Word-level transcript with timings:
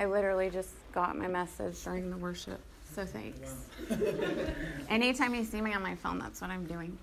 I 0.00 0.06
literally 0.06 0.48
just 0.48 0.70
got 0.92 1.14
my 1.14 1.28
message 1.28 1.84
during 1.84 2.10
the 2.10 2.16
worship. 2.16 2.58
So 2.94 3.04
thanks. 3.04 3.66
Anytime 4.88 5.34
you 5.34 5.44
see 5.44 5.60
me 5.60 5.74
on 5.74 5.82
my 5.82 5.94
phone, 5.94 6.18
that's 6.18 6.40
what 6.40 6.48
I'm 6.48 6.64
doing. 6.64 6.96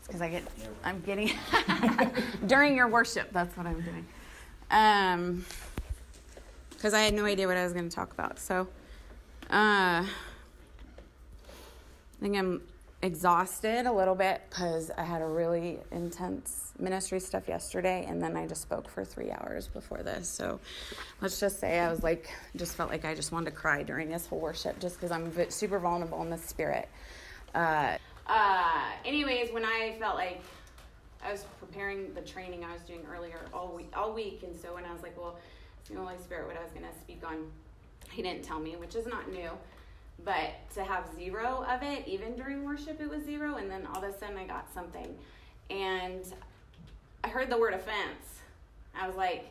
It's 0.00 0.08
because 0.08 0.20
I 0.20 0.28
get, 0.28 0.42
I'm 0.82 1.00
getting, 1.02 1.30
during 2.48 2.74
your 2.74 2.88
worship, 2.88 3.32
that's 3.32 3.56
what 3.56 3.66
I'm 3.66 3.80
doing. 3.80 4.04
Um, 4.72 5.44
because 6.70 6.94
I 6.94 7.02
had 7.02 7.14
no 7.14 7.26
idea 7.26 7.46
what 7.46 7.56
I 7.56 7.62
was 7.62 7.72
going 7.72 7.88
to 7.88 7.94
talk 7.94 8.12
about. 8.12 8.40
So, 8.40 8.66
uh, 9.48 10.02
I 10.02 10.06
think 12.20 12.36
I'm 12.36 12.60
exhausted 13.02 13.86
a 13.86 13.92
little 13.92 14.14
bit 14.14 14.40
because 14.48 14.90
I 14.96 15.02
had 15.02 15.22
a 15.22 15.26
really 15.26 15.80
intense 15.90 16.72
ministry 16.78 17.18
stuff 17.18 17.48
yesterday, 17.48 18.06
and 18.08 18.22
then 18.22 18.36
I 18.36 18.46
just 18.46 18.62
spoke 18.62 18.88
for 18.88 19.04
three 19.04 19.30
hours 19.30 19.66
before 19.66 20.02
this. 20.02 20.28
So 20.28 20.60
let's 21.20 21.40
just 21.40 21.58
say 21.58 21.80
I 21.80 21.90
was 21.90 22.02
like, 22.02 22.30
just 22.54 22.76
felt 22.76 22.90
like 22.90 23.04
I 23.04 23.14
just 23.14 23.32
wanted 23.32 23.50
to 23.50 23.56
cry 23.56 23.82
during 23.82 24.08
this 24.08 24.26
whole 24.26 24.38
worship 24.38 24.78
just 24.78 24.96
because 24.96 25.10
I'm 25.10 25.32
super 25.50 25.80
vulnerable 25.80 26.22
in 26.22 26.30
the 26.30 26.38
spirit. 26.38 26.88
Uh, 27.54 27.96
uh, 28.28 28.82
anyways, 29.04 29.52
when 29.52 29.64
I 29.64 29.96
felt 29.98 30.14
like 30.14 30.40
I 31.24 31.32
was 31.32 31.44
preparing 31.58 32.14
the 32.14 32.22
training 32.22 32.64
I 32.64 32.72
was 32.72 32.82
doing 32.82 33.04
earlier 33.12 33.40
all 33.52 33.74
week, 33.76 33.90
all 33.96 34.12
week, 34.12 34.42
and 34.44 34.54
so 34.58 34.74
when 34.74 34.84
I 34.84 34.92
was 34.92 35.02
like, 35.02 35.18
well, 35.18 35.36
it's 35.80 35.90
the 35.90 35.96
Holy 35.96 36.16
Spirit 36.22 36.46
what 36.46 36.56
I 36.56 36.62
was 36.62 36.72
going 36.72 36.86
to 36.86 37.00
speak 37.00 37.22
on, 37.26 37.50
he 38.10 38.22
didn't 38.22 38.44
tell 38.44 38.60
me, 38.60 38.76
which 38.76 38.94
is 38.94 39.06
not 39.06 39.30
new. 39.30 39.50
But 40.24 40.70
to 40.74 40.84
have 40.84 41.08
zero 41.16 41.64
of 41.68 41.82
it, 41.82 42.06
even 42.06 42.36
during 42.36 42.64
worship, 42.64 43.00
it 43.00 43.10
was 43.10 43.24
zero, 43.24 43.56
and 43.56 43.70
then 43.70 43.86
all 43.86 44.02
of 44.02 44.14
a 44.14 44.18
sudden 44.18 44.36
I 44.36 44.46
got 44.46 44.72
something. 44.72 45.16
And 45.70 46.24
I 47.24 47.28
heard 47.28 47.50
the 47.50 47.58
word 47.58 47.74
offense. 47.74 48.40
I 48.94 49.06
was 49.06 49.16
like, 49.16 49.46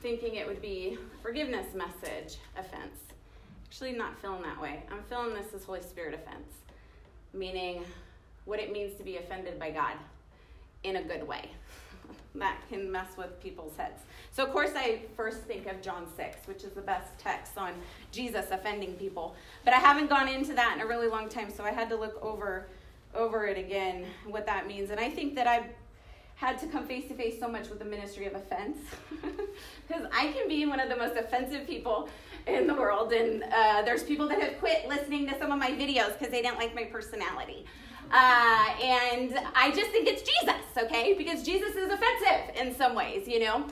thinking 0.00 0.34
it 0.34 0.46
would 0.46 0.60
be 0.60 0.98
forgiveness 1.22 1.74
message 1.74 2.38
offense. 2.58 2.98
Actually, 3.66 3.92
not 3.92 4.20
feeling 4.20 4.42
that 4.42 4.60
way. 4.60 4.82
I'm 4.90 5.02
feeling 5.04 5.32
this 5.32 5.54
as 5.54 5.64
Holy 5.64 5.80
Spirit 5.80 6.14
offense, 6.14 6.52
meaning 7.32 7.84
what 8.44 8.58
it 8.58 8.72
means 8.72 8.98
to 8.98 9.04
be 9.04 9.16
offended 9.16 9.58
by 9.58 9.70
God 9.70 9.94
in 10.82 10.96
a 10.96 11.02
good 11.02 11.26
way. 11.26 11.50
That 12.34 12.58
can 12.68 12.90
mess 12.90 13.16
with 13.16 13.40
people's 13.42 13.76
heads. 13.76 14.02
So, 14.30 14.44
of 14.44 14.52
course, 14.52 14.70
I 14.74 15.02
first 15.16 15.42
think 15.42 15.66
of 15.66 15.82
John 15.82 16.06
6, 16.16 16.46
which 16.46 16.64
is 16.64 16.72
the 16.72 16.80
best 16.80 17.18
text 17.18 17.58
on 17.58 17.72
Jesus 18.10 18.46
offending 18.50 18.94
people. 18.94 19.34
But 19.64 19.74
I 19.74 19.78
haven't 19.78 20.08
gone 20.08 20.28
into 20.28 20.54
that 20.54 20.76
in 20.76 20.82
a 20.82 20.86
really 20.86 21.08
long 21.08 21.28
time, 21.28 21.50
so 21.50 21.64
I 21.64 21.70
had 21.70 21.88
to 21.90 21.96
look 21.96 22.22
over 22.22 22.66
over 23.14 23.46
it 23.46 23.58
again, 23.58 24.06
what 24.26 24.46
that 24.46 24.66
means. 24.66 24.90
And 24.90 24.98
I 24.98 25.10
think 25.10 25.34
that 25.34 25.46
I've 25.46 25.66
had 26.34 26.58
to 26.58 26.66
come 26.66 26.86
face 26.86 27.06
to 27.08 27.14
face 27.14 27.38
so 27.38 27.46
much 27.46 27.68
with 27.68 27.78
the 27.78 27.84
ministry 27.84 28.26
of 28.26 28.34
offense 28.34 28.78
because 29.86 30.06
I 30.12 30.32
can 30.32 30.48
be 30.48 30.66
one 30.66 30.80
of 30.80 30.88
the 30.88 30.96
most 30.96 31.16
offensive 31.16 31.66
people 31.66 32.08
in 32.46 32.66
the 32.66 32.74
world. 32.74 33.12
And 33.12 33.44
uh, 33.44 33.82
there's 33.82 34.02
people 34.02 34.26
that 34.28 34.40
have 34.40 34.58
quit 34.58 34.88
listening 34.88 35.28
to 35.28 35.38
some 35.38 35.52
of 35.52 35.58
my 35.58 35.70
videos 35.70 36.18
because 36.18 36.30
they 36.32 36.42
didn't 36.42 36.58
like 36.58 36.74
my 36.74 36.84
personality. 36.84 37.64
Uh, 38.12 38.68
and 38.82 39.38
I 39.54 39.72
just 39.74 39.90
think 39.90 40.06
it's 40.06 40.22
Jesus, 40.22 40.62
okay? 40.76 41.14
Because 41.14 41.42
Jesus 41.42 41.74
is 41.74 41.90
offensive 41.90 42.56
in 42.60 42.74
some 42.74 42.94
ways, 42.94 43.26
you 43.26 43.40
know? 43.40 43.64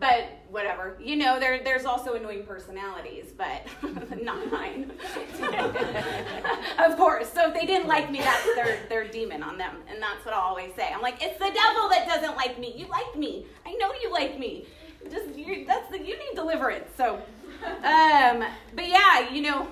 But 0.00 0.28
whatever. 0.48 0.96
You 0.98 1.16
know, 1.16 1.38
there, 1.38 1.62
there's 1.62 1.84
also 1.84 2.14
annoying 2.14 2.44
personalities, 2.46 3.26
but 3.36 3.66
not 4.22 4.50
mine. 4.50 4.90
of 6.78 6.96
course. 6.96 7.30
So 7.30 7.48
if 7.48 7.54
they 7.54 7.66
didn't 7.66 7.88
like 7.88 8.10
me, 8.10 8.20
that's 8.20 8.54
their, 8.54 8.78
their 8.88 9.08
demon 9.08 9.42
on 9.42 9.58
them. 9.58 9.76
And 9.90 10.00
that's 10.02 10.24
what 10.24 10.32
I 10.32 10.38
always 10.38 10.74
say. 10.74 10.90
I'm 10.90 11.02
like, 11.02 11.22
it's 11.22 11.38
the 11.38 11.50
devil 11.52 11.90
that 11.90 12.06
doesn't 12.08 12.36
like 12.36 12.58
me. 12.58 12.72
You 12.74 12.86
like 12.88 13.14
me. 13.16 13.44
I 13.66 13.74
know 13.74 13.92
you 14.02 14.10
like 14.10 14.38
me. 14.38 14.64
Just 15.10 15.36
you 15.36 15.66
that's 15.66 15.90
the 15.90 15.98
you 15.98 16.16
need 16.16 16.34
deliverance. 16.36 16.88
So 16.96 17.20
um 17.64 18.44
but 18.74 18.88
yeah, 18.88 19.30
you 19.30 19.42
know, 19.42 19.68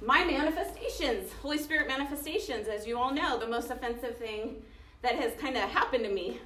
my 0.00 0.24
manifestations, 0.24 1.32
Holy 1.42 1.58
Spirit 1.58 1.88
manifestations, 1.88 2.68
as 2.68 2.86
you 2.86 2.98
all 2.98 3.12
know, 3.12 3.38
the 3.38 3.46
most 3.46 3.70
offensive 3.70 4.16
thing 4.16 4.62
that 5.02 5.16
has 5.16 5.32
kind 5.40 5.56
of 5.56 5.64
happened 5.64 6.04
to 6.04 6.10
me, 6.10 6.40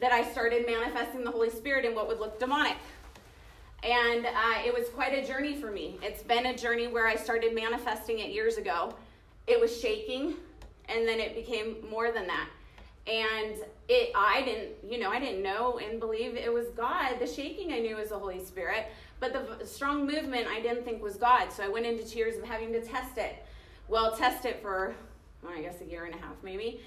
that 0.00 0.12
I 0.12 0.22
started 0.30 0.64
manifesting 0.66 1.24
the 1.24 1.30
Holy 1.30 1.50
Spirit 1.50 1.84
in 1.84 1.94
what 1.94 2.06
would 2.08 2.20
look 2.20 2.38
demonic. 2.38 2.76
And 3.82 4.26
uh, 4.26 4.62
it 4.64 4.74
was 4.74 4.88
quite 4.88 5.12
a 5.12 5.26
journey 5.26 5.54
for 5.54 5.70
me. 5.70 5.98
It's 6.02 6.22
been 6.22 6.46
a 6.46 6.56
journey 6.56 6.88
where 6.88 7.06
I 7.06 7.16
started 7.16 7.54
manifesting 7.54 8.20
it 8.20 8.30
years 8.30 8.56
ago. 8.56 8.94
It 9.46 9.60
was 9.60 9.80
shaking, 9.80 10.34
and 10.88 11.06
then 11.06 11.20
it 11.20 11.34
became 11.34 11.76
more 11.88 12.10
than 12.12 12.26
that. 12.26 12.48
And 13.06 13.56
it, 13.88 14.12
I 14.14 14.42
didn't, 14.42 14.70
you 14.88 14.98
know, 14.98 15.10
I 15.10 15.18
didn't 15.18 15.42
know 15.42 15.78
and 15.78 15.98
believe 15.98 16.36
it 16.36 16.52
was 16.52 16.66
God. 16.76 17.18
The 17.18 17.26
shaking 17.26 17.72
I 17.72 17.78
knew 17.78 17.96
was 17.96 18.10
the 18.10 18.18
Holy 18.18 18.44
Spirit. 18.44 18.86
But 19.20 19.58
the 19.58 19.66
strong 19.66 20.06
movement 20.06 20.46
I 20.48 20.60
didn't 20.60 20.84
think 20.84 21.02
was 21.02 21.16
God. 21.16 21.52
So 21.52 21.64
I 21.64 21.68
went 21.68 21.86
into 21.86 22.04
tears 22.04 22.36
of 22.36 22.44
having 22.44 22.72
to 22.72 22.80
test 22.80 23.18
it. 23.18 23.44
Well, 23.88 24.16
test 24.16 24.44
it 24.44 24.60
for, 24.62 24.94
well, 25.42 25.52
I 25.52 25.62
guess, 25.62 25.80
a 25.80 25.84
year 25.84 26.04
and 26.04 26.14
a 26.14 26.18
half 26.18 26.36
maybe. 26.42 26.80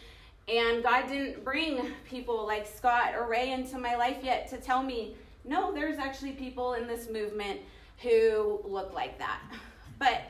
And 0.47 0.83
God 0.83 1.07
didn't 1.07 1.43
bring 1.43 1.91
people 2.09 2.45
like 2.45 2.65
Scott 2.67 3.13
or 3.15 3.27
Ray 3.27 3.51
into 3.51 3.77
my 3.77 3.95
life 3.95 4.17
yet 4.23 4.49
to 4.49 4.57
tell 4.57 4.81
me, 4.81 5.15
no, 5.43 5.73
there's 5.73 5.97
actually 5.97 6.33
people 6.33 6.73
in 6.73 6.87
this 6.87 7.09
movement 7.09 7.59
who 8.01 8.59
look 8.63 8.93
like 8.93 9.17
that. 9.19 9.41
But 9.99 10.23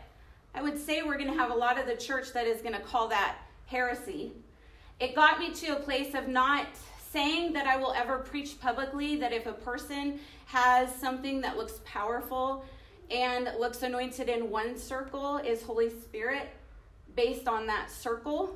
I 0.54 0.62
would 0.62 0.78
say 0.78 1.02
we're 1.02 1.18
going 1.18 1.32
to 1.32 1.38
have 1.38 1.50
a 1.50 1.56
lot 1.56 1.80
of 1.80 1.88
the 1.88 1.96
church 1.96 2.34
that 2.34 2.46
is 2.46 2.62
going 2.62 2.74
to 2.74 2.82
call 2.82 3.08
that 3.08 3.38
heresy. 3.68 4.34
It 5.00 5.16
got 5.16 5.40
me 5.40 5.54
to 5.54 5.78
a 5.78 5.80
place 5.80 6.14
of 6.14 6.28
not 6.28 6.68
saying 7.12 7.54
that 7.54 7.68
I 7.68 7.78
will 7.78 7.94
ever 7.94 8.20
preach 8.20 8.60
publicly 8.60 9.18
that 9.18 9.34
if 9.34 9.46
a 9.46 9.54
person 9.54 10.20
has 10.46 10.94
something 10.96 11.42
that 11.42 11.58
looks 11.58 11.80
powerful 11.84 12.66
and 13.10 13.50
looks 13.60 13.84
anointed 13.84 14.30
in 14.30 14.50
one 14.50 14.78
circle 14.78 15.38
is 15.38 15.62
Holy 15.62 15.90
Spirit 15.90 16.50
based 17.16 17.48
on 17.48 17.68
that 17.68 17.92
circle 17.92 18.56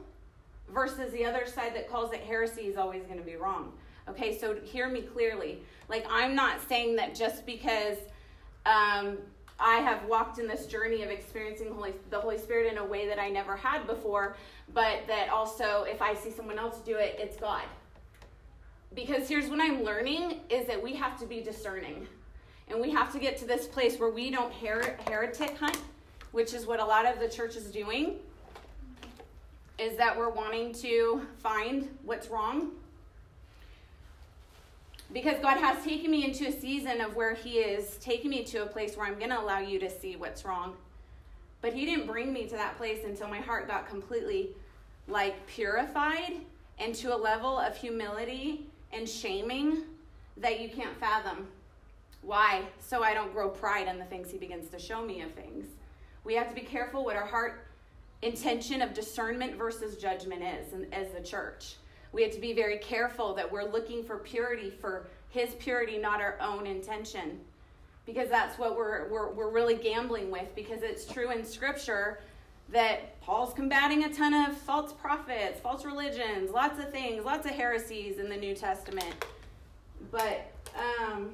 versus 0.74 1.12
the 1.12 1.26
other 1.26 1.46
side 1.46 1.76
that 1.76 1.90
calls 1.90 2.14
it 2.14 2.22
heresy 2.22 2.62
is 2.62 2.78
always 2.78 3.04
going 3.04 3.20
to 3.20 3.26
be 3.26 3.36
wrong. 3.36 3.74
Okay, 4.08 4.38
so 4.38 4.56
hear 4.64 4.88
me 4.88 5.02
clearly. 5.02 5.60
Like, 5.90 6.06
I'm 6.10 6.36
not 6.36 6.60
saying 6.68 6.96
that 6.96 7.14
just 7.14 7.46
because 7.46 7.98
um, 8.66 9.18
I 9.60 9.78
have 9.78 10.06
walked 10.06 10.40
in 10.40 10.48
this 10.48 10.68
journey 10.68 11.04
of 11.04 11.10
experiencing 11.10 11.74
Holy, 11.74 11.94
the 12.10 12.20
Holy 12.20 12.38
Spirit 12.38 12.72
in 12.72 12.78
a 12.78 12.86
way 12.86 13.08
that 13.08 13.20
I 13.20 13.30
never 13.30 13.56
had 13.56 13.86
before, 13.86 14.38
but 14.74 15.06
that 15.08 15.30
also 15.30 15.84
if 15.84 16.02
I 16.02 16.14
see 16.14 16.32
someone 16.32 16.58
else 16.58 16.78
do 16.80 16.96
it, 16.96 17.18
it's 17.20 17.36
God 17.36 17.64
because 18.96 19.28
here's 19.28 19.50
what 19.50 19.60
I'm 19.60 19.84
learning 19.84 20.40
is 20.50 20.66
that 20.68 20.82
we 20.82 20.94
have 20.94 21.20
to 21.20 21.26
be 21.26 21.42
discerning. 21.42 22.08
And 22.70 22.82
we 22.82 22.90
have 22.92 23.12
to 23.12 23.20
get 23.20 23.38
to 23.38 23.46
this 23.46 23.68
place 23.68 24.00
where 24.00 24.10
we 24.10 24.32
don't 24.32 24.52
her- 24.54 24.98
heretic 25.08 25.58
hunt, 25.58 25.80
which 26.32 26.54
is 26.54 26.66
what 26.66 26.80
a 26.80 26.86
lot 26.86 27.06
of 27.06 27.20
the 27.20 27.28
church 27.28 27.56
is 27.56 27.66
doing, 27.66 28.16
is 29.78 29.98
that 29.98 30.18
we're 30.18 30.30
wanting 30.30 30.74
to 30.76 31.28
find 31.38 31.90
what's 32.04 32.30
wrong. 32.30 32.72
Because 35.14 35.38
God 35.42 35.58
has 35.58 35.84
taken 35.84 36.10
me 36.10 36.26
into 36.26 36.48
a 36.48 36.52
season 36.52 37.02
of 37.02 37.16
where 37.16 37.36
He 37.36 37.60
is 37.60 37.98
taking 37.98 38.32
me 38.32 38.44
to 38.46 38.64
a 38.64 38.66
place 38.66 38.98
where 38.98 39.06
I'm 39.06 39.20
going 39.20 39.30
to 39.30 39.40
allow 39.40 39.60
you 39.60 39.78
to 39.80 39.90
see 39.90 40.16
what's 40.16 40.44
wrong. 40.46 40.74
But 41.62 41.74
He 41.74 41.86
didn't 41.86 42.08
bring 42.08 42.34
me 42.34 42.48
to 42.48 42.56
that 42.56 42.78
place 42.78 43.04
until 43.06 43.28
my 43.28 43.40
heart 43.40 43.68
got 43.68 43.88
completely 43.88 44.50
like 45.08 45.46
purified 45.46 46.38
and 46.80 46.96
to 46.96 47.14
a 47.14 47.18
level 47.18 47.60
of 47.60 47.78
humility 47.78 48.66
and 48.96 49.08
shaming 49.08 49.84
that 50.38 50.60
you 50.60 50.70
can't 50.70 50.98
fathom. 51.00 51.48
Why? 52.22 52.64
So 52.80 53.04
I 53.04 53.14
don't 53.14 53.34
grow 53.34 53.50
pride 53.50 53.88
in 53.88 54.00
the 54.00 54.06
things 54.06 54.32
he 54.32 54.38
begins 54.38 54.70
to 54.70 54.80
show 54.80 55.06
me 55.06 55.22
of 55.22 55.32
things. 55.32 55.66
We 56.24 56.34
have 56.36 56.50
to 56.50 56.56
be 56.56 56.62
careful 56.62 57.06
what 57.06 57.16
our 57.16 57.26
heart 57.26 57.68
intention 58.22 58.82
of 58.82 58.94
discernment 58.94 59.56
versus 59.56 59.98
judgment 59.98 60.42
is 60.42 60.74
and 60.74 60.92
as 60.94 61.12
the 61.12 61.22
church. 61.22 61.76
We 62.12 62.24
have 62.24 62.32
to 62.32 62.40
be 62.40 62.54
very 62.54 62.78
careful 62.78 63.36
that 63.36 63.52
we're 63.52 63.70
looking 63.70 64.04
for 64.04 64.18
purity 64.18 64.70
for 64.70 65.08
his 65.30 65.54
purity, 65.56 65.98
not 65.98 66.22
our 66.22 66.38
own 66.40 66.66
intention. 66.66 67.40
Because 68.06 68.30
that's 68.30 68.58
what 68.58 68.78
we're, 68.78 69.10
we're, 69.10 69.32
we're 69.32 69.50
really 69.50 69.76
gambling 69.76 70.32
with, 70.32 70.56
because 70.56 70.82
it's 70.82 71.06
true 71.06 71.32
in 71.32 71.44
scripture 71.44 72.20
that 72.70 73.20
Paul's 73.22 73.54
combating 73.54 74.04
a 74.04 74.14
ton 74.14 74.34
of 74.34 74.58
false 74.58 74.94
prophets, 74.94 75.60
false 75.60 75.86
religions, 75.86 76.52
lots 76.52 76.80
of 76.80 76.92
things, 76.92 77.24
lots 77.24 77.46
of 77.46 77.52
heresies 77.52 78.18
in 78.18 78.30
the 78.30 78.38
New 78.38 78.56
Testament. 78.56 79.26
But 80.12 80.52
um, 80.76 81.32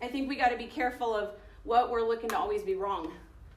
I 0.00 0.08
think 0.08 0.28
we 0.28 0.36
got 0.36 0.50
to 0.50 0.56
be 0.56 0.66
careful 0.66 1.14
of 1.14 1.30
what 1.64 1.90
we're 1.90 2.06
looking 2.06 2.30
to 2.30 2.38
always 2.38 2.62
be 2.62 2.74
wrong 2.74 3.12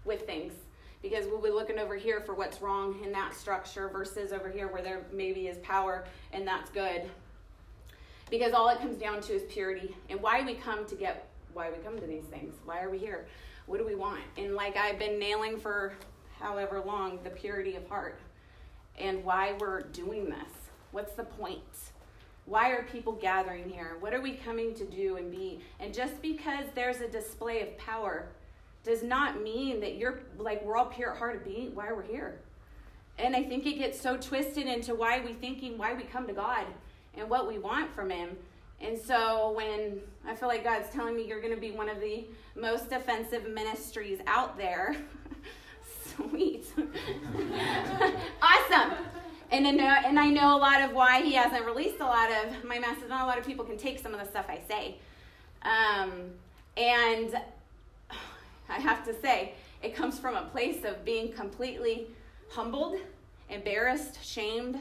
with 0.05 0.25
things. 0.25 0.53
Because 1.01 1.25
we'll 1.25 1.41
be 1.41 1.49
looking 1.49 1.79
over 1.79 1.95
here 1.95 2.21
for 2.21 2.33
what's 2.33 2.61
wrong 2.61 2.97
in 3.03 3.11
that 3.11 3.35
structure 3.35 3.89
versus 3.89 4.31
over 4.31 4.49
here 4.49 4.69
where 4.69 4.81
there 4.81 5.05
maybe 5.11 5.47
is 5.47 5.57
power 5.57 6.05
and 6.31 6.47
that's 6.47 6.69
good. 6.69 7.09
Because 8.29 8.53
all 8.53 8.69
it 8.69 8.79
comes 8.79 8.97
down 8.97 9.19
to 9.21 9.33
is 9.33 9.43
purity 9.51 9.95
and 10.09 10.21
why 10.21 10.43
we 10.43 10.55
come 10.55 10.85
to 10.85 10.95
get, 10.95 11.27
why 11.53 11.69
we 11.69 11.77
come 11.83 11.99
to 11.99 12.07
these 12.07 12.23
things. 12.23 12.55
Why 12.63 12.81
are 12.81 12.89
we 12.89 12.97
here? 12.97 13.27
What 13.65 13.79
do 13.79 13.85
we 13.85 13.95
want? 13.95 14.21
And 14.37 14.55
like 14.55 14.77
I've 14.77 14.97
been 14.97 15.19
nailing 15.19 15.59
for 15.59 15.93
however 16.39 16.81
long, 16.85 17.19
the 17.23 17.29
purity 17.29 17.75
of 17.75 17.87
heart 17.87 18.19
and 18.99 19.23
why 19.23 19.53
we're 19.59 19.81
doing 19.81 20.25
this. 20.25 20.69
What's 20.91 21.13
the 21.13 21.23
point? 21.23 21.61
Why 22.45 22.71
are 22.71 22.83
people 22.83 23.13
gathering 23.13 23.69
here? 23.69 23.97
What 23.99 24.13
are 24.13 24.21
we 24.21 24.33
coming 24.33 24.75
to 24.75 24.85
do 24.85 25.17
and 25.17 25.31
be? 25.31 25.61
And 25.79 25.93
just 25.93 26.21
because 26.21 26.65
there's 26.75 27.01
a 27.01 27.07
display 27.07 27.61
of 27.61 27.77
power 27.77 28.27
does 28.83 29.01
not 29.01 29.41
mean 29.41 29.79
that 29.79 29.95
you're 29.95 30.19
like 30.37 30.63
we're 30.63 30.75
all 30.75 30.85
pure 30.85 31.11
at 31.11 31.17
heart 31.17 31.37
of 31.37 31.45
being 31.45 31.73
why 31.73 31.91
we're 31.91 32.03
here. 32.03 32.39
And 33.17 33.35
I 33.35 33.43
think 33.43 33.65
it 33.65 33.77
gets 33.77 33.99
so 33.99 34.17
twisted 34.17 34.67
into 34.67 34.93
why 34.93 35.23
we 35.23 35.33
thinking 35.33 35.77
why 35.77 35.93
we 35.93 36.03
come 36.03 36.27
to 36.27 36.33
God 36.33 36.65
and 37.15 37.29
what 37.29 37.47
we 37.47 37.59
want 37.59 37.93
from 37.93 38.09
him. 38.09 38.35
And 38.81 38.99
so 38.99 39.53
when 39.55 40.01
I 40.27 40.35
feel 40.35 40.49
like 40.49 40.63
God's 40.63 40.89
telling 40.89 41.15
me 41.15 41.25
you're 41.25 41.39
going 41.39 41.55
to 41.55 41.61
be 41.61 41.71
one 41.71 41.87
of 41.87 42.01
the 42.01 42.25
most 42.55 42.91
offensive 42.91 43.47
ministries 43.47 44.19
out 44.27 44.57
there, 44.57 44.97
sweet. 46.15 46.65
awesome. 48.41 48.93
And 49.51 49.67
I, 49.67 49.71
know, 49.71 49.83
and 49.83 50.19
I 50.19 50.29
know 50.29 50.57
a 50.57 50.59
lot 50.59 50.81
of 50.81 50.93
why 50.93 51.21
he 51.21 51.33
hasn't 51.33 51.65
released 51.65 51.99
a 51.99 52.05
lot 52.05 52.29
of 52.31 52.63
my 52.63 52.79
message. 52.79 53.07
Not 53.07 53.23
a 53.23 53.27
lot 53.27 53.37
of 53.37 53.45
people 53.45 53.63
can 53.63 53.77
take 53.77 53.99
some 53.99 54.13
of 54.13 54.19
the 54.19 54.25
stuff 54.25 54.45
I 54.49 54.59
say. 54.67 54.97
Um, 55.61 56.31
and 56.75 57.39
I 58.69 58.79
have 58.79 59.05
to 59.05 59.13
say, 59.21 59.53
it 59.83 59.95
comes 59.95 60.17
from 60.17 60.35
a 60.35 60.45
place 60.45 60.83
of 60.85 61.05
being 61.05 61.31
completely 61.31 62.07
humbled, 62.49 62.97
embarrassed, 63.49 64.23
shamed, 64.23 64.79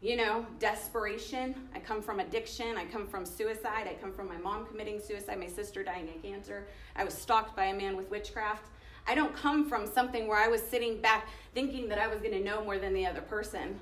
you 0.00 0.16
know, 0.16 0.46
desperation. 0.58 1.54
I 1.74 1.80
come 1.80 2.02
from 2.02 2.20
addiction. 2.20 2.76
I 2.76 2.84
come 2.84 3.06
from 3.06 3.24
suicide. 3.24 3.88
I 3.88 3.94
come 4.00 4.12
from 4.12 4.28
my 4.28 4.36
mom 4.36 4.66
committing 4.66 5.00
suicide, 5.00 5.40
my 5.40 5.46
sister 5.46 5.82
dying 5.82 6.08
of 6.14 6.22
cancer. 6.22 6.66
I 6.94 7.04
was 7.04 7.14
stalked 7.14 7.56
by 7.56 7.66
a 7.66 7.74
man 7.74 7.96
with 7.96 8.10
witchcraft. 8.10 8.68
I 9.06 9.14
don't 9.14 9.34
come 9.34 9.68
from 9.68 9.86
something 9.86 10.26
where 10.26 10.38
I 10.38 10.48
was 10.48 10.62
sitting 10.62 11.00
back 11.00 11.28
thinking 11.54 11.88
that 11.88 11.98
I 11.98 12.06
was 12.06 12.20
going 12.20 12.32
to 12.32 12.42
know 12.42 12.64
more 12.64 12.78
than 12.78 12.94
the 12.94 13.06
other 13.06 13.20
person. 13.20 13.78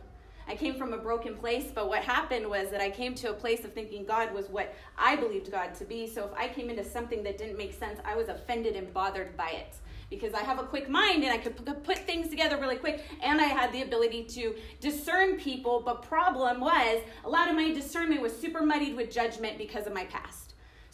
I 0.48 0.56
came 0.56 0.74
from 0.74 0.92
a 0.92 0.98
broken 0.98 1.36
place, 1.36 1.70
but 1.72 1.88
what 1.88 2.02
happened 2.02 2.48
was 2.48 2.70
that 2.70 2.80
I 2.80 2.90
came 2.90 3.14
to 3.16 3.30
a 3.30 3.32
place 3.32 3.64
of 3.64 3.72
thinking 3.72 4.04
God 4.04 4.34
was 4.34 4.48
what 4.48 4.74
I 4.98 5.14
believed 5.14 5.52
God 5.52 5.74
to 5.76 5.84
be. 5.84 6.08
So 6.08 6.24
if 6.24 6.32
I 6.36 6.48
came 6.48 6.68
into 6.68 6.84
something 6.84 7.22
that 7.22 7.38
didn't 7.38 7.56
make 7.56 7.72
sense, 7.72 8.00
I 8.04 8.16
was 8.16 8.28
offended 8.28 8.74
and 8.74 8.92
bothered 8.92 9.36
by 9.36 9.50
it 9.50 9.76
because 10.10 10.34
I 10.34 10.40
have 10.40 10.58
a 10.58 10.64
quick 10.64 10.88
mind 10.90 11.22
and 11.22 11.32
I 11.32 11.38
could 11.38 11.56
put 11.84 11.98
things 11.98 12.28
together 12.28 12.58
really 12.58 12.76
quick 12.76 13.04
and 13.22 13.40
I 13.40 13.44
had 13.44 13.72
the 13.72 13.82
ability 13.82 14.24
to 14.24 14.56
discern 14.80 15.38
people. 15.38 15.80
But 15.80 16.02
problem 16.02 16.60
was 16.60 17.00
a 17.24 17.28
lot 17.28 17.48
of 17.48 17.54
my 17.54 17.72
discernment 17.72 18.20
was 18.20 18.36
super 18.36 18.66
muddied 18.66 18.96
with 18.96 19.12
judgment 19.12 19.56
because 19.56 19.86
of 19.86 19.94
my 19.94 20.04
past. 20.06 20.51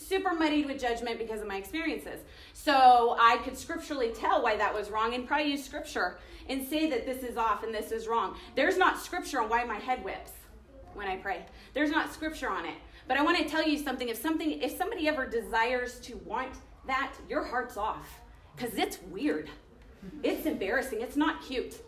Super 0.09 0.33
muddied 0.33 0.65
with 0.65 0.81
judgment 0.81 1.19
because 1.19 1.43
of 1.43 1.47
my 1.47 1.57
experiences. 1.57 2.21
So 2.55 3.15
I 3.21 3.37
could 3.45 3.59
scripturally 3.59 4.11
tell 4.11 4.43
why 4.43 4.57
that 4.57 4.73
was 4.73 4.91
wrong 4.91 5.13
and 5.13 5.27
probably 5.27 5.51
use 5.51 5.63
scripture 5.63 6.19
and 6.49 6.67
say 6.67 6.89
that 6.89 7.05
this 7.05 7.23
is 7.23 7.37
off 7.37 7.63
and 7.63 7.75
this 7.75 7.93
is 7.93 8.09
wrong. 8.09 8.35
There's 8.57 8.79
not 8.79 8.99
scripture 8.99 9.43
on 9.43 9.51
why 9.51 9.65
my 9.65 9.77
head 9.77 10.03
whips 10.03 10.33
when 10.95 11.09
I 11.09 11.17
pray. 11.17 11.45
There's 11.75 11.91
not 11.91 12.11
scripture 12.11 12.49
on 12.49 12.65
it. 12.65 12.77
But 13.07 13.19
I 13.19 13.23
want 13.23 13.37
to 13.37 13.45
tell 13.45 13.63
you 13.69 13.77
something. 13.77 14.09
If 14.09 14.17
something 14.17 14.63
if 14.63 14.79
somebody 14.79 15.09
ever 15.09 15.27
desires 15.27 16.01
to 16.01 16.17
want 16.25 16.55
that, 16.87 17.13
your 17.29 17.45
heart's 17.45 17.77
off 17.77 18.21
because 18.57 18.77
it's 18.77 18.99
weird. 19.11 19.51
It's 20.23 20.47
embarrassing. 20.47 21.03
It's 21.03 21.17
not 21.17 21.43
cute. 21.43 21.83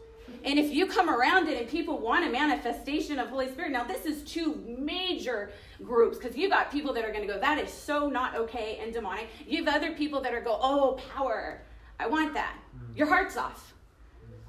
And 0.44 0.58
if 0.58 0.72
you 0.72 0.86
come 0.86 1.08
around 1.08 1.48
it 1.48 1.58
and 1.58 1.68
people 1.68 1.98
want 1.98 2.26
a 2.26 2.30
manifestation 2.30 3.18
of 3.18 3.28
Holy 3.28 3.48
Spirit, 3.48 3.72
now 3.72 3.84
this 3.84 4.04
is 4.04 4.22
two 4.22 4.62
major 4.78 5.50
groups 5.84 6.18
because 6.18 6.36
you've 6.36 6.50
got 6.50 6.70
people 6.70 6.92
that 6.92 7.04
are 7.04 7.12
going 7.12 7.26
to 7.26 7.32
go, 7.32 7.38
that 7.40 7.58
is 7.58 7.72
so 7.72 8.08
not 8.08 8.36
okay 8.36 8.78
and 8.82 8.92
demonic. 8.92 9.28
You 9.46 9.64
have 9.64 9.74
other 9.74 9.92
people 9.92 10.20
that 10.20 10.34
are 10.34 10.40
go, 10.40 10.58
oh, 10.60 10.98
power. 11.14 11.62
I 11.98 12.06
want 12.06 12.34
that. 12.34 12.56
Mm. 12.76 12.96
Your 12.96 13.06
heart's 13.06 13.36
off. 13.36 13.74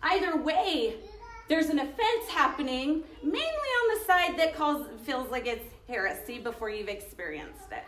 Either 0.03 0.41
way, 0.41 0.95
there's 1.47 1.67
an 1.67 1.79
offense 1.79 2.29
happening, 2.29 3.03
mainly 3.21 3.41
on 3.41 3.99
the 3.99 4.05
side 4.05 4.39
that 4.39 4.55
calls 4.55 4.87
feels 5.03 5.29
like 5.29 5.47
it's 5.47 5.65
heresy 5.87 6.39
before 6.39 6.69
you've 6.69 6.87
experienced 6.87 7.71
it. 7.71 7.83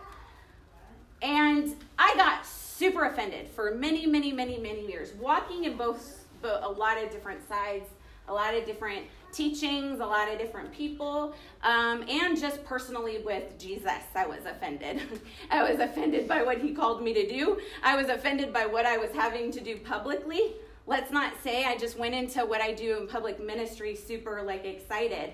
And 1.22 1.74
I 1.98 2.14
got 2.18 2.46
super 2.46 3.06
offended 3.06 3.48
for 3.50 3.74
many, 3.74 4.06
many, 4.06 4.34
many, 4.34 4.58
many 4.58 4.86
years, 4.86 5.14
walking 5.14 5.64
in 5.64 5.78
both, 5.78 6.26
both 6.42 6.60
a 6.64 6.68
lot 6.68 7.02
of 7.02 7.10
different 7.10 7.48
sides, 7.48 7.86
a 8.28 8.34
lot 8.34 8.54
of 8.54 8.66
different 8.66 9.06
teachings, 9.34 10.00
a 10.00 10.06
lot 10.06 10.32
of 10.32 10.40
different 10.40 10.72
people, 10.72 11.34
um, 11.64 12.06
and 12.08 12.40
just 12.40 12.64
personally 12.64 13.20
with 13.20 13.58
Jesus, 13.60 14.04
I 14.16 14.26
was 14.26 14.46
offended. 14.46 15.02
I 15.52 15.70
was 15.70 15.80
offended 15.80 16.28
by 16.28 16.44
what 16.44 16.60
he 16.60 16.74
called 16.74 17.04
me 17.04 17.14
to 17.14 17.28
do. 17.28 17.60
I 17.84 17.96
was 17.96 18.10
offended 18.10 18.54
by 18.54 18.66
what 18.66 18.86
I 18.86 18.98
was 18.98 19.12
having 19.12 19.52
to 19.52 19.60
do 19.60 19.78
publicly. 19.78 20.56
Let's 20.86 21.12
not 21.12 21.34
say 21.44 21.66
I 21.66 21.78
just 21.78 21.98
went 21.98 22.14
into 22.14 22.46
what 22.46 22.62
I 22.62 22.74
do 22.74 22.98
in 22.98 23.08
public 23.08 23.44
ministry 23.44 23.96
super 23.96 24.44
like 24.44 24.66
excited. 24.66 25.32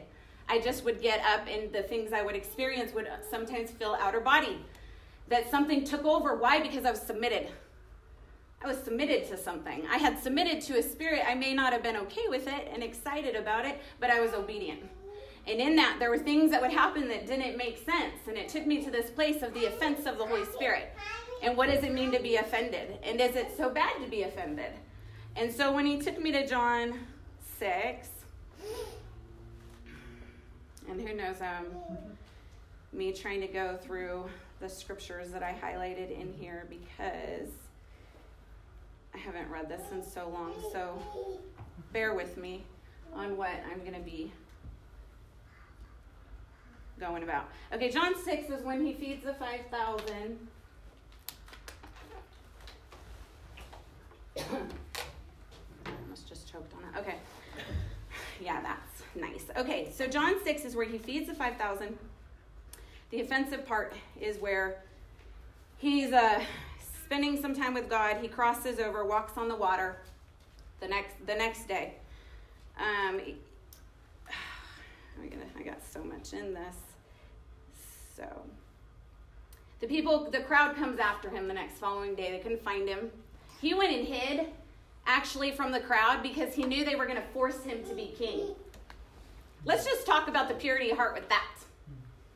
I 0.47 0.59
just 0.59 0.83
would 0.85 1.01
get 1.01 1.19
up 1.25 1.47
and 1.47 1.71
the 1.71 1.83
things 1.83 2.11
I 2.13 2.23
would 2.23 2.35
experience 2.35 2.93
would 2.93 3.07
sometimes 3.29 3.69
feel 3.69 3.95
outer 3.99 4.19
body 4.19 4.57
that 5.27 5.49
something 5.49 5.83
took 5.83 6.05
over. 6.05 6.35
Why? 6.35 6.59
Because 6.59 6.85
I 6.85 6.91
was 6.91 7.01
submitted. 7.01 7.49
I 8.61 8.67
was 8.67 8.77
submitted 8.77 9.27
to 9.29 9.37
something. 9.37 9.85
I 9.89 9.97
had 9.97 10.21
submitted 10.21 10.61
to 10.61 10.79
a 10.79 10.83
spirit. 10.83 11.23
I 11.25 11.33
may 11.33 11.53
not 11.53 11.71
have 11.71 11.81
been 11.81 11.95
okay 11.95 12.27
with 12.27 12.47
it 12.47 12.69
and 12.73 12.83
excited 12.83 13.35
about 13.35 13.65
it, 13.65 13.79
but 13.99 14.09
I 14.09 14.19
was 14.19 14.33
obedient. 14.33 14.81
And 15.47 15.59
in 15.59 15.75
that, 15.77 15.97
there 15.99 16.09
were 16.09 16.17
things 16.17 16.51
that 16.51 16.61
would 16.61 16.71
happen 16.71 17.07
that 17.07 17.25
didn't 17.25 17.57
make 17.57 17.77
sense. 17.77 18.15
And 18.27 18.37
it 18.37 18.49
took 18.49 18.67
me 18.67 18.83
to 18.83 18.91
this 18.91 19.09
place 19.09 19.41
of 19.41 19.53
the 19.53 19.65
offense 19.65 20.05
of 20.05 20.17
the 20.17 20.25
Holy 20.25 20.45
Spirit. 20.45 20.93
And 21.41 21.55
what 21.55 21.69
does 21.69 21.83
it 21.83 21.93
mean 21.93 22.11
to 22.11 22.19
be 22.19 22.35
offended? 22.35 22.99
And 23.01 23.21
is 23.21 23.35
it 23.35 23.55
so 23.55 23.69
bad 23.69 23.93
to 24.03 24.09
be 24.09 24.23
offended? 24.23 24.73
And 25.37 25.51
so 25.51 25.73
when 25.73 25.85
he 25.85 25.97
took 25.97 26.19
me 26.19 26.33
to 26.33 26.45
John 26.45 26.99
6, 27.59 28.09
and 30.89 31.07
who 31.07 31.15
knows, 31.15 31.37
um, 31.39 31.67
me 32.91 33.13
trying 33.13 33.39
to 33.41 33.47
go 33.47 33.77
through 33.77 34.25
the 34.59 34.67
scriptures 34.67 35.29
that 35.31 35.43
I 35.43 35.55
highlighted 35.61 36.11
in 36.11 36.33
here 36.33 36.67
because 36.69 37.49
I 39.13 39.17
haven't 39.17 39.49
read 39.49 39.69
this 39.69 39.91
in 39.91 40.03
so 40.03 40.29
long. 40.29 40.53
So 40.71 41.01
bear 41.91 42.13
with 42.13 42.37
me 42.37 42.63
on 43.13 43.37
what 43.37 43.51
I'm 43.71 43.79
going 43.79 43.93
to 43.93 43.99
be 43.99 44.31
going 46.99 47.23
about. 47.23 47.49
Okay, 47.73 47.89
John 47.89 48.13
6 48.15 48.49
is 48.49 48.63
when 48.63 48.85
he 48.85 48.93
feeds 48.93 49.23
the 49.23 49.33
5,000. 49.33 50.47
almost 55.85 56.27
just 56.27 56.51
choked 56.51 56.73
on 56.73 56.81
it. 56.83 56.99
Okay. 56.99 57.15
Yeah, 58.41 58.61
that's 58.61 59.03
nice. 59.15 59.47
Okay, 59.57 59.91
so 59.93 60.07
John 60.07 60.41
6 60.41 60.63
is 60.63 60.73
where 60.73 60.85
he 60.85 60.97
feeds 60.97 61.27
the 61.27 61.33
5,000. 61.33 61.97
The 63.09 63.19
offensive 63.19 63.65
part 63.65 63.91
is 64.17 64.37
where 64.37 64.81
he's 65.77 66.13
uh, 66.13 66.41
spending 67.09 67.41
some 67.41 67.55
time 67.55 67.73
with 67.73 67.89
God. 67.89 68.17
He 68.21 68.27
crosses 68.27 68.77
over, 68.77 69.03
walks 69.03 69.35
on 69.35 69.47
the 69.47 69.55
water 69.55 69.97
the 70.79 70.87
next 70.87 71.15
the 71.25 71.33
next 71.33 71.67
day. 71.67 71.95
Um, 72.77 73.19
gonna, 75.17 75.41
I 75.57 75.63
got 75.63 75.79
so 75.83 76.03
much 76.03 76.33
in 76.33 76.53
this. 76.53 76.75
So 78.15 78.27
the 79.79 79.87
people, 79.87 80.29
the 80.29 80.41
crowd 80.41 80.75
comes 80.75 80.99
after 80.99 81.31
him 81.31 81.47
the 81.47 81.53
next 81.55 81.79
following 81.79 82.13
day. 82.13 82.29
They 82.31 82.37
couldn't 82.37 82.63
find 82.63 82.87
him. 82.87 83.09
He 83.59 83.73
went 83.73 83.91
and 83.91 84.07
hid 84.07 84.45
actually 85.07 85.49
from 85.49 85.71
the 85.71 85.79
crowd 85.79 86.21
because 86.21 86.53
he 86.53 86.63
knew 86.63 86.85
they 86.85 86.95
were 86.95 87.07
going 87.07 87.19
to 87.19 87.27
force 87.29 87.63
him 87.63 87.83
to 87.85 87.95
be 87.95 88.13
king. 88.19 88.53
Let's 89.65 89.83
just 89.83 90.05
talk 90.05 90.27
about 90.27 90.47
the 90.47 90.53
purity 90.53 90.91
of 90.91 90.97
heart 90.97 91.15
with 91.15 91.27
that. 91.29 91.55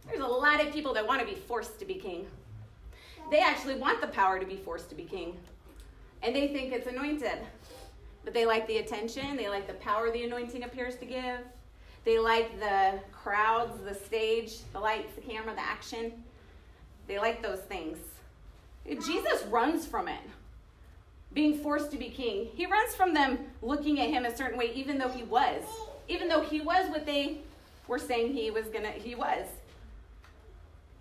There's 0.08 0.20
a 0.20 0.25
lot 0.25 0.65
of 0.65 0.74
people 0.74 0.96
that 0.96 1.06
want 1.06 1.20
to 1.20 1.27
be 1.27 1.36
forced 1.36 1.77
to 1.77 1.86
be 1.86 1.94
king. 1.94 2.25
They 3.34 3.40
actually 3.40 3.74
want 3.74 4.00
the 4.00 4.10
power 4.10 4.38
to 4.38 4.46
be 4.46 4.58
forced 4.58 4.90
to 4.90 4.96
be 4.96 5.06
king. 5.06 5.36
And 6.22 6.36
they 6.36 6.50
think 6.50 6.72
it's 6.72 6.86
anointed. 6.86 7.40
But 8.24 8.36
they 8.36 8.46
like 8.46 8.68
the 8.68 8.78
attention, 8.78 9.36
they 9.36 9.50
like 9.50 9.66
the 9.66 9.74
power 9.74 10.12
the 10.12 10.24
anointing 10.24 10.62
appears 10.62 10.98
to 10.98 11.06
give. 11.08 11.40
They 12.06 12.20
like 12.20 12.60
the 12.60 13.00
crowds, 13.12 13.82
the 13.84 13.96
stage, 13.96 14.58
the 14.72 14.80
lights, 14.80 15.16
the 15.16 15.22
camera, 15.22 15.56
the 15.56 15.62
action. 15.62 16.13
They 17.08 17.18
like 17.18 17.42
those 17.42 17.62
things. 17.62 17.98
Jesus 18.86 19.44
runs 19.48 19.88
from 19.88 20.08
it, 20.08 20.22
being 21.34 21.58
forced 21.58 21.90
to 21.90 21.98
be 21.98 22.10
king. 22.10 22.50
He 22.54 22.68
runs 22.68 22.94
from 22.94 23.16
them 23.16 23.40
looking 23.63 24.00
at 24.00 24.12
him 24.12 24.25
a 24.25 24.38
certain 24.38 24.60
way, 24.60 24.72
even 24.75 25.00
though 25.00 25.10
he 25.10 25.24
was. 25.24 25.63
Even 26.08 26.28
though 26.28 26.44
he 26.44 26.62
was 26.62 26.88
what 26.92 27.08
they 27.08 27.40
were 27.88 27.98
saying 27.98 28.34
he 28.34 28.52
was 28.52 28.68
gonna 28.68 28.92
he 28.92 29.16
was. 29.16 29.48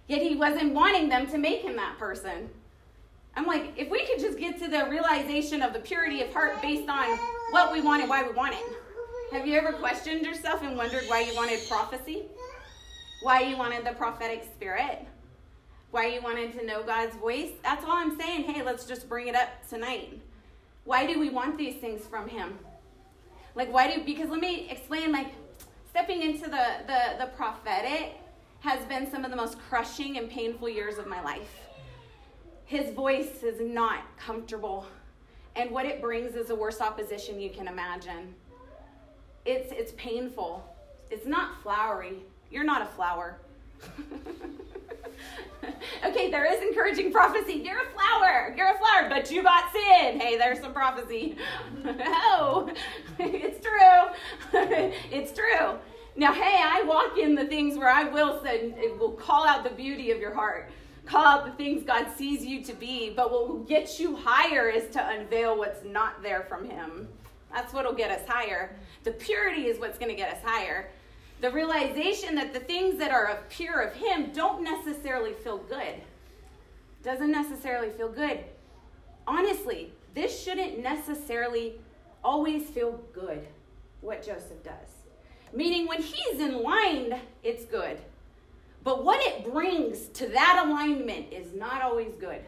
Yet 0.09 0.23
he 0.23 0.35
wasn't 0.35 0.75
wanting 0.75 1.09
them 1.09 1.26
to 1.28 1.38
make 1.38 1.62
him 1.62 1.76
that 1.76 1.99
person. 1.99 2.50
I'm 3.35 3.47
like, 3.47 3.73
if 3.76 3.90
we 3.90 4.04
could 4.06 4.18
just 4.18 4.38
get 4.38 4.59
to 4.61 4.68
the 4.68 4.87
realization 4.90 5.62
of 5.62 5.73
the 5.73 5.78
purity 5.78 6.23
of 6.23 6.32
heart 6.32 6.61
based 6.61 6.88
on 6.88 7.18
what 7.50 7.73
we 7.73 7.80
want 7.80 8.02
and 8.02 8.11
why 8.11 8.23
we 8.23 8.32
want 8.32 8.54
it. 8.54 8.62
Have 9.32 9.47
you 9.47 9.56
ever 9.56 9.73
questioned 9.73 10.26
yourself 10.26 10.62
and 10.62 10.76
wondered 10.76 11.04
why 11.06 11.21
you 11.21 11.35
wanted 11.35 11.61
prophecy? 11.68 12.25
Why 13.23 13.40
you 13.40 13.56
wanted 13.56 13.87
the 13.87 13.92
prophetic 13.92 14.44
spirit? 14.54 15.06
Why 15.90 16.09
you 16.09 16.21
wanted 16.21 16.59
to 16.59 16.66
know 16.66 16.82
God's 16.82 17.14
voice? 17.16 17.50
That's 17.62 17.85
all 17.85 17.92
I'm 17.92 18.18
saying. 18.18 18.44
Hey, 18.44 18.62
let's 18.62 18.85
just 18.85 19.09
bring 19.09 19.28
it 19.28 19.35
up 19.35 19.49
tonight. 19.68 20.21
Why 20.85 21.06
do 21.06 21.18
we 21.18 21.30
want 21.30 21.56
these 21.56 21.76
things 21.76 22.06
from 22.06 22.28
him? 22.28 22.59
Like 23.54 23.73
why 23.73 23.94
do 23.94 24.02
because 24.04 24.30
let 24.30 24.40
me 24.40 24.68
explain 24.71 25.12
like 25.12 25.28
stepping 25.90 26.23
into 26.23 26.44
the 26.44 26.66
the, 26.87 27.18
the 27.18 27.26
prophetic 27.37 28.14
has 28.62 28.85
been 28.87 29.11
some 29.11 29.25
of 29.25 29.31
the 29.31 29.37
most 29.37 29.59
crushing 29.69 30.19
and 30.19 30.31
painful 30.31 30.69
years 30.69 30.97
of 30.99 31.07
my 31.07 31.21
life. 31.23 31.61
His 32.64 32.95
voice 32.95 33.42
is 33.42 33.61
not 33.61 34.04
comfortable. 34.16 34.87
And 35.57 35.71
what 35.71 35.85
it 35.85 36.00
brings 36.00 36.37
is 36.37 36.47
the 36.47 36.54
worst 36.54 36.81
opposition 36.81 37.40
you 37.40 37.50
can 37.50 37.66
imagine. 37.66 38.35
It's, 39.45 39.73
it's 39.73 39.92
painful. 39.97 40.64
It's 41.11 41.26
not 41.26 41.61
flowery. 41.62 42.23
You're 42.50 42.64
not 42.64 42.83
a 42.83 42.87
flower. 42.87 43.38
okay, 46.07 46.31
there 46.31 46.45
is 46.45 46.62
encouraging 46.62 47.11
prophecy. 47.11 47.54
You're 47.54 47.83
a 47.83 47.90
flower. 47.90 48.54
You're 48.57 48.73
a 48.73 48.78
flower, 48.78 49.09
but 49.09 49.28
you 49.31 49.42
got 49.42 49.73
sin. 49.73 50.21
Hey, 50.21 50.38
there's 50.38 50.61
some 50.61 50.73
prophecy. 50.73 51.37
oh, 51.85 52.73
it's 53.19 53.61
true. 53.61 54.61
it's 55.11 55.33
true. 55.33 55.78
Now, 56.14 56.35
hey, 56.35 56.61
I 56.62 56.83
walk 56.83 57.16
in 57.16 57.35
the 57.35 57.47
things 57.47 57.78
where 57.78 57.88
I 57.88 58.04
will 58.04 58.42
say, 58.42 58.75
it 58.76 58.99
will 58.99 59.12
call 59.12 59.47
out 59.47 59.64
the 59.64 59.71
beauty 59.71 60.11
of 60.11 60.19
your 60.19 60.35
heart, 60.35 60.71
call 61.07 61.25
out 61.25 61.47
the 61.47 61.52
things 61.52 61.85
God 61.85 62.07
sees 62.14 62.45
you 62.45 62.62
to 62.64 62.75
be, 62.75 63.11
but 63.11 63.33
what 63.33 63.49
will 63.49 63.61
get 63.61 63.99
you 63.99 64.14
higher 64.16 64.69
is 64.69 64.90
to 64.90 65.09
unveil 65.09 65.57
what's 65.57 65.83
not 65.85 66.23
there 66.23 66.42
from 66.42 66.69
Him. 66.69 67.09
That's 67.50 67.73
what 67.73 67.87
will 67.87 67.95
get 67.95 68.11
us 68.11 68.28
higher. 68.28 68.76
The 69.04 69.12
purity 69.12 69.66
is 69.66 69.78
what's 69.78 69.99
going 69.99 70.11
to 70.11 70.16
get 70.16 70.33
us 70.35 70.42
higher. 70.45 70.90
The 71.40 71.50
realization 71.50 72.35
that 72.35 72.52
the 72.52 72.61
things 72.61 72.99
that 72.99 73.11
are 73.11 73.26
of 73.28 73.49
pure 73.49 73.81
of 73.81 73.95
Him 73.95 74.33
don't 74.33 74.62
necessarily 74.62 75.33
feel 75.33 75.59
good. 75.59 75.95
Doesn't 77.02 77.33
necessarily 77.33 77.88
feel 77.88 78.11
good. 78.11 78.40
Honestly, 79.26 79.92
this 80.14 80.42
shouldn't 80.42 80.78
necessarily 80.78 81.81
always 82.23 82.69
feel 82.69 83.00
good, 83.14 83.47
what 84.02 84.23
Joseph 84.23 84.62
does. 84.62 85.01
Meaning, 85.52 85.87
when 85.87 86.00
he's 86.00 86.40
in 86.40 86.62
line, 86.62 87.21
it's 87.42 87.64
good. 87.64 87.99
But 88.85 89.04
what 89.04 89.21
it 89.21 89.52
brings 89.52 90.09
to 90.09 90.26
that 90.28 90.64
alignment 90.66 91.32
is 91.32 91.54
not 91.54 91.82
always 91.82 92.14
good. 92.16 92.40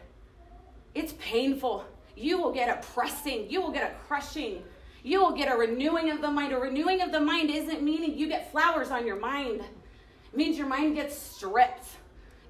It's 0.93 1.13
painful. 1.19 1.85
You 2.15 2.41
will 2.41 2.51
get 2.51 2.69
a 2.69 2.81
pressing, 2.93 3.49
you 3.49 3.61
will 3.61 3.71
get 3.71 3.91
a 3.91 3.95
crushing, 4.07 4.63
you 5.03 5.21
will 5.21 5.33
get 5.33 5.51
a 5.51 5.55
renewing 5.55 6.09
of 6.09 6.21
the 6.21 6.31
mind. 6.31 6.53
A 6.53 6.57
renewing 6.57 7.01
of 7.01 7.11
the 7.11 7.19
mind 7.19 7.49
isn't 7.49 7.81
meaning 7.81 8.17
you 8.17 8.27
get 8.27 8.51
flowers 8.51 8.89
on 8.89 9.05
your 9.05 9.19
mind, 9.19 9.61
it 9.61 10.37
means 10.37 10.57
your 10.57 10.67
mind 10.67 10.95
gets 10.95 11.17
stripped, 11.17 11.87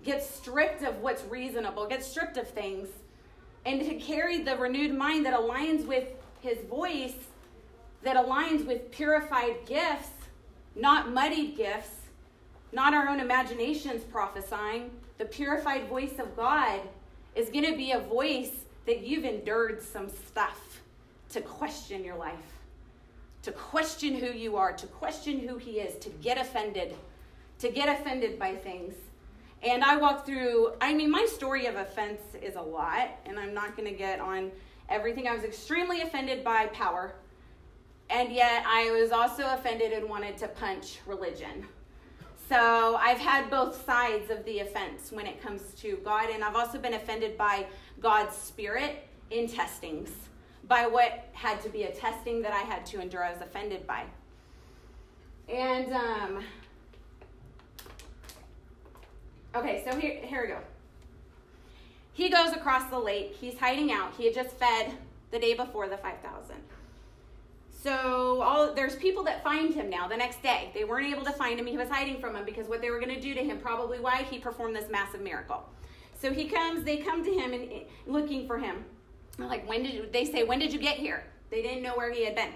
gets 0.03 0.29
stripped 0.29 0.83
of 0.83 1.01
what's 1.01 1.23
reasonable, 1.25 1.87
gets 1.87 2.05
stripped 2.05 2.37
of 2.37 2.47
things. 2.47 2.87
And 3.65 3.81
to 3.81 3.95
carry 3.95 4.43
the 4.43 4.55
renewed 4.55 4.93
mind 4.93 5.25
that 5.25 5.33
aligns 5.33 5.85
with 5.87 6.07
his 6.41 6.59
voice, 6.69 7.15
that 8.03 8.15
aligns 8.15 8.65
with 8.67 8.91
purified 8.91 9.65
gifts, 9.65 10.09
not 10.75 11.11
muddied 11.11 11.55
gifts, 11.55 11.95
not 12.71 12.93
our 12.93 13.07
own 13.07 13.19
imaginations 13.19 14.03
prophesying. 14.03 14.91
The 15.17 15.25
purified 15.25 15.87
voice 15.87 16.19
of 16.19 16.35
God 16.35 16.81
is 17.35 17.49
going 17.49 17.65
to 17.65 17.77
be 17.77 17.91
a 17.91 17.99
voice 17.99 18.51
that 18.85 19.05
you've 19.05 19.25
endured 19.25 19.81
some 19.81 20.09
stuff 20.09 20.81
to 21.29 21.41
question 21.41 22.03
your 22.03 22.17
life, 22.17 22.35
to 23.43 23.51
question 23.51 24.13
who 24.15 24.27
you 24.27 24.57
are, 24.57 24.73
to 24.73 24.87
question 24.87 25.39
who 25.39 25.57
He 25.57 25.79
is, 25.79 25.97
to 26.03 26.09
get 26.21 26.37
offended, 26.37 26.93
to 27.59 27.69
get 27.69 27.89
offended 27.89 28.37
by 28.37 28.55
things. 28.55 28.93
And 29.63 29.83
I 29.83 29.97
walk 29.97 30.25
through, 30.25 30.73
I 30.81 30.93
mean, 30.93 31.09
my 31.09 31.25
story 31.25 31.65
of 31.65 31.75
offense 31.75 32.21
is 32.41 32.55
a 32.55 32.61
lot, 32.61 33.09
and 33.25 33.39
I'm 33.39 33.53
not 33.53 33.75
going 33.75 33.89
to 33.89 33.97
get 33.97 34.19
on 34.19 34.51
everything. 34.89 35.27
I 35.27 35.33
was 35.33 35.43
extremely 35.43 36.01
offended 36.01 36.43
by 36.43 36.67
power 36.67 37.15
and 38.09 38.31
yet 38.31 38.63
I 38.67 38.91
was 38.91 39.11
also 39.11 39.43
offended 39.53 39.91
and 39.91 40.09
wanted 40.09 40.37
to 40.37 40.47
punch 40.47 40.99
religion. 41.05 41.65
So 42.47 42.95
I've 42.97 43.17
had 43.17 43.49
both 43.49 43.83
sides 43.85 44.29
of 44.29 44.45
the 44.45 44.59
offense 44.59 45.11
when 45.11 45.25
it 45.25 45.41
comes 45.41 45.73
to 45.81 45.97
God, 46.03 46.29
and 46.29 46.43
I've 46.43 46.55
also 46.55 46.77
been 46.77 46.93
offended 46.93 47.37
by 47.37 47.65
God's 47.99 48.35
Spirit 48.35 49.07
in 49.31 49.47
testings, 49.47 50.11
by 50.67 50.85
what 50.85 51.29
had 51.33 51.59
to 51.61 51.69
be 51.69 51.83
a 51.83 51.91
testing 51.91 52.43
that 52.43 52.53
I 52.53 52.59
had 52.59 52.85
to 52.87 53.01
endure. 53.01 53.23
I 53.23 53.31
was 53.31 53.41
offended 53.41 53.87
by. 53.87 54.03
And, 55.49 55.91
um, 55.93 56.43
okay, 59.55 59.83
so 59.89 59.99
here, 59.99 60.19
here 60.21 60.41
we 60.43 60.47
go. 60.49 60.59
He 62.13 62.29
goes 62.29 62.53
across 62.53 62.89
the 62.89 62.99
lake. 62.99 63.35
He's 63.39 63.57
hiding 63.57 63.91
out. 63.91 64.13
He 64.17 64.25
had 64.25 64.35
just 64.35 64.51
fed 64.51 64.93
the 65.31 65.39
day 65.39 65.55
before 65.55 65.89
the 65.89 65.97
5,000. 65.97 66.55
So 67.85 68.41
all 68.41 68.73
there's 68.73 68.95
people 68.95 69.23
that 69.25 69.43
find 69.43 69.71
him 69.71 69.91
now 69.91 70.07
the 70.07 70.17
next 70.17 70.41
day. 70.41 70.71
They 70.73 70.83
weren't 70.83 71.05
able 71.05 71.23
to 71.23 71.31
find 71.31 71.59
him. 71.59 71.67
He 71.67 71.77
was 71.77 71.87
hiding 71.87 72.19
from 72.19 72.33
them 72.33 72.43
because 72.43 72.67
what 72.67 72.81
they 72.81 72.89
were 72.89 72.99
going 72.99 73.13
to 73.13 73.21
do 73.21 73.35
to 73.35 73.41
him, 73.41 73.59
probably 73.59 73.99
why 73.99 74.23
he 74.23 74.39
performed 74.39 74.75
this 74.75 74.89
massive 74.89 75.21
miracle. 75.21 75.63
So 76.19 76.33
he 76.33 76.45
comes, 76.45 76.83
they 76.83 76.97
come 76.97 77.23
to 77.23 77.31
him 77.31 77.53
and 77.53 77.71
eh, 77.71 77.79
looking 78.07 78.47
for 78.47 78.57
him. 78.57 78.85
like, 79.37 79.69
when 79.69 79.83
did 79.83 79.93
you, 79.93 80.09
they 80.11 80.25
say, 80.25 80.43
when 80.43 80.57
did 80.57 80.73
you 80.73 80.79
get 80.79 80.97
here? 80.97 81.25
They 81.51 81.61
didn't 81.61 81.83
know 81.83 81.93
where 81.93 82.11
he 82.11 82.25
had 82.25 82.33
been. 82.33 82.49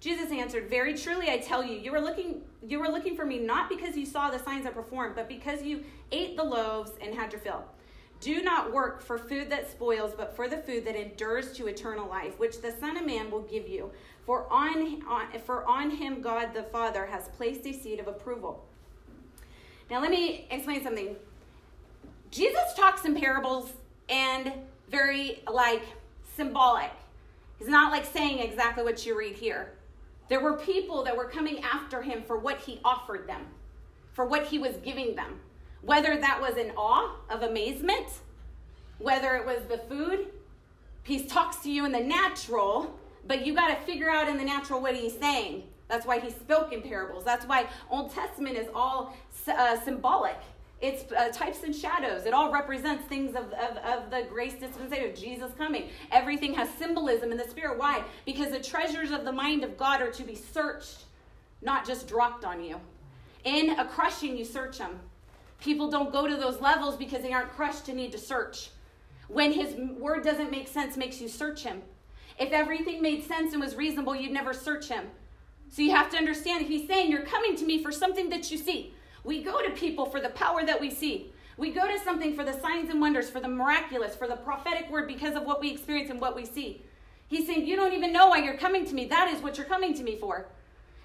Jesus 0.00 0.30
answered, 0.30 0.68
Very 0.68 0.94
truly 0.94 1.30
I 1.30 1.38
tell 1.38 1.64
you, 1.64 1.78
you 1.78 1.90
were 1.90 2.00
looking 2.00 2.42
you 2.62 2.78
were 2.78 2.88
looking 2.88 3.16
for 3.16 3.24
me 3.24 3.38
not 3.38 3.70
because 3.70 3.96
you 3.96 4.04
saw 4.04 4.30
the 4.30 4.38
signs 4.38 4.66
I 4.66 4.70
performed, 4.70 5.14
but 5.14 5.28
because 5.28 5.62
you 5.62 5.82
ate 6.12 6.36
the 6.36 6.44
loaves 6.44 6.90
and 7.00 7.14
had 7.14 7.32
your 7.32 7.40
fill. 7.40 7.64
Do 8.20 8.42
not 8.42 8.72
work 8.72 9.00
for 9.00 9.16
food 9.16 9.48
that 9.50 9.70
spoils, 9.70 10.12
but 10.14 10.34
for 10.34 10.48
the 10.48 10.56
food 10.56 10.84
that 10.86 10.96
endures 10.96 11.52
to 11.52 11.68
eternal 11.68 12.08
life, 12.08 12.38
which 12.38 12.60
the 12.60 12.72
Son 12.72 12.96
of 12.96 13.06
Man 13.06 13.30
will 13.30 13.42
give 13.42 13.68
you. 13.68 13.92
For 14.28 14.46
on, 14.52 15.02
on, 15.08 15.28
for 15.46 15.64
on 15.66 15.88
him 15.88 16.20
God 16.20 16.52
the 16.52 16.64
Father 16.64 17.06
has 17.06 17.28
placed 17.28 17.66
a 17.66 17.72
seed 17.72 17.98
of 17.98 18.08
approval. 18.08 18.62
Now, 19.90 20.02
let 20.02 20.10
me 20.10 20.46
explain 20.50 20.84
something. 20.84 21.16
Jesus 22.30 22.74
talks 22.76 23.06
in 23.06 23.18
parables 23.18 23.72
and 24.10 24.52
very 24.90 25.42
like 25.50 25.80
symbolic. 26.36 26.90
He's 27.58 27.68
not 27.68 27.90
like 27.90 28.04
saying 28.04 28.40
exactly 28.40 28.84
what 28.84 29.06
you 29.06 29.16
read 29.18 29.34
here. 29.34 29.72
There 30.28 30.40
were 30.40 30.58
people 30.58 31.02
that 31.04 31.16
were 31.16 31.30
coming 31.30 31.62
after 31.62 32.02
him 32.02 32.22
for 32.22 32.36
what 32.36 32.58
he 32.58 32.82
offered 32.84 33.26
them, 33.26 33.46
for 34.12 34.26
what 34.26 34.44
he 34.44 34.58
was 34.58 34.76
giving 34.84 35.16
them. 35.16 35.40
Whether 35.80 36.18
that 36.18 36.38
was 36.38 36.58
in 36.58 36.72
awe 36.76 37.16
of 37.30 37.44
amazement, 37.44 38.08
whether 38.98 39.36
it 39.36 39.46
was 39.46 39.62
the 39.70 39.78
food, 39.78 40.26
he 41.02 41.24
talks 41.24 41.62
to 41.62 41.70
you 41.70 41.86
in 41.86 41.92
the 41.92 42.00
natural 42.00 42.94
but 43.28 43.46
you 43.46 43.54
got 43.54 43.68
to 43.68 43.76
figure 43.86 44.10
out 44.10 44.28
in 44.28 44.36
the 44.36 44.44
natural 44.44 44.80
what 44.80 44.96
he's 44.96 45.16
saying. 45.16 45.62
That's 45.86 46.04
why 46.04 46.18
he 46.18 46.30
spoke 46.30 46.72
in 46.72 46.82
parables. 46.82 47.24
That's 47.24 47.46
why 47.46 47.66
Old 47.90 48.12
Testament 48.12 48.56
is 48.56 48.68
all 48.74 49.16
uh, 49.46 49.78
symbolic. 49.80 50.36
It's 50.80 51.10
uh, 51.12 51.30
types 51.32 51.62
and 51.64 51.74
shadows. 51.74 52.24
It 52.24 52.32
all 52.32 52.52
represents 52.52 53.04
things 53.06 53.34
of, 53.34 53.52
of, 53.52 53.76
of 53.78 54.10
the 54.10 54.26
grace 54.28 54.54
dispensation 54.54 55.10
of 55.10 55.16
Jesus 55.16 55.52
coming. 55.58 55.88
Everything 56.12 56.54
has 56.54 56.68
symbolism 56.70 57.32
in 57.32 57.38
the 57.38 57.48
spirit. 57.48 57.78
Why? 57.78 58.04
Because 58.24 58.50
the 58.50 58.60
treasures 58.60 59.10
of 59.10 59.24
the 59.24 59.32
mind 59.32 59.64
of 59.64 59.76
God 59.76 60.00
are 60.00 60.12
to 60.12 60.22
be 60.22 60.34
searched, 60.34 61.04
not 61.62 61.86
just 61.86 62.06
dropped 62.06 62.44
on 62.44 62.62
you. 62.62 62.80
In 63.44 63.70
a 63.70 63.84
crushing, 63.84 64.36
you 64.36 64.44
search 64.44 64.78
them. 64.78 65.00
People 65.60 65.90
don't 65.90 66.12
go 66.12 66.28
to 66.28 66.36
those 66.36 66.60
levels 66.60 66.96
because 66.96 67.22
they 67.22 67.32
aren't 67.32 67.50
crushed 67.50 67.86
to 67.86 67.92
need 67.92 68.12
to 68.12 68.18
search. 68.18 68.70
When 69.26 69.52
his 69.52 69.74
word 69.98 70.22
doesn't 70.22 70.50
make 70.50 70.68
sense, 70.68 70.96
makes 70.96 71.20
you 71.20 71.28
search 71.28 71.64
him. 71.64 71.82
If 72.38 72.52
everything 72.52 73.02
made 73.02 73.24
sense 73.24 73.52
and 73.52 73.62
was 73.62 73.76
reasonable, 73.76 74.14
you'd 74.14 74.32
never 74.32 74.54
search 74.54 74.88
him. 74.88 75.06
So 75.70 75.82
you 75.82 75.90
have 75.90 76.10
to 76.10 76.16
understand 76.16 76.66
he's 76.66 76.86
saying, 76.86 77.10
You're 77.10 77.22
coming 77.22 77.56
to 77.56 77.64
me 77.64 77.82
for 77.82 77.92
something 77.92 78.30
that 78.30 78.50
you 78.50 78.58
see. 78.58 78.94
We 79.24 79.42
go 79.42 79.62
to 79.62 79.70
people 79.70 80.06
for 80.06 80.20
the 80.20 80.30
power 80.30 80.64
that 80.64 80.80
we 80.80 80.90
see. 80.90 81.32
We 81.56 81.72
go 81.72 81.86
to 81.88 81.98
something 81.98 82.34
for 82.34 82.44
the 82.44 82.58
signs 82.58 82.88
and 82.88 83.00
wonders, 83.00 83.28
for 83.28 83.40
the 83.40 83.48
miraculous, 83.48 84.14
for 84.14 84.28
the 84.28 84.36
prophetic 84.36 84.90
word 84.90 85.08
because 85.08 85.34
of 85.34 85.44
what 85.44 85.60
we 85.60 85.70
experience 85.70 86.08
and 86.08 86.20
what 86.20 86.36
we 86.36 86.46
see. 86.46 86.82
He's 87.26 87.46
saying, 87.46 87.66
You 87.66 87.76
don't 87.76 87.92
even 87.92 88.12
know 88.12 88.28
why 88.28 88.38
you're 88.38 88.56
coming 88.56 88.86
to 88.86 88.94
me. 88.94 89.06
That 89.06 89.28
is 89.28 89.42
what 89.42 89.58
you're 89.58 89.66
coming 89.66 89.94
to 89.94 90.02
me 90.02 90.16
for. 90.16 90.46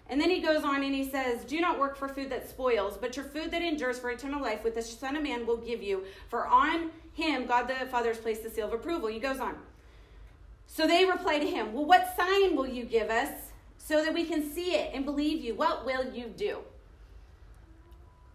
And 0.10 0.22
then 0.22 0.30
he 0.30 0.42
goes 0.42 0.64
on 0.64 0.84
and 0.84 0.94
he 0.94 1.10
says, 1.10 1.44
Do 1.44 1.60
not 1.60 1.80
work 1.80 1.98
for 1.98 2.08
food 2.08 2.30
that 2.30 2.50
spoils, 2.50 2.98
but 2.98 3.16
your 3.16 3.26
food 3.26 3.52
that 3.52 3.62
endures 3.62 4.00
for 4.00 4.12
eternal 4.12 4.42
life, 4.42 4.64
with 4.64 4.76
the 4.76 4.82
Son 4.82 5.16
of 5.16 5.24
Man 5.24 5.46
will 5.46 5.58
give 5.58 5.82
you. 5.82 6.04
For 6.30 6.48
on 6.48 6.92
him, 7.14 7.46
God 7.46 7.68
the 7.68 7.86
Father 7.88 8.10
has 8.10 8.18
placed 8.18 8.44
the 8.44 8.50
seal 8.50 8.68
of 8.68 8.74
approval. 8.74 9.10
He 9.10 9.20
goes 9.20 9.40
on. 9.40 9.56
So 10.76 10.88
they 10.88 11.06
reply 11.06 11.38
to 11.38 11.46
him, 11.46 11.72
Well, 11.72 11.86
what 11.86 12.16
sign 12.18 12.56
will 12.56 12.68
you 12.68 12.84
give 12.84 13.12
us 13.12 13.30
so 13.78 14.04
that 14.04 14.12
we 14.12 14.26
can 14.26 14.44
see 14.44 14.74
it 14.74 14.90
and 14.96 15.06
believe 15.06 15.44
you? 15.44 15.54
What 15.54 15.86
will 15.86 16.12
you 16.12 16.34
do? 16.36 16.58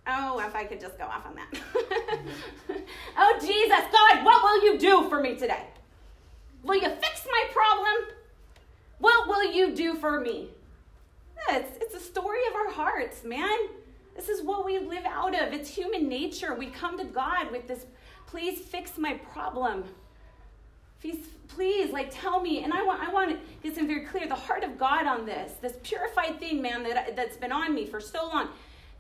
Oh, 0.07 0.39
if 0.39 0.55
I 0.55 0.63
could 0.63 0.81
just 0.81 0.97
go 0.99 1.05
off 1.05 1.27
on 1.27 1.35
that. 1.35 1.61
oh, 3.19 3.39
Jesus, 3.41 3.81
God, 3.93 4.25
what 4.25 4.43
will 4.45 4.65
you 4.65 4.79
do 4.79 5.09
for 5.09 5.21
me 5.21 5.35
today? 5.35 5.65
Will 6.63 6.77
you 6.77 6.89
fix 6.89 7.27
my 7.27 7.45
problem? 7.53 8.15
What 9.01 9.27
will 9.27 9.53
you 9.53 9.75
do 9.75 9.95
for 9.95 10.21
me? 10.21 10.51
It's, 11.51 11.77
it's 11.81 11.95
a 11.97 12.01
story 12.01 12.39
of 12.51 12.55
our 12.55 12.71
hearts, 12.71 13.25
man. 13.25 13.59
This 14.15 14.29
is 14.29 14.43
what 14.43 14.65
we 14.65 14.79
live 14.79 15.05
out 15.07 15.35
of. 15.35 15.53
It's 15.53 15.69
human 15.69 16.09
nature. 16.09 16.55
We 16.55 16.67
come 16.67 16.99
to 16.99 17.05
God 17.05 17.51
with 17.51 17.67
this, 17.67 17.85
please 18.27 18.61
fix 18.61 18.97
my 18.97 19.15
problem. 19.15 19.85
Please, 21.01 21.27
please, 21.49 21.93
like 21.93 22.11
tell 22.11 22.41
me. 22.41 22.65
And 22.65 22.73
I 22.73 22.83
want, 22.83 23.01
I 23.01 23.13
want 23.13 23.31
to 23.31 23.39
get 23.63 23.75
some 23.75 23.87
very 23.87 24.05
clear. 24.05 24.27
The 24.27 24.35
heart 24.35 24.65
of 24.65 24.79
God 24.79 25.07
on 25.07 25.27
this, 25.27 25.53
this 25.61 25.75
purified 25.83 26.41
thing, 26.41 26.61
man, 26.61 26.83
that 26.85 27.17
that's 27.17 27.37
been 27.37 27.53
on 27.53 27.75
me 27.75 27.87
for 27.87 28.01
so 28.01 28.27
long. 28.27 28.49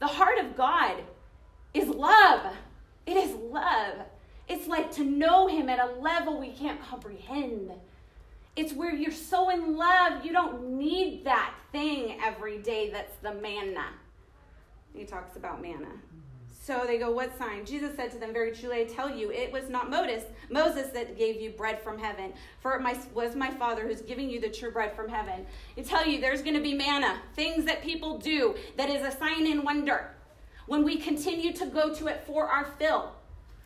The 0.00 0.06
heart 0.06 0.38
of 0.38 0.56
God 0.56 1.02
is 1.74 1.88
love. 1.88 2.54
It 3.06 3.16
is 3.16 3.34
love. 3.34 3.96
It's 4.48 4.66
like 4.66 4.92
to 4.92 5.04
know 5.04 5.46
Him 5.46 5.68
at 5.68 5.78
a 5.78 6.00
level 6.00 6.38
we 6.40 6.50
can't 6.50 6.80
comprehend. 6.82 7.72
It's 8.56 8.72
where 8.72 8.94
you're 8.94 9.12
so 9.12 9.50
in 9.50 9.76
love, 9.76 10.24
you 10.24 10.32
don't 10.32 10.78
need 10.78 11.24
that 11.24 11.54
thing 11.70 12.18
every 12.24 12.58
day 12.58 12.90
that's 12.90 13.16
the 13.22 13.34
manna. 13.34 13.86
He 14.94 15.04
talks 15.04 15.36
about 15.36 15.62
manna. 15.62 15.92
So 16.68 16.84
they 16.86 16.98
go, 16.98 17.10
What 17.10 17.36
sign? 17.38 17.64
Jesus 17.64 17.96
said 17.96 18.10
to 18.10 18.18
them, 18.18 18.34
Very 18.34 18.52
truly, 18.52 18.82
I 18.82 18.84
tell 18.84 19.08
you, 19.08 19.32
it 19.32 19.50
was 19.50 19.70
not 19.70 19.88
Moses, 19.88 20.24
Moses 20.50 20.88
that 20.88 21.16
gave 21.16 21.40
you 21.40 21.48
bread 21.48 21.80
from 21.80 21.98
heaven, 21.98 22.34
for 22.60 22.78
it 22.78 23.14
was 23.14 23.34
my 23.34 23.50
Father 23.52 23.88
who's 23.88 24.02
giving 24.02 24.28
you 24.28 24.38
the 24.38 24.50
true 24.50 24.70
bread 24.70 24.94
from 24.94 25.08
heaven. 25.08 25.46
I 25.78 25.80
tell 25.80 26.06
you, 26.06 26.20
there's 26.20 26.42
going 26.42 26.56
to 26.56 26.60
be 26.60 26.74
manna, 26.74 27.22
things 27.34 27.64
that 27.64 27.82
people 27.82 28.18
do 28.18 28.54
that 28.76 28.90
is 28.90 29.02
a 29.02 29.16
sign 29.16 29.50
and 29.50 29.64
wonder. 29.64 30.10
When 30.66 30.84
we 30.84 30.98
continue 30.98 31.54
to 31.54 31.64
go 31.64 31.94
to 31.94 32.08
it 32.08 32.24
for 32.26 32.46
our 32.48 32.66
fill, 32.78 33.12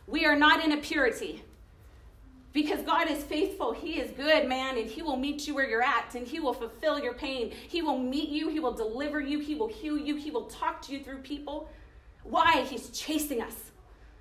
we 0.07 0.25
are 0.25 0.37
not 0.37 0.65
in 0.65 0.71
a 0.71 0.77
purity. 0.77 1.43
Because 2.53 2.83
God 2.83 3.11
is 3.11 3.25
faithful. 3.25 3.73
He 3.73 3.99
is 3.99 4.13
good, 4.13 4.49
man, 4.49 4.79
and 4.79 4.89
He 4.89 5.03
will 5.03 5.17
meet 5.17 5.49
you 5.49 5.57
where 5.57 5.69
you're 5.69 5.83
at, 5.83 6.15
and 6.15 6.25
He 6.25 6.39
will 6.39 6.55
fulfill 6.55 7.01
your 7.01 7.15
pain. 7.15 7.51
He 7.67 7.83
will 7.83 7.99
meet 7.99 8.29
you, 8.29 8.49
He 8.49 8.61
will 8.61 8.75
deliver 8.75 9.21
you, 9.21 9.41
He 9.41 9.57
will 9.57 9.67
heal 9.67 9.99
you, 9.99 10.15
He 10.15 10.31
will 10.31 10.45
talk 10.45 10.83
to 10.83 10.93
you 10.93 11.03
through 11.03 11.19
people. 11.19 11.69
Why? 12.25 12.65
He's 12.69 12.91
chasing 12.91 13.41
us. 13.41 13.55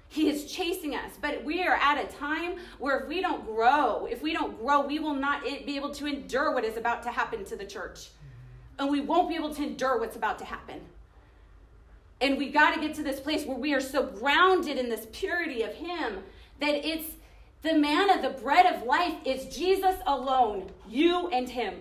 He 0.10 0.30
is 0.30 0.52
chasing 0.52 0.94
us. 0.94 1.12
But 1.22 1.44
we 1.46 1.64
are 1.64 1.76
at 1.76 2.04
a 2.04 2.08
time 2.18 2.58
where 2.80 3.00
if 3.00 3.08
we 3.08 3.22
don't 3.22 3.46
grow, 3.46 4.06
if 4.06 4.22
we 4.22 4.34
don't 4.34 4.60
grow, 4.60 4.86
we 4.86 5.00
will 5.00 5.14
not 5.14 5.44
be 5.44 5.76
able 5.78 5.92
to 5.92 6.06
endure 6.06 6.54
what 6.54 6.66
is 6.66 6.78
about 6.78 7.04
to 7.04 7.10
happen 7.10 7.46
to 7.46 7.56
the 7.56 7.66
church. 7.66 8.10
And 8.78 8.90
we 8.90 9.00
won't 9.00 9.30
be 9.30 9.36
able 9.36 9.54
to 9.56 9.64
endure 9.64 10.00
what's 10.00 10.16
about 10.16 10.40
to 10.40 10.46
happen. 10.46 10.82
And 12.20 12.38
we 12.38 12.50
got 12.50 12.76
to 12.76 12.82
get 12.82 12.94
to 12.96 13.04
this 13.04 13.20
place 13.20 13.46
where 13.46 13.58
we 13.58 13.74
are 13.74 13.82
so 13.82 14.04
grounded 14.04 14.78
in 14.78 14.90
this 14.90 15.08
purity 15.12 15.64
of 15.64 15.74
Him 15.74 16.20
that 16.60 16.86
it's 16.86 17.16
the 17.62 17.74
manna, 17.74 18.22
the 18.22 18.38
bread 18.42 18.66
of 18.66 18.84
life 18.84 19.16
is 19.26 19.56
Jesus 19.56 19.96
alone, 20.06 20.72
you 20.90 21.30
and 21.30 21.48
Him. 21.48 21.76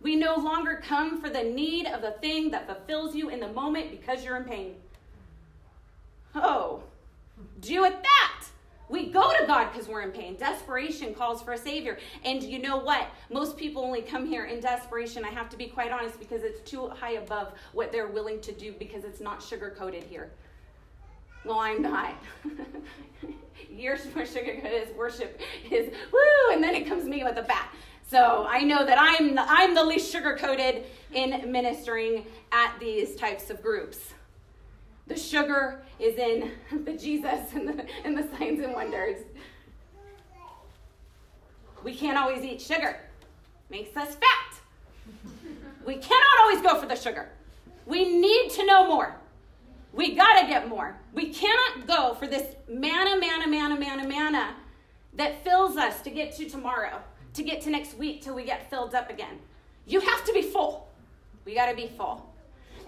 We 0.00 0.16
no 0.16 0.36
longer 0.36 0.80
come 0.82 1.20
for 1.20 1.30
the 1.30 1.42
need 1.42 1.86
of 1.86 2.02
the 2.02 2.12
thing 2.20 2.50
that 2.50 2.66
fulfills 2.66 3.14
you 3.14 3.30
in 3.30 3.40
the 3.40 3.52
moment 3.52 3.90
because 3.90 4.24
you're 4.24 4.36
in 4.36 4.44
pain. 4.44 4.74
Oh, 6.42 6.82
do 7.60 7.84
it 7.84 8.02
that. 8.02 8.44
We 8.88 9.10
go 9.10 9.32
to 9.38 9.46
God 9.46 9.70
because 9.70 9.86
we're 9.86 10.00
in 10.00 10.12
pain. 10.12 10.36
Desperation 10.36 11.14
calls 11.14 11.42
for 11.42 11.52
a 11.52 11.58
Savior. 11.58 11.98
And 12.24 12.42
you 12.42 12.58
know 12.58 12.78
what? 12.78 13.08
Most 13.30 13.56
people 13.56 13.82
only 13.82 14.00
come 14.00 14.26
here 14.26 14.46
in 14.46 14.60
desperation. 14.60 15.24
I 15.24 15.28
have 15.28 15.50
to 15.50 15.58
be 15.58 15.66
quite 15.66 15.92
honest 15.92 16.18
because 16.18 16.42
it's 16.42 16.60
too 16.68 16.88
high 16.88 17.12
above 17.12 17.52
what 17.74 17.92
they're 17.92 18.08
willing 18.08 18.40
to 18.40 18.52
do 18.52 18.72
because 18.78 19.04
it's 19.04 19.20
not 19.20 19.42
sugar 19.42 19.74
coated 19.78 20.04
here. 20.04 20.30
Well, 21.44 21.58
I'm 21.58 21.82
not. 21.82 22.14
Yours 23.70 24.06
more 24.14 24.24
sugar 24.24 24.54
coated 24.54 24.88
is 24.88 24.96
worship 24.96 25.40
is 25.70 25.92
woo, 26.10 26.52
and 26.52 26.62
then 26.62 26.74
it 26.74 26.86
comes 26.86 27.04
me 27.04 27.24
with 27.24 27.36
a 27.36 27.42
bat. 27.42 27.74
So 28.08 28.46
I 28.48 28.62
know 28.62 28.86
that 28.86 28.96
I'm 28.98 29.34
the, 29.34 29.44
I'm 29.46 29.74
the 29.74 29.84
least 29.84 30.10
sugar 30.10 30.34
coated 30.34 30.84
in 31.12 31.52
ministering 31.52 32.24
at 32.52 32.72
these 32.80 33.16
types 33.16 33.50
of 33.50 33.62
groups. 33.62 33.98
The 35.08 35.16
sugar 35.16 35.82
is 35.98 36.16
in 36.16 36.52
the 36.84 36.92
Jesus 36.92 37.52
and 37.54 37.68
the, 37.68 37.86
and 38.04 38.16
the 38.16 38.28
signs 38.36 38.60
and 38.60 38.72
wonders. 38.72 39.24
We 41.82 41.94
can't 41.94 42.18
always 42.18 42.44
eat 42.44 42.60
sugar. 42.60 43.00
Makes 43.70 43.96
us 43.96 44.14
fat. 44.14 44.60
We 45.84 45.96
cannot 45.96 46.40
always 46.42 46.60
go 46.60 46.80
for 46.80 46.86
the 46.86 46.96
sugar. 46.96 47.30
We 47.86 48.20
need 48.20 48.50
to 48.50 48.66
know 48.66 48.86
more. 48.86 49.16
We 49.92 50.14
got 50.14 50.40
to 50.40 50.46
get 50.46 50.68
more. 50.68 50.96
We 51.14 51.32
cannot 51.32 51.86
go 51.86 52.14
for 52.14 52.26
this 52.26 52.54
manna, 52.68 53.18
manna, 53.18 53.48
manna, 53.48 53.78
manna, 53.78 54.06
manna 54.06 54.54
that 55.14 55.42
fills 55.42 55.76
us 55.76 56.02
to 56.02 56.10
get 56.10 56.36
to 56.36 56.48
tomorrow, 56.48 57.00
to 57.34 57.42
get 57.42 57.62
to 57.62 57.70
next 57.70 57.96
week 57.96 58.22
till 58.22 58.34
we 58.34 58.44
get 58.44 58.68
filled 58.68 58.94
up 58.94 59.08
again. 59.08 59.38
You 59.86 60.00
have 60.00 60.24
to 60.24 60.32
be 60.32 60.42
full. 60.42 60.88
We 61.44 61.54
got 61.54 61.70
to 61.70 61.76
be 61.76 61.88
full. 61.96 62.27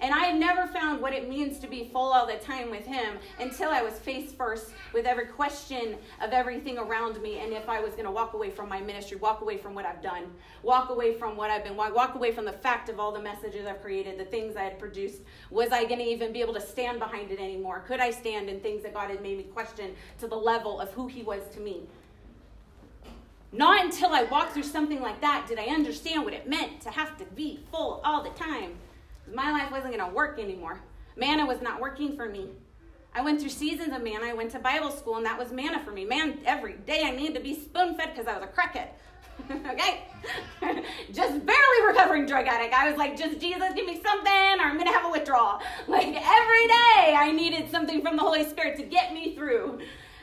And 0.01 0.15
I 0.15 0.25
had 0.25 0.37
never 0.37 0.67
found 0.67 1.03
what 1.03 1.13
it 1.13 1.29
means 1.29 1.59
to 1.59 1.67
be 1.67 1.91
full 1.93 2.13
all 2.13 2.27
the 2.27 2.37
time 2.37 2.71
with 2.71 2.87
Him 2.87 3.19
until 3.39 3.71
I 3.71 3.83
was 3.83 3.95
face 3.95 4.33
first 4.33 4.71
with 4.95 5.05
every 5.05 5.27
question 5.27 5.97
of 6.23 6.31
everything 6.33 6.79
around 6.79 7.21
me. 7.21 7.39
And 7.39 7.53
if 7.53 7.69
I 7.69 7.81
was 7.81 7.93
going 7.93 8.07
to 8.07 8.11
walk 8.11 8.33
away 8.33 8.51
from 8.51 8.71
my 8.71 8.81
ministry, 8.81 9.19
walk 9.19 9.43
away 9.43 9.59
from 9.59 9.75
what 9.75 9.85
I've 9.85 10.03
done, 10.03 10.25
walk 10.63 10.89
away 10.89 11.15
from 11.15 11.37
what 11.37 11.51
I've 11.51 11.65
been, 11.65 11.77
walk 11.77 12.15
away 12.15 12.33
from 12.33 12.47
the 12.47 12.53
fact 12.53 12.89
of 12.89 12.99
all 12.99 13.13
the 13.13 13.21
messages 13.21 13.67
I've 13.67 13.83
created, 13.83 14.19
the 14.19 14.25
things 14.25 14.57
I 14.57 14.63
had 14.63 14.79
produced, 14.79 15.21
was 15.51 15.71
I 15.71 15.85
going 15.85 16.01
to 16.01 16.07
even 16.07 16.33
be 16.33 16.41
able 16.41 16.55
to 16.55 16.63
stand 16.63 16.99
behind 16.99 17.31
it 17.31 17.39
anymore? 17.39 17.85
Could 17.87 18.01
I 18.01 18.11
stand 18.11 18.49
in 18.49 18.61
things 18.61 18.83
that 18.85 18.95
God 18.95 19.11
had 19.11 19.23
made 19.23 19.37
me 19.37 19.45
question 19.45 19.95
to 20.19 20.27
the 20.27 20.37
level 20.37 20.81
of 20.81 20.91
who 20.93 21.09
He 21.09 21.23
was 21.23 21.43
to 21.53 21.61
me? 21.61 21.83
Not 23.53 23.85
until 23.85 24.15
I 24.15 24.23
walked 24.23 24.53
through 24.53 24.63
something 24.63 25.03
like 25.03 25.21
that 25.21 25.47
did 25.49 25.59
I 25.59 25.65
understand 25.65 26.25
what 26.25 26.33
it 26.33 26.49
meant 26.49 26.81
to 26.83 26.91
have 26.91 27.19
to 27.19 27.25
be 27.25 27.61
full 27.71 28.01
all 28.05 28.23
the 28.23 28.31
time 28.31 28.77
my 29.33 29.51
life 29.53 29.71
wasn't 29.71 29.97
going 29.97 30.09
to 30.09 30.15
work 30.15 30.39
anymore. 30.39 30.81
Manna 31.17 31.47
was 31.47 31.61
not 31.61 31.81
working 31.81 32.17
for 32.17 32.29
me. 32.29 32.51
I 33.15 33.23
went 33.23 33.41
through 33.41 33.51
seasons 33.51 33.95
of 33.95 34.03
manna. 34.03 34.27
I 34.27 34.35
went 34.35 34.53
to 34.53 34.59
Bible 34.59 34.91
school, 34.91 35.17
and 35.17 35.27
that 35.27 35.39
was 35.39 35.51
manna 35.51 35.83
for 35.85 35.91
me. 35.91 36.05
Man, 36.05 36.39
every 36.45 36.75
day 36.87 37.03
I 37.05 37.11
needed 37.11 37.35
to 37.35 37.41
be 37.41 37.55
spoon 37.55 37.97
fed 37.97 38.11
because 38.15 38.27
I 38.27 38.39
was 38.39 38.49
a 38.49 38.53
crackhead. 38.53 38.89
okay? 39.73 40.05
just 41.13 41.45
barely 41.45 41.87
recovering 41.87 42.27
drug 42.27 42.47
addict. 42.47 42.75
I 42.75 42.89
was 42.89 42.99
like, 42.99 43.17
just 43.17 43.41
Jesus, 43.41 43.73
give 43.75 43.87
me 43.87 44.01
something, 44.03 44.61
or 44.61 44.65
I'm 44.65 44.75
going 44.75 44.87
to 44.87 44.93
have 44.93 45.07
a 45.07 45.11
withdrawal. 45.11 45.61
Like 45.89 46.07
every 46.07 46.67
day 46.69 47.15
I 47.17 47.33
needed 47.35 47.71
something 47.71 48.01
from 48.01 48.17
the 48.17 48.23
Holy 48.23 48.45
Spirit 48.45 48.77
to 48.77 48.85
get 48.85 49.13
me 49.13 49.35
through. 49.35 49.81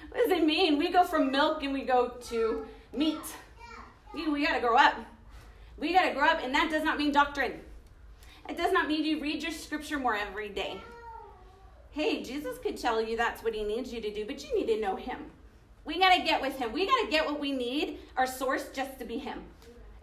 What 0.10 0.23
does 0.23 0.38
it 0.38 0.45
mean? 0.45 0.77
We 0.77 0.91
go 0.91 1.03
from 1.03 1.31
milk 1.31 1.63
and 1.63 1.73
we 1.73 1.83
go 1.83 2.13
to 2.29 2.65
meat. 2.93 3.19
We, 4.13 4.45
got 4.45 4.53
to 4.53 4.62
grow 4.62 4.77
up. 4.77 4.95
We 5.77 5.93
got 5.93 6.03
to 6.07 6.13
grow 6.13 6.25
up, 6.25 6.39
and 6.41 6.55
that 6.55 6.71
does 6.71 6.83
not 6.83 6.97
mean 6.97 7.12
doctrine. 7.12 7.60
It 8.49 8.57
does 8.57 8.71
not 8.71 8.88
mean 8.88 9.03
you 9.03 9.19
read 9.19 9.43
your 9.43 9.51
scripture 9.51 9.99
more 9.99 10.15
every 10.15 10.49
day. 10.49 10.79
Hey, 11.91 12.23
Jesus 12.23 12.57
could 12.60 12.77
tell 12.77 13.01
you 13.01 13.17
that's 13.17 13.43
what 13.43 13.53
he 13.53 13.63
needs 13.63 13.91
you 13.91 13.99
to 14.01 14.13
do, 14.13 14.25
but 14.25 14.43
you 14.43 14.57
need 14.57 14.67
to 14.67 14.79
know 14.79 14.95
him. 14.95 15.17
We 15.83 15.99
got 15.99 16.15
to 16.15 16.23
get 16.23 16.41
with 16.41 16.57
him. 16.57 16.71
We 16.71 16.86
got 16.86 17.05
to 17.05 17.12
get 17.12 17.25
what 17.25 17.39
we 17.39 17.51
need, 17.51 17.99
our 18.15 18.27
source, 18.27 18.65
just 18.73 18.99
to 18.99 19.05
be 19.05 19.17
him. 19.17 19.41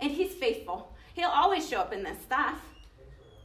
And 0.01 0.11
he's 0.11 0.33
faithful. 0.33 0.93
He'll 1.15 1.29
always 1.29 1.69
show 1.69 1.79
up 1.79 1.93
in 1.93 2.03
this 2.03 2.21
stuff. 2.23 2.59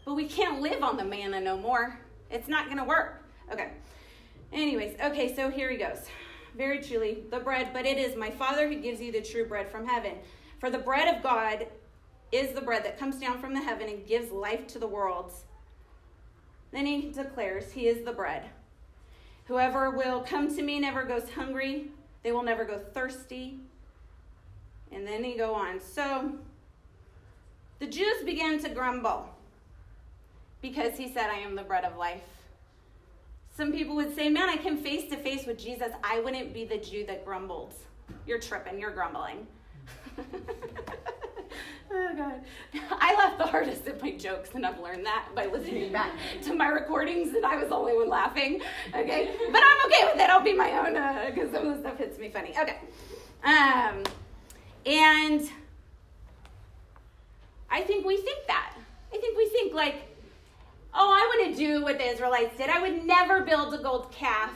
But 0.05 0.15
we 0.15 0.25
can't 0.25 0.61
live 0.61 0.81
on 0.81 0.97
the 0.97 1.05
manna 1.05 1.39
no 1.39 1.57
more. 1.57 1.99
It's 2.31 2.47
not 2.47 2.65
going 2.65 2.77
to 2.77 2.83
work. 2.83 3.23
Okay. 3.51 3.69
Anyways, 4.51 4.99
okay, 4.99 5.35
so 5.35 5.49
here 5.49 5.69
he 5.69 5.77
goes. 5.77 5.99
Very 6.57 6.81
truly, 6.81 7.23
the 7.29 7.39
bread, 7.39 7.69
but 7.71 7.85
it 7.85 7.97
is 7.97 8.15
my 8.15 8.31
Father 8.31 8.67
who 8.67 8.75
gives 8.75 8.99
you 8.99 9.11
the 9.11 9.21
true 9.21 9.45
bread 9.45 9.69
from 9.69 9.85
heaven. 9.85 10.13
For 10.59 10.69
the 10.69 10.79
bread 10.79 11.15
of 11.15 11.21
God 11.21 11.67
is 12.31 12.53
the 12.53 12.61
bread 12.61 12.83
that 12.85 12.99
comes 12.99 13.17
down 13.17 13.39
from 13.39 13.53
the 13.53 13.61
heaven 13.61 13.89
and 13.89 14.05
gives 14.05 14.31
life 14.31 14.67
to 14.67 14.79
the 14.79 14.87
worlds. 14.87 15.45
Then 16.71 16.85
he 16.85 17.11
declares, 17.11 17.71
He 17.71 17.87
is 17.87 18.05
the 18.05 18.11
bread. 18.11 18.49
Whoever 19.45 19.89
will 19.89 20.21
come 20.21 20.53
to 20.55 20.61
me 20.61 20.79
never 20.79 21.03
goes 21.03 21.29
hungry, 21.31 21.91
they 22.23 22.31
will 22.31 22.43
never 22.43 22.65
go 22.65 22.77
thirsty. 22.77 23.59
And 24.91 25.07
then 25.07 25.23
he 25.23 25.35
go 25.35 25.53
on. 25.53 25.79
So 25.79 26.33
the 27.79 27.87
Jews 27.87 28.23
began 28.25 28.59
to 28.59 28.69
grumble 28.69 29.27
because 30.61 30.97
he 30.97 31.11
said, 31.11 31.29
I 31.29 31.39
am 31.39 31.55
the 31.55 31.63
bread 31.63 31.85
of 31.85 31.97
life. 31.97 32.23
Some 33.55 33.71
people 33.71 33.95
would 33.95 34.15
say, 34.15 34.29
Man, 34.29 34.49
I 34.49 34.57
came 34.57 34.77
face 34.77 35.09
to 35.09 35.17
face 35.17 35.45
with 35.45 35.57
Jesus. 35.57 35.91
I 36.03 36.19
wouldn't 36.19 36.53
be 36.53 36.65
the 36.65 36.77
Jew 36.77 37.05
that 37.07 37.25
grumbled. 37.25 37.73
You're 38.25 38.39
tripping, 38.39 38.79
you're 38.79 38.91
grumbling. 38.91 39.47
Oh 41.91 42.13
God. 42.15 42.41
I 42.91 43.15
laugh 43.15 43.39
the 43.39 43.47
hardest 43.47 43.87
at 43.87 43.99
my 43.99 44.11
jokes, 44.11 44.51
and 44.53 44.63
I've 44.63 44.79
learned 44.79 45.07
that 45.07 45.29
by 45.33 45.47
listening 45.47 45.91
back 45.99 46.11
to 46.43 46.53
my 46.53 46.67
recordings, 46.67 47.33
and 47.33 47.43
I 47.43 47.55
was 47.57 47.69
the 47.69 47.75
only 47.75 47.95
one 47.95 48.07
laughing. 48.07 48.61
Okay, 48.89 49.35
but 49.51 49.63
I'm 49.65 49.85
okay 49.87 50.13
with 50.13 50.21
it. 50.21 50.29
I'll 50.29 50.43
be 50.43 50.53
my 50.53 50.71
own 50.73 50.93
because 51.33 51.49
uh, 51.49 51.57
some 51.57 51.67
of 51.67 51.73
the 51.73 51.81
stuff 51.81 51.97
hits 51.97 52.19
me 52.19 52.29
funny. 52.29 52.53
Okay, 52.61 52.77
um, 53.43 54.03
and 54.85 55.49
I 57.71 57.81
think 57.81 58.05
we 58.05 58.17
think 58.17 58.45
that. 58.45 58.75
I 59.11 59.17
think 59.17 59.35
we 59.35 59.47
think 59.49 59.73
like, 59.73 60.15
oh, 60.93 61.11
I 61.11 61.37
want 61.37 61.55
to 61.55 61.57
do 61.57 61.83
what 61.83 61.97
the 61.97 62.05
Israelites 62.05 62.55
did. 62.55 62.69
I 62.69 62.81
would 62.81 63.03
never 63.03 63.41
build 63.41 63.73
a 63.73 63.79
gold 63.79 64.11
calf 64.11 64.51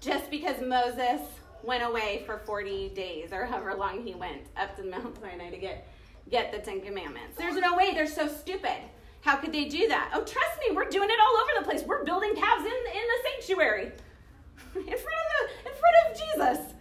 just 0.00 0.30
because 0.30 0.60
Moses 0.60 1.22
went 1.62 1.82
away 1.82 2.22
for 2.24 2.38
40 2.38 2.90
days 2.90 3.32
or 3.32 3.44
however 3.44 3.74
long 3.74 4.04
he 4.04 4.14
went 4.14 4.42
up 4.56 4.76
to 4.76 4.84
Mount 4.84 5.20
Sinai 5.20 5.50
to 5.50 5.56
get 5.56 5.86
get 6.30 6.52
the 6.52 6.58
Ten 6.58 6.80
Commandments. 6.80 7.36
There's 7.36 7.56
no 7.56 7.76
way. 7.76 7.92
They're 7.94 8.06
so 8.06 8.28
stupid. 8.28 8.76
How 9.20 9.36
could 9.36 9.52
they 9.52 9.64
do 9.64 9.88
that? 9.88 10.10
Oh, 10.14 10.22
trust 10.22 10.58
me, 10.60 10.74
we're 10.74 10.88
doing 10.88 11.08
it 11.10 11.18
all 11.20 11.36
over 11.36 11.50
the 11.58 11.64
place. 11.64 11.82
We're 11.86 12.04
building 12.04 12.34
calves 12.34 12.64
in, 12.64 12.72
in 12.72 12.72
the 12.72 13.30
sanctuary, 13.30 13.84
in 14.74 14.82
front 14.82 14.94
of 14.94 14.94
the, 14.94 15.70
in 15.70 15.76
front 15.76 15.96
of 16.06 16.18
Jesus. 16.18 16.74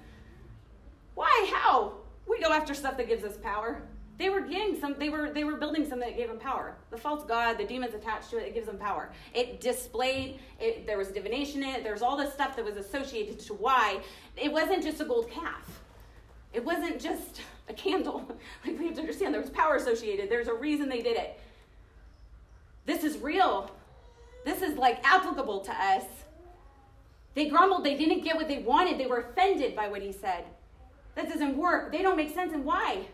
Why? 1.16 1.52
How? 1.52 1.94
We 2.28 2.40
go 2.40 2.52
after 2.52 2.74
stuff 2.74 2.98
that 2.98 3.08
gives 3.08 3.24
us 3.24 3.38
power. 3.38 3.82
They 4.18 4.30
were 4.30 4.42
getting 4.42 4.80
some. 4.80 4.96
They 4.98 5.10
were 5.10 5.32
they 5.32 5.44
were 5.44 5.58
building 5.58 5.84
something 5.88 6.08
that 6.10 6.18
gave 6.18 6.28
them 6.28 6.40
power. 6.40 6.76
The 6.90 6.98
false 6.98 7.24
god, 7.24 7.58
the 7.58 7.66
demons 7.66 7.94
attached 7.94 8.32
to 8.32 8.38
it, 8.38 8.48
it 8.48 8.54
gives 8.54 8.66
them 8.66 8.78
power. 8.78 9.12
It 9.34 9.62
displayed. 9.62 10.40
It, 10.60 10.88
there 10.88 10.98
was 10.98 11.10
divination 11.10 11.64
in 11.64 11.70
it. 11.70 11.84
There 11.84 11.94
was 11.94 12.02
all 12.02 12.18
this 12.18 12.34
stuff 12.34 12.56
that 12.56 12.66
was 12.66 12.78
associated 12.78 13.40
to 13.42 13.54
why 13.54 14.00
it 14.36 14.52
wasn't 14.52 14.84
just 14.84 15.02
a 15.02 15.06
gold 15.06 15.30
calf. 15.30 15.77
It 16.58 16.66
wasn't 16.66 17.00
just 17.00 17.42
a 17.70 17.74
candle. 17.74 18.24
Like 18.66 18.80
we 18.80 18.88
have 18.88 18.96
to 18.96 19.02
understand 19.02 19.34
there 19.34 19.40
was 19.40 19.52
power 19.52 19.76
associated. 19.76 20.30
There's 20.30 20.48
a 20.48 20.54
reason 20.54 20.90
they 20.90 21.04
did 21.04 21.16
it. 21.16 21.40
This 22.86 23.04
is 23.04 23.20
real. 23.20 23.72
This 24.44 24.64
is 24.64 24.76
like 24.76 25.00
applicable 25.08 25.60
to 25.62 25.72
us. 25.72 26.04
They 27.36 27.48
grumbled, 27.48 27.84
they 27.84 27.96
didn't 27.96 28.24
get 28.24 28.36
what 28.36 28.48
they 28.48 28.58
wanted, 28.58 29.00
they 29.00 29.06
were 29.06 29.20
offended 29.20 29.76
by 29.76 29.88
what 29.88 30.02
he 30.02 30.12
said. 30.12 30.46
That 31.14 31.30
doesn't 31.30 31.56
work. 31.56 31.92
They 31.92 32.02
don't 32.02 32.18
make 32.18 32.34
sense 32.34 32.52
and 32.52 32.66
why? 32.66 33.06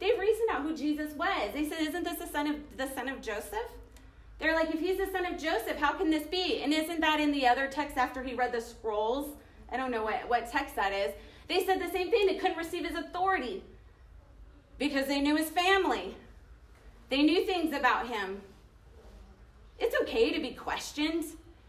They 0.00 0.12
reasoned 0.18 0.48
out 0.50 0.62
who 0.62 0.74
Jesus 0.74 1.12
was. 1.12 1.52
They 1.52 1.68
said, 1.68 1.80
Isn't 1.82 2.04
this 2.04 2.18
the 2.18 2.26
son 2.26 2.46
of 2.46 2.56
the 2.78 2.88
son 2.94 3.10
of 3.10 3.20
Joseph? 3.20 3.70
They're 4.38 4.54
like, 4.54 4.74
if 4.74 4.80
he's 4.80 4.98
the 4.98 5.10
son 5.12 5.26
of 5.26 5.38
Joseph, 5.38 5.76
how 5.78 5.92
can 5.92 6.10
this 6.10 6.26
be? 6.26 6.62
And 6.62 6.72
isn't 6.72 7.00
that 7.00 7.20
in 7.20 7.32
the 7.32 7.46
other 7.46 7.68
text 7.68 7.96
after 7.98 8.22
he 8.22 8.34
read 8.34 8.52
the 8.52 8.60
scrolls? 8.60 9.34
I 9.70 9.76
don't 9.76 9.90
know 9.90 10.04
what, 10.04 10.28
what 10.28 10.50
text 10.50 10.76
that 10.76 10.92
is. 10.92 11.12
They 11.48 11.64
said 11.64 11.80
the 11.80 11.90
same 11.90 12.10
thing. 12.10 12.26
They 12.26 12.36
couldn't 12.36 12.56
receive 12.56 12.86
his 12.86 12.96
authority 12.96 13.62
because 14.78 15.06
they 15.06 15.20
knew 15.20 15.36
his 15.36 15.50
family. 15.50 16.16
They 17.08 17.22
knew 17.22 17.44
things 17.46 17.74
about 17.74 18.08
him. 18.08 18.40
It's 19.78 19.94
okay 20.02 20.32
to 20.32 20.40
be 20.40 20.50
questioned. 20.50 21.24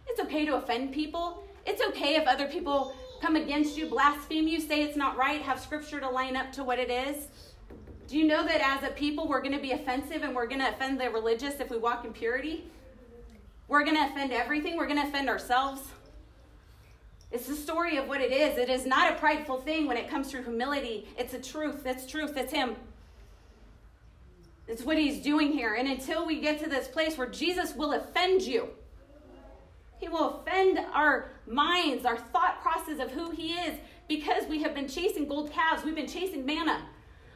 It's 0.08 0.20
okay 0.22 0.46
to 0.46 0.56
offend 0.56 0.94
people. 0.94 1.44
It's 1.66 1.82
okay 1.90 2.16
if 2.16 2.28
other 2.28 2.48
people 2.48 2.96
come 3.22 3.36
against 3.36 3.78
you, 3.78 3.88
blaspheme 3.88 4.48
you, 4.48 4.60
say 4.60 4.84
it's 4.84 4.96
not 4.96 5.18
right, 5.18 5.42
have 5.42 5.60
scripture 5.60 6.00
to 6.00 6.10
line 6.10 6.36
up 6.36 6.52
to 6.54 6.64
what 6.64 6.80
it 6.80 6.90
is. 6.90 7.28
Do 8.08 8.18
you 8.18 8.26
know 8.26 8.46
that 8.46 8.62
as 8.62 8.90
a 8.90 8.94
people, 8.94 9.28
we're 9.28 9.42
going 9.42 9.56
to 9.56 9.62
be 9.62 9.74
offensive 9.74 10.24
and 10.24 10.34
we're 10.34 10.48
going 10.48 10.62
to 10.62 10.70
offend 10.70 11.00
the 11.00 11.10
religious 11.10 11.60
if 11.60 11.70
we 11.70 11.78
walk 11.78 12.06
in 12.06 12.14
purity? 12.14 12.66
We're 13.68 13.84
going 13.84 13.98
to 13.98 14.06
offend 14.06 14.32
everything. 14.32 14.78
We're 14.78 14.88
going 14.88 15.02
to 15.02 15.08
offend 15.08 15.28
ourselves. 15.28 15.82
It's 17.32 17.48
the 17.48 17.56
story 17.56 17.98
of 17.98 18.08
what 18.08 18.22
it 18.22 18.32
is. 18.32 18.58
It 18.58 18.70
is 18.70 18.86
not 18.86 19.12
a 19.12 19.16
prideful 19.16 19.60
thing 19.60 19.86
when 19.86 19.98
it 19.98 20.10
comes 20.10 20.32
to 20.32 20.42
humility. 20.42 21.08
It's 21.18 21.34
a 21.34 21.40
truth. 21.40 21.86
It's 21.86 22.06
truth. 22.06 22.38
It's 22.38 22.54
Him. 22.54 22.76
It's 24.68 24.84
what 24.84 24.98
He's 24.98 25.22
doing 25.22 25.52
here. 25.52 25.74
And 25.74 25.88
until 25.88 26.26
we 26.26 26.40
get 26.40 26.60
to 26.64 26.70
this 26.70 26.88
place 26.88 27.18
where 27.18 27.28
Jesus 27.28 27.76
will 27.76 27.94
offend 27.94 28.44
you, 28.44 28.70
He 30.00 30.08
will 30.08 30.42
offend 30.42 30.80
our 30.94 31.32
minds, 31.46 32.06
our 32.06 32.18
thought 32.18 32.62
process 32.62 33.00
of 33.00 33.12
who 33.12 33.32
He 33.32 33.54
is, 33.54 33.78
because 34.08 34.48
we 34.48 34.62
have 34.64 34.74
been 34.74 34.88
chasing 34.88 35.28
gold 35.28 35.52
calves. 35.52 35.84
We've 35.84 35.96
been 35.96 36.08
chasing 36.08 36.46
manna. 36.46 36.86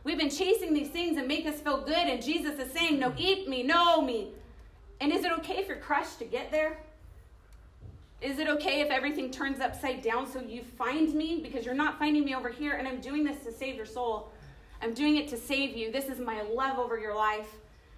We've 0.05 0.17
been 0.17 0.29
chasing 0.29 0.73
these 0.73 0.89
things 0.89 1.15
that 1.17 1.27
make 1.27 1.45
us 1.45 1.59
feel 1.59 1.81
good. 1.81 2.07
And 2.07 2.23
Jesus 2.23 2.57
is 2.59 2.71
saying, 2.71 2.97
No, 2.97 3.13
eat 3.17 3.49
me, 3.49 3.61
know 3.61 4.01
me. 4.01 4.29
And 5.01 5.11
is 5.11 5.25
it 5.25 5.31
okay 5.39 5.57
if 5.57 5.67
you're 5.67 5.77
crushed 5.77 6.19
to 6.19 6.25
get 6.25 6.49
there? 6.49 6.79
Is 8.21 8.37
it 8.37 8.47
okay 8.47 8.81
if 8.81 8.91
everything 8.91 9.31
turns 9.31 9.59
upside 9.61 10.03
down 10.03 10.31
so 10.31 10.41
you 10.41 10.61
find 10.63 11.11
me? 11.15 11.39
Because 11.41 11.65
you're 11.65 11.73
not 11.73 11.97
finding 11.97 12.23
me 12.23 12.35
over 12.35 12.49
here, 12.49 12.73
and 12.73 12.87
I'm 12.87 13.01
doing 13.01 13.23
this 13.23 13.43
to 13.45 13.51
save 13.51 13.75
your 13.75 13.87
soul. 13.87 14.31
I'm 14.79 14.93
doing 14.93 15.17
it 15.17 15.27
to 15.29 15.37
save 15.37 15.75
you. 15.75 15.91
This 15.91 16.05
is 16.05 16.19
my 16.19 16.43
love 16.43 16.77
over 16.77 16.99
your 16.99 17.15
life. 17.15 17.47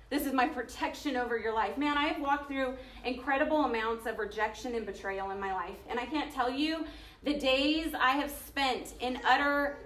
This 0.09 0.25
is 0.25 0.31
my 0.31 0.47
protection 0.47 1.17
over 1.17 1.37
your 1.37 1.53
life. 1.53 1.77
Man, 1.77 1.97
I 1.97 2.05
have 2.05 2.21
walked 2.21 2.47
through 2.47 2.75
incredible 3.03 3.65
amounts 3.65 4.05
of 4.05 4.17
rejection 4.17 4.75
and 4.75 4.85
betrayal 4.85 5.31
in 5.31 5.39
my 5.39 5.53
life. 5.53 5.75
And 5.89 5.99
I 5.99 6.05
can't 6.05 6.31
tell 6.31 6.49
you 6.49 6.85
the 7.23 7.33
days 7.33 7.93
I 7.99 8.11
have 8.11 8.31
spent 8.31 8.93
in 9.01 9.19
utter 9.25 9.77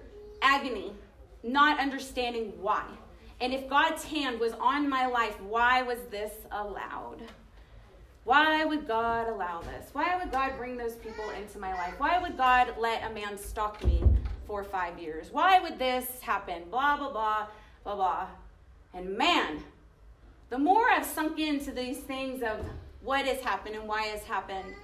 agony, 0.42 0.92
not 1.42 1.80
understanding 1.80 2.52
why. 2.60 2.84
And 3.40 3.52
if 3.52 3.68
God's 3.68 4.04
hand 4.04 4.38
was 4.38 4.52
on 4.54 4.88
my 4.88 5.06
life, 5.06 5.40
why 5.40 5.82
was 5.82 5.98
this 6.10 6.32
allowed? 6.52 7.22
Why 8.28 8.62
would 8.62 8.86
God 8.86 9.26
allow 9.26 9.62
this? 9.62 9.88
Why 9.94 10.14
would 10.18 10.30
God 10.30 10.52
bring 10.58 10.76
those 10.76 10.96
people 10.96 11.24
into 11.30 11.58
my 11.58 11.72
life? 11.72 11.94
Why 11.96 12.20
would 12.20 12.36
God 12.36 12.74
let 12.78 13.10
a 13.10 13.14
man 13.14 13.38
stalk 13.38 13.82
me 13.82 14.04
for 14.46 14.62
five 14.62 14.98
years? 14.98 15.28
Why 15.32 15.58
would 15.60 15.78
this 15.78 16.20
happen? 16.20 16.64
Blah, 16.70 16.98
blah, 16.98 17.10
blah, 17.10 17.46
blah, 17.84 17.94
blah. 17.94 18.26
And 18.92 19.16
man, 19.16 19.64
the 20.50 20.58
more 20.58 20.90
I've 20.90 21.06
sunk 21.06 21.38
into 21.38 21.70
these 21.70 22.00
things 22.00 22.42
of 22.42 22.66
what 23.00 23.24
has 23.24 23.40
happened 23.40 23.76
and 23.76 23.88
why 23.88 24.02
has 24.02 24.22
happened, 24.24 24.74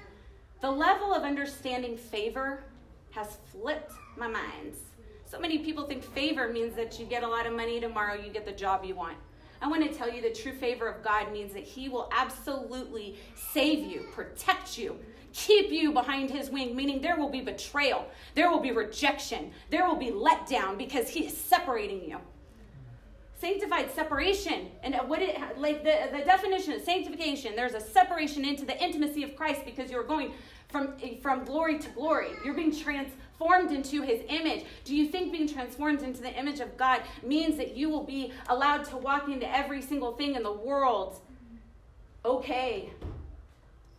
the 0.62 0.70
level 0.70 1.12
of 1.12 1.22
understanding 1.22 1.98
favor 1.98 2.64
has 3.10 3.36
flipped 3.52 3.92
my 4.16 4.26
mind. 4.26 4.72
So 5.26 5.38
many 5.38 5.58
people 5.58 5.84
think 5.86 6.02
favor 6.02 6.48
means 6.48 6.74
that 6.76 6.98
you 6.98 7.04
get 7.04 7.22
a 7.22 7.28
lot 7.28 7.44
of 7.44 7.52
money 7.52 7.78
tomorrow, 7.78 8.14
you 8.14 8.32
get 8.32 8.46
the 8.46 8.52
job 8.52 8.86
you 8.86 8.94
want. 8.94 9.18
I 9.64 9.66
want 9.66 9.82
to 9.90 9.96
tell 9.96 10.12
you 10.12 10.20
the 10.20 10.28
true 10.28 10.52
favor 10.52 10.86
of 10.86 11.02
God 11.02 11.32
means 11.32 11.54
that 11.54 11.62
He 11.62 11.88
will 11.88 12.10
absolutely 12.12 13.16
save 13.34 13.78
you, 13.90 14.06
protect 14.12 14.76
you, 14.76 14.98
keep 15.32 15.70
you 15.70 15.90
behind 15.90 16.30
His 16.30 16.50
wing, 16.50 16.76
meaning 16.76 17.00
there 17.00 17.16
will 17.16 17.30
be 17.30 17.40
betrayal, 17.40 18.06
there 18.34 18.50
will 18.50 18.60
be 18.60 18.72
rejection, 18.72 19.52
there 19.70 19.88
will 19.88 19.96
be 19.96 20.10
letdown 20.10 20.76
because 20.76 21.08
He 21.08 21.24
is 21.24 21.34
separating 21.34 22.04
you. 22.04 22.18
Sanctified 23.38 23.90
separation, 23.94 24.68
and 24.82 24.96
what 25.06 25.22
it 25.22 25.38
like 25.56 25.82
the, 25.82 26.10
the 26.12 26.24
definition 26.26 26.74
of 26.74 26.82
sanctification, 26.82 27.56
there's 27.56 27.72
a 27.72 27.80
separation 27.80 28.44
into 28.44 28.66
the 28.66 28.78
intimacy 28.84 29.22
of 29.22 29.34
Christ 29.34 29.62
because 29.64 29.90
you're 29.90 30.04
going 30.04 30.32
from, 30.68 30.92
from 31.22 31.42
glory 31.44 31.78
to 31.78 31.88
glory. 31.90 32.28
You're 32.44 32.52
being 32.52 32.72
transformed 33.38 33.72
into 33.72 34.02
his 34.02 34.20
image. 34.28 34.64
Do 34.84 34.94
you 34.94 35.08
think 35.08 35.32
being 35.32 35.48
transformed 35.48 36.02
into 36.02 36.20
the 36.20 36.32
image 36.38 36.60
of 36.60 36.76
God 36.76 37.02
means 37.22 37.56
that 37.56 37.76
you 37.76 37.88
will 37.88 38.04
be 38.04 38.32
allowed 38.48 38.84
to 38.86 38.96
walk 38.96 39.28
into 39.28 39.48
every 39.54 39.82
single 39.82 40.12
thing 40.12 40.34
in 40.34 40.42
the 40.42 40.52
world? 40.52 41.20
Okay. 42.24 42.90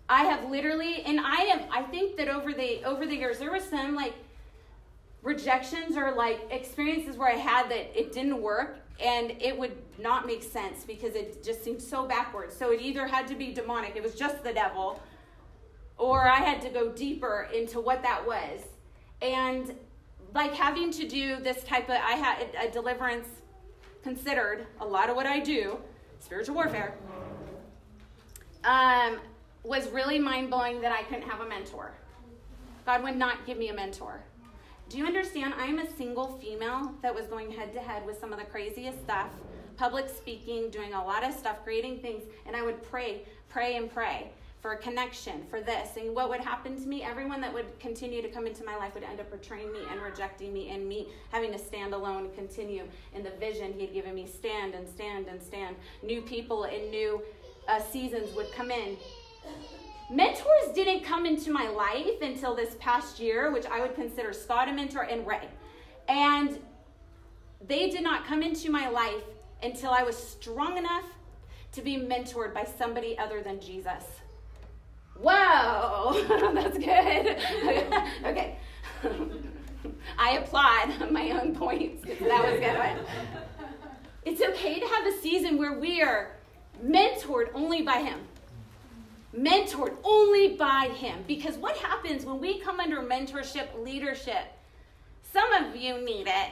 I 0.08 0.24
have 0.24 0.50
literally, 0.50 1.02
and 1.04 1.20
I 1.20 1.42
am, 1.42 1.62
I 1.72 1.84
think 1.84 2.18
that 2.18 2.28
over 2.28 2.54
the 2.54 2.84
over 2.84 3.06
the 3.06 3.16
years 3.16 3.40
there 3.40 3.52
was 3.52 3.64
some 3.64 3.96
like 3.96 4.14
rejections 5.24 5.98
or 5.98 6.12
like 6.12 6.40
experiences 6.52 7.18
where 7.18 7.32
I 7.32 7.38
had 7.38 7.70
that 7.70 8.00
it 8.00 8.14
didn't 8.14 8.40
work 8.40 8.78
and 9.00 9.32
it 9.42 9.58
would 9.58 9.76
not 9.98 10.28
make 10.28 10.44
sense 10.44 10.84
because 10.84 11.16
it 11.16 11.44
just 11.44 11.64
seemed 11.64 11.82
so 11.82 12.06
backwards. 12.06 12.56
So 12.56 12.72
it 12.72 12.82
either 12.82 13.08
had 13.08 13.28
to 13.28 13.36
be 13.36 13.52
demonic, 13.52 13.96
it 13.96 14.04
was 14.04 14.14
just 14.14 14.44
the 14.44 14.54
devil, 14.54 15.02
or 15.98 16.28
I 16.28 16.38
had 16.38 16.62
to 16.62 16.70
go 16.70 16.92
deeper 16.92 17.50
into 17.54 17.80
what 17.80 18.04
that 18.04 18.26
was. 18.26 18.62
And 19.26 19.74
like 20.36 20.54
having 20.54 20.92
to 20.92 21.08
do 21.08 21.38
this 21.38 21.64
type 21.64 21.90
of, 21.90 21.96
I 21.96 22.12
had 22.12 22.48
a 22.62 22.72
deliverance 22.72 23.28
considered 24.04 24.68
a 24.80 24.86
lot 24.86 25.10
of 25.10 25.16
what 25.16 25.26
I 25.26 25.40
do, 25.40 25.80
spiritual 26.20 26.54
warfare, 26.54 26.94
um, 28.64 29.18
was 29.64 29.90
really 29.90 30.20
mind 30.20 30.52
blowing 30.52 30.80
that 30.82 30.92
I 30.92 31.02
couldn't 31.04 31.28
have 31.28 31.40
a 31.40 31.50
mentor. 31.50 31.92
God 32.86 33.02
would 33.02 33.16
not 33.16 33.48
give 33.48 33.58
me 33.58 33.70
a 33.70 33.74
mentor. 33.74 34.24
Do 34.90 35.00
you 35.00 35.08
understand? 35.08 35.56
I 35.58 35.66
am 35.66 35.80
a 35.80 35.92
single 35.96 36.38
female 36.38 36.94
that 37.02 37.16
was 37.16 37.26
going 37.26 37.50
head 37.50 37.74
to 37.74 37.80
head 37.80 38.06
with 38.06 38.20
some 38.20 38.32
of 38.32 38.38
the 38.38 38.46
craziest 38.46 39.00
stuff, 39.02 39.32
public 39.76 40.08
speaking, 40.08 40.70
doing 40.70 40.94
a 40.94 41.04
lot 41.04 41.24
of 41.24 41.34
stuff, 41.34 41.64
creating 41.64 42.00
things, 42.00 42.22
and 42.46 42.56
I 42.56 42.62
would 42.62 42.84
pray, 42.84 43.24
pray, 43.50 43.76
and 43.78 43.92
pray 43.92 44.30
for 44.66 44.72
a 44.72 44.78
connection, 44.78 45.44
for 45.48 45.62
this. 45.62 45.96
And 45.96 46.16
what 46.16 46.28
would 46.28 46.40
happen 46.40 46.76
to 46.76 46.88
me? 46.88 47.04
Everyone 47.04 47.40
that 47.42 47.54
would 47.54 47.80
continue 47.80 48.24
to 48.24 48.28
come 48.28 48.48
into 48.48 48.66
my 48.66 48.76
life 48.76 48.96
would 48.96 49.04
end 49.04 49.20
up 49.20 49.30
betraying 49.30 49.72
me 49.72 49.82
and 49.92 50.02
rejecting 50.02 50.52
me, 50.52 50.72
and 50.72 50.90
me 50.90 51.10
having 51.32 51.52
to 51.52 51.60
stand 51.60 51.94
alone 51.94 52.26
and 52.26 52.34
continue 52.34 52.88
in 53.14 53.22
the 53.22 53.30
vision 53.40 53.74
He 53.74 53.82
had 53.82 53.94
given 53.94 54.16
me 54.16 54.26
stand 54.26 54.74
and 54.74 54.90
stand 54.90 55.28
and 55.28 55.40
stand. 55.40 55.76
New 56.02 56.20
people 56.20 56.64
in 56.64 56.90
new 56.90 57.22
uh, 57.68 57.80
seasons 57.80 58.36
would 58.36 58.52
come 58.54 58.72
in. 58.72 58.98
Mentors 60.10 60.74
didn't 60.74 61.04
come 61.04 61.28
into 61.28 61.52
my 61.52 61.70
life 61.70 62.20
until 62.24 62.56
this 62.56 62.76
past 62.80 63.20
year, 63.20 63.52
which 63.52 63.68
I 63.68 63.82
would 63.82 63.94
consider 63.94 64.34
Scott 64.34 64.68
a 64.68 64.74
mentor 64.74 65.04
and 65.04 65.28
Ray. 65.28 65.48
And 66.10 66.58
they 67.68 67.92
did 67.92 68.02
not 68.02 68.26
come 68.26 68.42
into 68.42 68.72
my 68.72 68.90
life 68.90 69.26
until 69.62 69.92
I 69.92 70.02
was 70.02 70.18
strong 70.18 70.80
enough 70.80 71.06
to 71.74 71.84
be 71.84 71.98
mentored 71.98 72.52
by 72.52 72.64
somebody 72.64 73.16
other 73.16 73.44
than 73.44 73.60
Jesus. 73.60 74.06
Whoa, 75.20 76.24
that's 76.54 76.78
good. 76.78 77.38
okay. 78.26 78.58
I 80.18 80.32
applaud 80.38 81.12
my 81.12 81.32
own 81.32 81.56
points 81.56 82.04
that 82.04 82.20
was 82.20 82.60
good. 82.60 83.06
It's 84.24 84.42
okay 84.42 84.80
to 84.80 84.88
have 84.88 85.06
a 85.08 85.18
season 85.20 85.58
where 85.58 85.74
we 85.74 86.02
are 86.02 86.32
mentored 86.84 87.50
only 87.54 87.82
by 87.82 88.00
Him. 88.00 88.20
Mentored 89.38 89.96
only 90.04 90.56
by 90.56 90.90
Him. 90.96 91.24
Because 91.28 91.58
what 91.58 91.78
happens 91.78 92.26
when 92.26 92.40
we 92.40 92.60
come 92.60 92.80
under 92.80 93.02
mentorship, 93.02 93.68
leadership? 93.84 94.54
Some 95.32 95.52
of 95.54 95.76
you 95.76 96.04
need 96.04 96.28
it. 96.28 96.52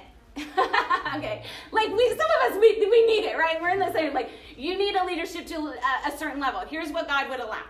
okay, 1.15 1.43
like 1.71 1.89
we, 1.89 2.09
some 2.09 2.19
of 2.19 2.51
us, 2.51 2.57
we, 2.59 2.87
we 2.89 3.05
need 3.05 3.25
it, 3.25 3.37
right? 3.37 3.61
We're 3.61 3.69
in 3.69 3.79
the 3.79 3.93
same, 3.93 4.13
like, 4.13 4.31
you 4.57 4.77
need 4.77 4.95
a 4.95 5.05
leadership 5.05 5.45
to 5.47 5.55
a, 5.55 6.07
a 6.07 6.17
certain 6.17 6.39
level. 6.39 6.61
Here's 6.67 6.91
what 6.91 7.07
God 7.07 7.29
would 7.29 7.39
allow 7.39 7.61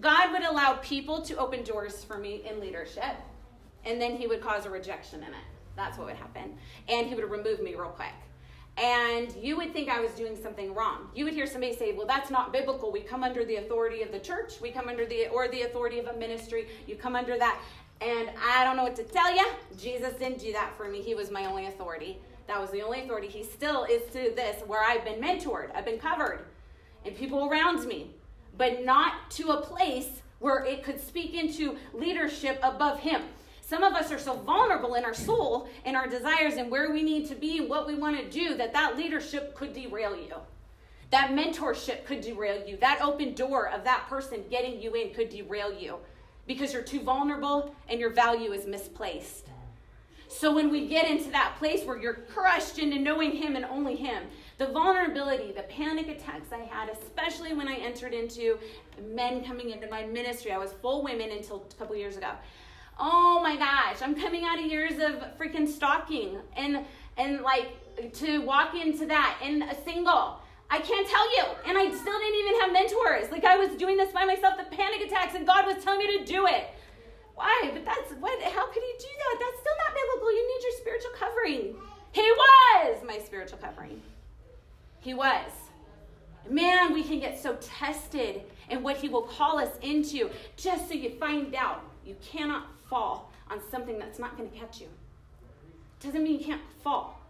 God 0.00 0.32
would 0.32 0.42
allow 0.42 0.74
people 0.74 1.22
to 1.22 1.36
open 1.36 1.62
doors 1.64 2.04
for 2.04 2.18
me 2.18 2.42
in 2.48 2.60
leadership, 2.60 3.16
and 3.84 4.00
then 4.00 4.16
He 4.16 4.26
would 4.26 4.40
cause 4.40 4.66
a 4.66 4.70
rejection 4.70 5.22
in 5.22 5.28
it. 5.28 5.44
That's 5.76 5.98
what 5.98 6.06
would 6.08 6.16
happen. 6.16 6.56
And 6.88 7.06
He 7.06 7.14
would 7.14 7.30
remove 7.30 7.60
me 7.60 7.74
real 7.74 7.88
quick. 7.88 8.14
And 8.78 9.34
you 9.40 9.56
would 9.56 9.72
think 9.72 9.88
I 9.88 10.00
was 10.00 10.12
doing 10.12 10.36
something 10.36 10.74
wrong. 10.74 11.08
You 11.14 11.24
would 11.24 11.32
hear 11.32 11.46
somebody 11.46 11.74
say, 11.74 11.94
Well, 11.94 12.06
that's 12.06 12.30
not 12.30 12.52
biblical. 12.52 12.92
We 12.92 13.00
come 13.00 13.24
under 13.24 13.44
the 13.44 13.56
authority 13.56 14.02
of 14.02 14.12
the 14.12 14.18
church, 14.18 14.60
we 14.60 14.70
come 14.70 14.88
under 14.88 15.06
the, 15.06 15.28
or 15.28 15.48
the 15.48 15.62
authority 15.62 15.98
of 15.98 16.06
a 16.06 16.16
ministry. 16.16 16.68
You 16.86 16.96
come 16.96 17.16
under 17.16 17.38
that. 17.38 17.58
And 18.02 18.30
I 18.46 18.64
don't 18.64 18.76
know 18.76 18.82
what 18.82 18.96
to 18.96 19.04
tell 19.04 19.34
you. 19.34 19.46
Jesus 19.78 20.12
didn't 20.14 20.38
do 20.38 20.52
that 20.52 20.76
for 20.76 20.86
me. 20.88 21.00
He 21.00 21.14
was 21.14 21.30
my 21.30 21.46
only 21.46 21.66
authority. 21.66 22.18
That 22.46 22.60
was 22.60 22.70
the 22.70 22.82
only 22.82 23.02
authority. 23.02 23.28
He 23.28 23.42
still 23.42 23.84
is 23.84 24.02
to 24.12 24.32
this, 24.36 24.62
where 24.66 24.82
I've 24.84 25.04
been 25.04 25.20
mentored, 25.20 25.74
I've 25.74 25.84
been 25.84 25.98
covered, 25.98 26.44
and 27.04 27.16
people 27.16 27.48
around 27.48 27.86
me, 27.86 28.10
but 28.56 28.84
not 28.84 29.30
to 29.32 29.50
a 29.50 29.60
place 29.60 30.22
where 30.38 30.64
it 30.64 30.82
could 30.82 31.00
speak 31.00 31.34
into 31.34 31.76
leadership 31.92 32.58
above 32.62 33.00
him. 33.00 33.22
Some 33.60 33.82
of 33.82 33.94
us 33.94 34.12
are 34.12 34.18
so 34.18 34.34
vulnerable 34.34 34.94
in 34.94 35.04
our 35.04 35.14
soul 35.14 35.68
and 35.84 35.96
our 35.96 36.06
desires 36.06 36.54
and 36.54 36.70
where 36.70 36.92
we 36.92 37.02
need 37.02 37.26
to 37.28 37.34
be 37.34 37.58
and 37.58 37.68
what 37.68 37.86
we 37.86 37.96
want 37.96 38.16
to 38.16 38.30
do 38.30 38.56
that 38.56 38.72
that 38.72 38.96
leadership 38.96 39.56
could 39.56 39.72
derail 39.72 40.14
you. 40.14 40.34
That 41.10 41.30
mentorship 41.30 42.04
could 42.04 42.20
derail 42.20 42.66
you. 42.66 42.76
That 42.76 43.00
open 43.02 43.34
door 43.34 43.68
of 43.68 43.84
that 43.84 44.06
person 44.08 44.44
getting 44.50 44.80
you 44.80 44.94
in 44.94 45.14
could 45.14 45.30
derail 45.30 45.72
you 45.72 45.96
because 46.46 46.72
you're 46.72 46.82
too 46.82 47.00
vulnerable 47.00 47.74
and 47.88 47.98
your 47.98 48.10
value 48.10 48.52
is 48.52 48.66
misplaced. 48.66 49.48
So 50.28 50.54
when 50.54 50.70
we 50.70 50.86
get 50.86 51.08
into 51.08 51.30
that 51.30 51.56
place 51.58 51.84
where 51.84 51.98
you're 51.98 52.14
crushed 52.14 52.78
into 52.78 52.98
knowing 52.98 53.32
Him 53.32 53.56
and 53.56 53.64
only 53.64 53.96
Him, 53.96 54.24
the 54.58 54.66
vulnerability, 54.68 55.52
the 55.52 55.62
panic 55.64 56.08
attacks 56.08 56.52
I 56.52 56.60
had, 56.60 56.88
especially 56.88 57.54
when 57.54 57.68
I 57.68 57.74
entered 57.74 58.14
into 58.14 58.58
men 59.14 59.44
coming 59.44 59.70
into 59.70 59.88
my 59.88 60.04
ministry, 60.04 60.50
I 60.50 60.58
was 60.58 60.72
full 60.72 61.02
women 61.04 61.30
until 61.30 61.66
a 61.70 61.74
couple 61.74 61.94
years 61.96 62.16
ago. 62.16 62.30
Oh 62.98 63.40
my 63.42 63.56
gosh, 63.56 64.00
I'm 64.00 64.14
coming 64.14 64.44
out 64.44 64.58
of 64.58 64.64
years 64.64 64.94
of 64.94 65.36
freaking 65.38 65.68
stalking 65.68 66.38
and 66.56 66.84
and 67.18 67.42
like 67.42 67.68
to 68.14 68.40
walk 68.42 68.74
into 68.74 69.06
that 69.06 69.38
and 69.42 69.62
a 69.64 69.74
single. 69.84 70.40
I 70.68 70.80
can't 70.80 71.06
tell 71.06 71.36
you. 71.36 71.44
And 71.66 71.78
I 71.78 71.84
still 71.94 72.18
didn't 72.18 72.40
even 72.40 72.60
have 72.60 72.72
mentors. 72.72 73.30
Like 73.30 73.44
I 73.44 73.56
was 73.56 73.76
doing 73.76 73.96
this 73.96 74.12
by 74.12 74.24
myself, 74.24 74.56
the 74.56 74.64
panic 74.76 75.06
attacks, 75.06 75.34
and 75.34 75.46
God 75.46 75.66
was 75.66 75.84
telling 75.84 76.00
me 76.00 76.18
to 76.18 76.24
do 76.24 76.46
it. 76.46 76.68
Why? 77.34 77.70
But 77.74 77.84
that's 77.84 78.12
what 78.12 78.42
how 78.42 78.66
could 78.72 78.82
he 78.82 78.94
do 78.98 79.12
that? 79.18 79.36
That's 79.38 79.60
still 79.60 79.76
not 79.84 79.94
biblical. 79.94 80.32
You 80.32 80.48
need 80.48 80.62
your 80.64 80.78
spiritual 80.78 81.10
covering. 81.18 81.76
He 82.12 82.22
was 82.22 83.04
my 83.06 83.18
spiritual 83.18 83.58
covering. 83.58 84.00
He 85.06 85.14
was. 85.14 85.52
Man, 86.50 86.92
we 86.92 87.04
can 87.04 87.20
get 87.20 87.40
so 87.40 87.56
tested 87.60 88.42
in 88.70 88.82
what 88.82 88.96
he 88.96 89.08
will 89.08 89.22
call 89.22 89.56
us 89.60 89.70
into 89.80 90.30
just 90.56 90.88
so 90.88 90.94
you 90.94 91.10
find 91.10 91.54
out 91.54 91.84
you 92.04 92.16
cannot 92.20 92.66
fall 92.90 93.30
on 93.48 93.60
something 93.70 94.00
that's 94.00 94.18
not 94.18 94.36
going 94.36 94.50
to 94.50 94.58
catch 94.58 94.80
you. 94.80 94.88
Doesn't 96.00 96.24
mean 96.24 96.40
you 96.40 96.44
can't 96.44 96.60
fall. 96.82 97.20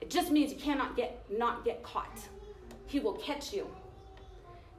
It 0.00 0.08
just 0.08 0.30
means 0.30 0.50
you 0.50 0.58
cannot 0.58 0.96
get 0.96 1.22
not 1.30 1.66
get 1.66 1.82
caught. 1.82 2.18
He 2.86 2.98
will 2.98 3.18
catch 3.18 3.52
you. 3.52 3.66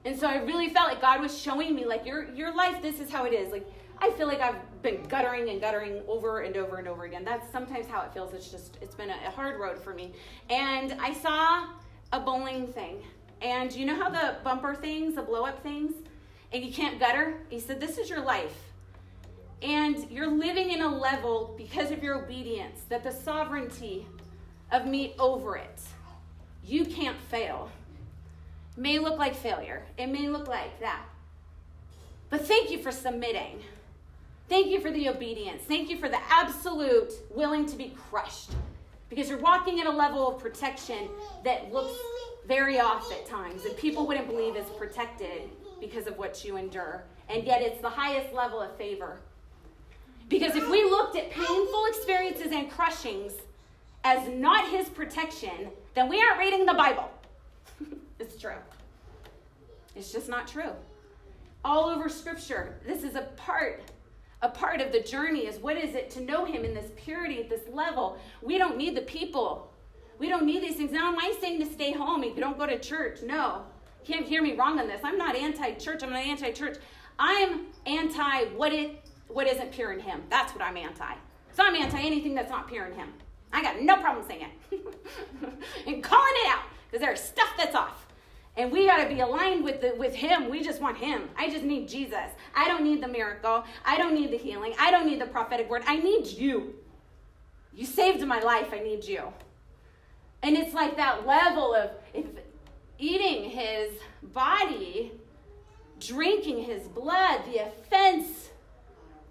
And 0.04 0.20
so 0.20 0.26
I 0.26 0.38
really 0.38 0.70
felt 0.70 0.88
like 0.88 1.02
God 1.02 1.22
was 1.22 1.40
showing 1.40 1.76
me 1.76 1.86
like 1.86 2.04
your 2.04 2.34
your 2.34 2.52
life 2.56 2.82
this 2.82 3.00
is 3.00 3.12
how 3.12 3.26
it 3.26 3.34
is. 3.34 3.52
Like 3.52 3.68
I 4.00 4.10
feel 4.10 4.26
like 4.26 4.42
I've 4.42 4.82
been 4.82 5.04
guttering 5.04 5.50
and 5.50 5.62
guttering 5.62 6.02
over 6.08 6.40
and 6.40 6.58
over 6.58 6.78
and 6.78 6.88
over 6.88 7.04
again. 7.04 7.24
That's 7.24 7.52
sometimes 7.52 7.86
how 7.86 8.02
it 8.02 8.12
feels. 8.12 8.34
It's 8.34 8.50
just 8.50 8.80
it's 8.82 8.96
been 8.96 9.12
a, 9.12 9.18
a 9.28 9.30
hard 9.30 9.60
road 9.60 9.78
for 9.78 9.94
me. 9.94 10.14
And 10.50 10.94
I 10.94 11.14
saw 11.14 11.68
a 12.12 12.20
bowling 12.20 12.68
thing. 12.68 13.04
And 13.42 13.74
you 13.74 13.86
know 13.86 13.96
how 13.96 14.10
the 14.10 14.38
bumper 14.44 14.76
things, 14.76 15.16
the 15.16 15.22
blow 15.22 15.46
up 15.46 15.64
things, 15.64 15.94
and 16.52 16.64
you 16.64 16.72
can't 16.72 17.00
gutter? 17.00 17.38
He 17.50 17.60
said, 17.60 17.80
This 17.80 17.98
is 17.98 18.10
your 18.10 18.22
life. 18.22 18.56
And 19.62 20.10
you're 20.10 20.28
living 20.28 20.72
in 20.72 20.82
a 20.82 20.98
level 20.98 21.54
because 21.58 21.92
of 21.92 22.02
your 22.02 22.24
obedience 22.24 22.82
that 22.90 23.04
the 23.04 23.12
sovereignty 23.12 24.06
of 24.72 24.86
me 24.86 25.14
over 25.20 25.58
it, 25.58 25.82
you 26.64 26.86
can't 26.86 27.18
fail. 27.30 27.70
It 28.78 28.82
may 28.82 29.00
look 29.00 29.18
like 29.18 29.36
failure, 29.36 29.84
it 29.98 30.08
may 30.08 30.30
look 30.30 30.48
like 30.48 30.80
that. 30.80 31.04
But 32.30 32.46
thank 32.46 32.70
you 32.72 32.82
for 32.82 32.92
submitting. 32.92 33.62
Thank 34.48 34.68
you 34.68 34.80
for 34.80 34.92
the 34.92 35.10
obedience. 35.10 35.62
Thank 35.64 35.90
you 35.90 35.98
for 35.98 36.10
the 36.10 36.20
absolute 36.30 37.14
willing 37.30 37.68
to 37.68 37.76
be 37.76 37.94
crushed. 38.10 38.52
Because 39.10 39.30
you're 39.30 39.40
walking 39.40 39.80
at 39.80 39.88
a 39.88 39.92
level 39.92 40.28
of 40.28 40.40
protection 40.40 41.10
that 41.44 41.74
looks 41.74 41.98
very 42.48 42.80
off 42.80 43.12
at 43.12 43.28
times, 43.28 43.66
and 43.66 43.76
people 43.78 44.06
wouldn't 44.08 44.28
believe 44.28 44.56
is 44.56 44.70
protected 44.78 45.50
because 45.80 46.08
of 46.08 46.18
what 46.18 46.44
you 46.44 46.58
endure. 46.58 47.04
And 47.28 47.44
yet 47.44 47.62
it's 47.62 47.82
the 47.82 47.90
highest 47.90 48.34
level 48.34 48.62
of 48.62 48.76
favor. 48.78 49.20
Because 50.28 50.56
if 50.56 50.70
we 50.70 50.84
looked 50.84 51.16
at 51.16 51.32
painful 51.32 51.86
experiences 51.88 52.52
and 52.52 52.70
crushings 52.70 53.34
as 54.04 54.28
not 54.30 54.70
his 54.70 54.88
protection, 54.90 55.70
then 55.96 56.08
we 56.08 56.22
aren't 56.22 56.40
reading 56.40 56.66
the 56.66 56.74
Bible. 56.74 57.10
it's 58.20 58.40
true. 58.40 58.58
It's 59.96 60.12
just 60.12 60.30
not 60.30 60.48
true. 60.48 60.72
All 61.66 61.90
over 61.90 62.08
Scripture, 62.08 62.80
this 62.86 63.04
is 63.04 63.16
a 63.16 63.24
part 63.36 63.82
a 64.42 64.50
part 64.50 64.82
of 64.82 64.92
the 64.92 65.02
journey 65.02 65.48
is 65.48 65.60
what 65.60 65.78
is 65.78 65.96
it 65.96 66.10
to 66.12 66.22
know 66.22 66.46
him 66.46 66.64
in 66.64 66.74
this 66.74 66.92
purity 66.96 67.40
at 67.40 67.50
this 67.50 67.62
level? 67.72 68.18
We 68.42 68.58
don't 68.58 68.78
need 68.78 68.96
the 68.96 69.02
people. 69.02 69.72
We 70.18 70.30
don't 70.30 70.46
need 70.46 70.64
these 70.64 70.76
things. 70.76 70.92
Now 70.92 71.12
am 71.12 71.20
i 71.20 71.34
saying 71.40 71.60
to 71.60 71.66
stay 71.66 71.92
home 71.92 72.24
and 72.24 72.36
don't 72.36 72.58
go 72.58 72.66
to 72.66 72.80
church? 72.80 73.22
No. 73.22 73.64
Can't 74.06 74.26
hear 74.26 74.42
me 74.42 74.56
wrong 74.56 74.80
on 74.80 74.88
this. 74.88 75.02
I'm 75.04 75.18
not 75.18 75.36
anti-church. 75.36 76.04
I'm 76.04 76.12
not 76.12 76.20
anti-church. 76.20 76.78
I'm 77.18 77.68
anti 77.86 78.46
what 78.56 78.74
it 78.74 79.06
what 79.28 79.46
isn't 79.46 79.72
pure 79.72 79.92
in 79.92 80.00
him. 80.00 80.24
That's 80.30 80.54
what 80.54 80.64
i'm 80.64 80.78
anti. 80.78 81.14
So 81.52 81.64
i'm 81.64 81.76
anti 81.76 82.00
anything 82.02 82.34
that's 82.34 82.50
not 82.50 82.68
pure 82.68 82.86
in 82.86 82.94
him. 82.94 83.14
I 83.52 83.62
got 83.62 83.82
no 83.82 83.98
problem 83.98 84.26
saying 84.28 84.46
it. 84.72 84.80
And 85.88 86.04
calling 86.04 86.34
it 86.46 86.50
out 86.50 86.64
because 86.90 87.02
there's 87.02 87.20
stuff 87.20 87.50
that's 87.58 87.76
off 87.76 88.06
and 88.60 88.74
we 88.74 88.86
got 88.86 88.98
to 88.98 89.08
be 89.08 89.22
aligned 89.22 89.64
with 89.64 89.80
the, 89.80 89.94
with 89.98 90.14
him. 90.14 90.50
We 90.50 90.62
just 90.62 90.82
want 90.82 90.98
him. 90.98 91.30
I 91.38 91.50
just 91.50 91.64
need 91.64 91.88
jesus. 91.88 92.30
I 92.54 92.68
don't 92.68 92.84
need 92.84 93.02
the 93.02 93.08
miracle. 93.08 93.64
I 93.86 93.98
don't 93.98 94.14
need 94.14 94.32
the 94.32 94.38
healing. 94.38 94.74
I 94.78 94.92
don't 94.92 95.06
need 95.06 95.22
the 95.22 95.28
prophetic 95.28 95.70
word. 95.70 95.84
I 95.88 95.96
need 95.96 96.28
you. 96.28 96.76
You 97.74 97.86
saved 97.86 98.22
my 98.28 98.42
life. 98.42 98.68
I 98.74 98.80
need 98.80 99.06
you. 99.06 99.24
And 100.44 100.58
it's 100.58 100.74
like 100.74 100.98
that 100.98 101.26
level 101.26 101.74
of 101.74 101.92
eating 103.00 103.50
his 103.50 103.94
body 104.22 105.14
drinking 106.02 106.64
his 106.64 106.84
blood 106.90 107.42
the 107.46 107.60
offense 107.60 108.50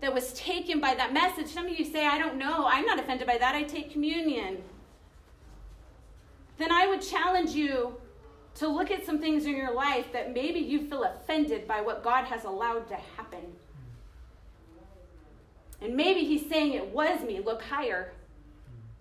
that 0.01 0.15
was 0.15 0.33
taken 0.33 0.81
by 0.81 0.95
that 0.95 1.13
message. 1.13 1.49
Some 1.49 1.67
of 1.67 1.79
you 1.79 1.85
say 1.85 2.07
i 2.07 2.17
don't 2.17 2.37
know. 2.37 2.67
I'm 2.67 2.87
not 2.87 2.99
offended 2.99 3.27
by 3.27 3.37
that. 3.37 3.55
I 3.55 3.65
take 3.65 3.93
communion. 3.93 4.63
Then 6.57 6.73
i 6.73 6.87
would 6.87 7.03
challenge 7.03 7.51
you 7.51 7.95
to 8.57 8.69
look 8.69 8.91
at 8.91 9.07
some 9.07 9.19
things 9.19 9.47
in 9.47 9.57
your 9.57 9.75
life 9.75 10.13
that 10.13 10.35
maybe 10.35 10.59
you 10.59 10.89
feel 10.89 11.05
offended 11.05 11.69
by 11.69 11.81
what 11.81 12.03
God 12.03 12.25
has 12.25 12.45
allowed 12.45 12.89
to 12.89 12.97
happen. 13.17 13.45
And 15.81 15.97
maybe 15.97 16.25
he's 16.25 16.49
saying 16.49 16.73
it 16.73 16.89
was 16.89 17.23
me, 17.23 17.41
look 17.41 17.63
higher. 17.63 18.13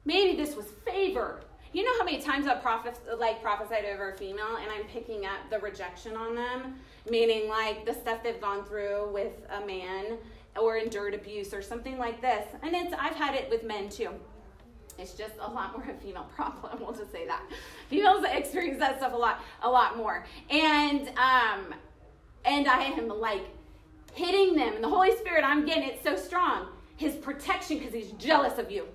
Maybe 0.06 0.38
this 0.38 0.56
was 0.56 0.68
favor. 0.86 1.42
You 1.74 1.84
know 1.84 1.98
how 1.98 2.06
many 2.06 2.22
times 2.22 2.48
I've 2.48 2.62
prophes- 2.62 3.00
like 3.18 3.42
prophesied 3.42 3.86
over 3.86 4.12
a 4.12 4.18
female 4.18 4.58
and 4.62 4.72
I'm 4.72 4.86
picking 4.86 5.26
up 5.26 5.50
the 5.50 5.60
rejection 5.60 6.16
on 6.16 6.36
them? 6.36 6.76
Meaning 7.10 7.50
like 7.50 7.86
the 7.86 7.94
stuff 7.94 8.24
they've 8.24 8.40
gone 8.40 8.64
through 8.64 9.12
with 9.12 9.34
a 9.50 9.66
man 9.66 10.18
or 10.60 10.78
endured 10.78 11.14
abuse 11.14 11.54
or 11.54 11.62
something 11.62 11.98
like 11.98 12.22
this. 12.22 12.48
And 12.62 12.76
it's 12.76 12.94
I've 12.94 13.16
had 13.16 13.36
it 13.36 13.50
with 13.50 13.64
men 13.64 13.90
too. 13.90 14.10
It's 14.98 15.14
just 15.14 15.34
a 15.40 15.50
lot 15.50 15.74
more 15.74 15.84
of 15.84 15.90
a 15.90 16.00
female 16.00 16.28
problem. 16.36 16.80
We'll 16.80 16.94
just 16.94 17.12
say 17.12 17.28
that 17.28 17.42
females 17.90 18.26
experience 18.30 18.80
that 18.80 18.98
stuff 18.98 19.14
a 19.14 19.18
lot, 19.18 19.42
a 19.64 19.70
lot 19.70 19.98
more. 19.98 20.26
And 20.50 21.10
um, 21.10 21.74
and 22.46 22.68
I 22.68 22.84
am 22.84 23.08
like 23.08 23.44
hitting 24.14 24.56
them, 24.56 24.76
and 24.76 24.84
the 24.84 24.90
Holy 24.90 25.16
Spirit, 25.18 25.44
I'm 25.44 25.66
getting 25.66 25.84
it 25.84 26.00
so 26.04 26.16
strong. 26.16 26.68
His 26.96 27.16
protection 27.16 27.78
because 27.78 27.94
he's 27.94 28.12
jealous 28.14 28.58
of 28.58 28.72
you, 28.72 28.88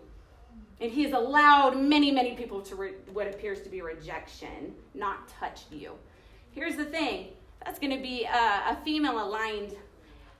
and 0.80 0.90
he 0.90 1.04
has 1.04 1.12
allowed 1.12 1.78
many, 1.78 2.10
many 2.10 2.34
people 2.34 2.60
to 2.62 2.74
re- 2.74 2.94
what 3.12 3.28
appears 3.28 3.62
to 3.62 3.68
be 3.68 3.80
rejection, 3.80 4.74
not 4.94 5.28
touch 5.28 5.62
you. 5.70 5.92
Here's 6.50 6.74
the 6.74 6.84
thing: 6.84 7.28
that's 7.64 7.78
going 7.78 7.96
to 7.96 8.02
be 8.02 8.24
a, 8.24 8.72
a 8.72 8.78
female 8.84 9.24
aligned 9.24 9.76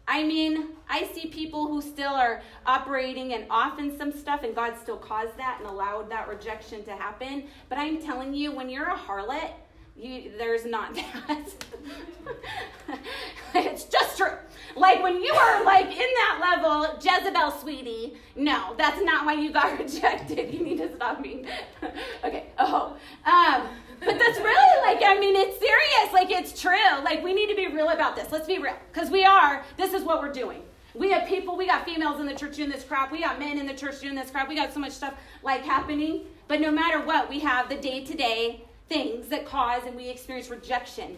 I 0.08 0.24
mean, 0.24 0.68
I 0.88 1.08
see 1.14 1.26
people 1.28 1.68
who 1.68 1.80
still 1.80 2.12
are 2.12 2.42
operating 2.66 3.34
and 3.34 3.46
off 3.48 3.78
in 3.78 3.96
some 3.96 4.12
stuff, 4.12 4.42
and 4.42 4.54
God 4.54 4.74
still 4.80 4.96
caused 4.96 5.36
that 5.38 5.58
and 5.60 5.68
allowed 5.68 6.10
that 6.10 6.28
rejection 6.28 6.84
to 6.84 6.92
happen. 6.92 7.44
But 7.68 7.78
I'm 7.78 8.02
telling 8.02 8.34
you, 8.34 8.52
when 8.52 8.68
you're 8.68 8.88
a 8.88 8.96
harlot, 8.96 9.52
you, 9.96 10.32
there's 10.38 10.64
not 10.64 10.94
that. 11.26 11.48
it's 13.54 13.84
just 13.84 14.16
true. 14.16 14.32
Like 14.74 15.02
when 15.02 15.22
you 15.22 15.32
are 15.32 15.64
like 15.64 15.86
in 15.86 15.96
that 15.96 16.38
level, 16.40 16.98
Jezebel 17.00 17.50
sweetie, 17.60 18.14
no, 18.34 18.74
that's 18.78 19.02
not 19.02 19.26
why 19.26 19.34
you 19.34 19.52
got 19.52 19.78
rejected. 19.78 20.52
You 20.52 20.64
need 20.64 20.78
to 20.78 20.94
stop 20.96 21.22
being 21.22 21.46
okay. 22.24 22.46
Oh, 22.58 22.96
um, 23.26 23.68
but 24.04 24.18
that's 24.18 24.38
really 24.38 24.94
like, 24.94 25.02
I 25.04 25.18
mean, 25.18 25.36
it's 25.36 25.58
serious. 25.58 26.12
Like, 26.12 26.30
it's 26.30 26.60
true. 26.60 27.02
Like, 27.02 27.22
we 27.22 27.32
need 27.32 27.48
to 27.48 27.54
be 27.54 27.68
real 27.68 27.90
about 27.90 28.16
this. 28.16 28.30
Let's 28.32 28.46
be 28.46 28.58
real. 28.58 28.76
Because 28.92 29.10
we 29.10 29.24
are, 29.24 29.64
this 29.76 29.92
is 29.94 30.02
what 30.02 30.20
we're 30.20 30.32
doing. 30.32 30.62
We 30.94 31.10
have 31.12 31.26
people, 31.26 31.56
we 31.56 31.66
got 31.66 31.84
females 31.84 32.20
in 32.20 32.26
the 32.26 32.34
church 32.34 32.56
doing 32.56 32.68
this 32.68 32.84
crap. 32.84 33.10
We 33.10 33.20
got 33.20 33.38
men 33.38 33.58
in 33.58 33.66
the 33.66 33.74
church 33.74 34.00
doing 34.00 34.14
this 34.14 34.30
crap. 34.30 34.48
We 34.48 34.56
got 34.56 34.74
so 34.74 34.80
much 34.80 34.92
stuff 34.92 35.14
like 35.42 35.62
happening. 35.62 36.26
But 36.48 36.60
no 36.60 36.70
matter 36.70 37.00
what, 37.00 37.30
we 37.30 37.40
have 37.40 37.68
the 37.68 37.76
day 37.76 38.04
to 38.04 38.14
day 38.14 38.64
things 38.88 39.28
that 39.28 39.46
cause 39.46 39.84
and 39.86 39.96
we 39.96 40.10
experience 40.10 40.50
rejection 40.50 41.16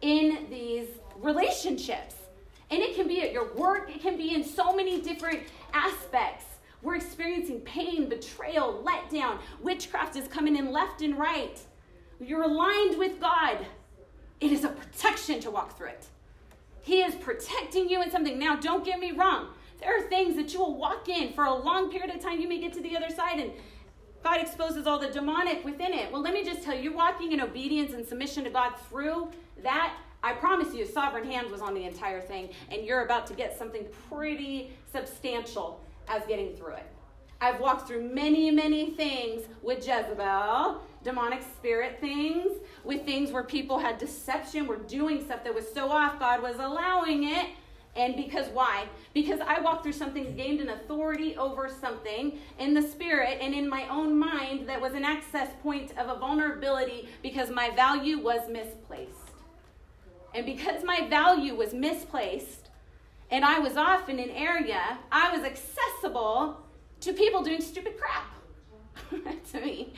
in 0.00 0.46
these 0.48 0.86
relationships. 1.18 2.14
And 2.70 2.80
it 2.80 2.94
can 2.94 3.06
be 3.06 3.20
at 3.20 3.32
your 3.32 3.52
work, 3.52 3.94
it 3.94 4.00
can 4.00 4.16
be 4.16 4.34
in 4.34 4.42
so 4.42 4.74
many 4.74 5.00
different 5.02 5.40
aspects 5.74 6.46
We're 6.82 6.96
experiencing 6.96 7.60
pain, 7.60 8.08
betrayal, 8.08 8.82
letdown. 8.84 9.38
Witchcraft 9.60 10.16
is 10.16 10.26
coming 10.26 10.56
in 10.56 10.72
left 10.72 11.00
and 11.00 11.16
right. 11.16 11.60
You're 12.24 12.44
aligned 12.44 12.98
with 12.98 13.20
God. 13.20 13.66
It 14.40 14.52
is 14.52 14.64
a 14.64 14.68
protection 14.68 15.40
to 15.40 15.50
walk 15.50 15.76
through 15.76 15.88
it. 15.88 16.06
He 16.82 17.02
is 17.02 17.14
protecting 17.14 17.88
you 17.88 18.02
in 18.02 18.10
something. 18.10 18.38
Now, 18.38 18.56
don't 18.56 18.84
get 18.84 18.98
me 18.98 19.12
wrong. 19.12 19.48
There 19.80 19.96
are 19.96 20.02
things 20.08 20.36
that 20.36 20.52
you 20.52 20.60
will 20.60 20.74
walk 20.74 21.08
in 21.08 21.32
for 21.32 21.44
a 21.44 21.54
long 21.54 21.90
period 21.90 22.14
of 22.14 22.20
time. 22.20 22.40
You 22.40 22.48
may 22.48 22.60
get 22.60 22.72
to 22.74 22.80
the 22.80 22.96
other 22.96 23.10
side 23.10 23.38
and 23.38 23.52
God 24.22 24.40
exposes 24.40 24.86
all 24.86 24.98
the 24.98 25.08
demonic 25.08 25.64
within 25.64 25.92
it. 25.92 26.12
Well, 26.12 26.22
let 26.22 26.32
me 26.32 26.44
just 26.44 26.62
tell 26.62 26.74
you, 26.74 26.82
you're 26.82 26.96
walking 26.96 27.32
in 27.32 27.40
obedience 27.40 27.92
and 27.92 28.06
submission 28.06 28.44
to 28.44 28.50
God 28.50 28.74
through 28.88 29.30
that. 29.62 29.94
I 30.22 30.32
promise 30.34 30.72
you, 30.72 30.86
sovereign 30.86 31.28
hand 31.28 31.50
was 31.50 31.60
on 31.60 31.74
the 31.74 31.84
entire 31.84 32.20
thing, 32.20 32.50
and 32.70 32.84
you're 32.84 33.04
about 33.04 33.26
to 33.26 33.34
get 33.34 33.58
something 33.58 33.84
pretty 34.08 34.70
substantial 34.92 35.80
as 36.06 36.24
getting 36.26 36.54
through 36.54 36.74
it. 36.74 36.86
I've 37.40 37.58
walked 37.58 37.88
through 37.88 38.04
many, 38.04 38.52
many 38.52 38.90
things 38.90 39.42
with 39.62 39.78
Jezebel, 39.78 40.80
demonic 41.02 41.42
spirit 41.42 41.98
things, 42.00 42.52
with 42.84 43.04
things 43.04 43.30
where 43.30 43.42
people 43.42 43.78
had 43.78 43.98
deception, 43.98 44.66
were 44.66 44.76
doing 44.76 45.24
stuff 45.24 45.44
that 45.44 45.54
was 45.54 45.72
so 45.72 45.88
off, 45.90 46.18
God 46.18 46.42
was 46.42 46.56
allowing 46.56 47.24
it. 47.24 47.46
And 47.94 48.16
because 48.16 48.48
why? 48.48 48.86
Because 49.12 49.40
I 49.40 49.60
walked 49.60 49.82
through 49.82 49.92
something, 49.92 50.34
gained 50.34 50.60
an 50.60 50.70
authority 50.70 51.36
over 51.36 51.68
something 51.68 52.38
in 52.58 52.72
the 52.72 52.80
spirit 52.80 53.38
and 53.42 53.52
in 53.52 53.68
my 53.68 53.86
own 53.88 54.18
mind 54.18 54.66
that 54.68 54.80
was 54.80 54.94
an 54.94 55.04
access 55.04 55.50
point 55.62 55.92
of 55.98 56.08
a 56.08 56.18
vulnerability 56.18 57.08
because 57.22 57.50
my 57.50 57.70
value 57.70 58.18
was 58.18 58.48
misplaced. 58.48 59.18
And 60.34 60.46
because 60.46 60.82
my 60.82 61.06
value 61.08 61.54
was 61.54 61.74
misplaced 61.74 62.70
and 63.30 63.44
I 63.44 63.58
was 63.58 63.76
off 63.76 64.08
in 64.08 64.18
an 64.18 64.30
area, 64.30 64.98
I 65.10 65.36
was 65.36 65.44
accessible 65.44 66.58
to 67.00 67.12
people 67.12 67.42
doing 67.42 67.60
stupid 67.60 67.98
crap. 67.98 68.32
to 69.52 69.60
me. 69.60 69.92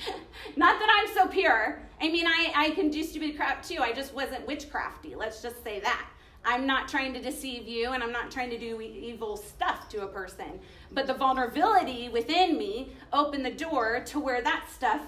Not 0.57 0.79
that 0.79 0.89
I'm 0.91 1.15
so 1.15 1.27
pure. 1.29 1.81
I 2.01 2.09
mean, 2.11 2.27
I, 2.27 2.53
I 2.55 2.71
can 2.71 2.91
do 2.91 3.03
stupid 3.03 3.37
crap 3.37 3.63
too. 3.63 3.79
I 3.81 3.93
just 3.93 4.15
wasn't 4.15 4.47
witchcrafty. 4.47 5.17
Let's 5.17 5.43
just 5.43 5.63
say 5.63 5.81
that. 5.81 6.09
I'm 6.45 6.67
not 6.67 6.89
trying 6.89 7.15
to 7.15 7.23
deceive 7.23 7.67
you 7.67 7.93
and 7.93 8.03
I'm 8.03 8.13
not 8.13 8.31
trying 8.31 8.51
to 8.51 8.59
do 8.59 8.81
evil 8.81 9.37
stuff 9.37 9.89
to 9.91 10.03
a 10.03 10.07
person. 10.07 10.61
But 10.93 11.07
the 11.07 11.15
vulnerability 11.15 12.09
within 12.11 12.59
me 12.59 12.93
opened 13.13 13.45
the 13.45 13.51
door 13.51 14.01
to 14.07 14.21
where 14.21 14.43
that 14.43 14.67
stuff 14.75 15.01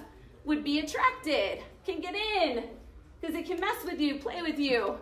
would 0.45 0.65
be 0.65 0.79
attracted, 0.79 1.63
can 1.85 2.01
get 2.01 2.15
in, 2.15 2.65
because 3.21 3.37
it 3.37 3.47
can 3.47 3.61
mess 3.61 3.85
with 3.85 4.01
you, 4.01 4.15
play 4.17 4.41
with 4.43 4.59
you. 4.59 4.97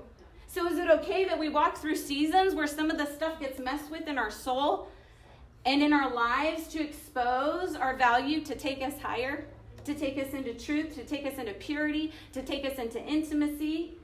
So, 0.46 0.66
is 0.66 0.78
it 0.78 0.88
okay 0.88 1.24
that 1.24 1.38
we 1.38 1.48
walk 1.48 1.76
through 1.76 1.96
seasons 1.96 2.54
where 2.54 2.66
some 2.66 2.90
of 2.90 2.96
the 2.96 3.06
stuff 3.06 3.40
gets 3.40 3.58
messed 3.58 3.90
with 3.90 4.06
in 4.08 4.18
our 4.18 4.30
soul 4.30 4.88
and 5.66 5.82
in 5.82 5.92
our 5.92 6.12
lives 6.12 6.68
to 6.68 6.82
expose 6.82 7.74
our 7.74 7.96
value 7.96 8.40
to 8.44 8.54
take 8.54 8.82
us 8.82 8.98
higher, 9.00 9.46
to 9.84 9.94
take 9.94 10.18
us 10.18 10.32
into 10.32 10.54
truth, 10.54 10.94
to 10.94 11.04
take 11.04 11.26
us 11.26 11.38
into 11.38 11.54
purity, 11.54 12.12
to 12.32 12.42
take 12.42 12.64
us 12.64 12.78
into 12.78 13.00
intimacy? 13.02 13.98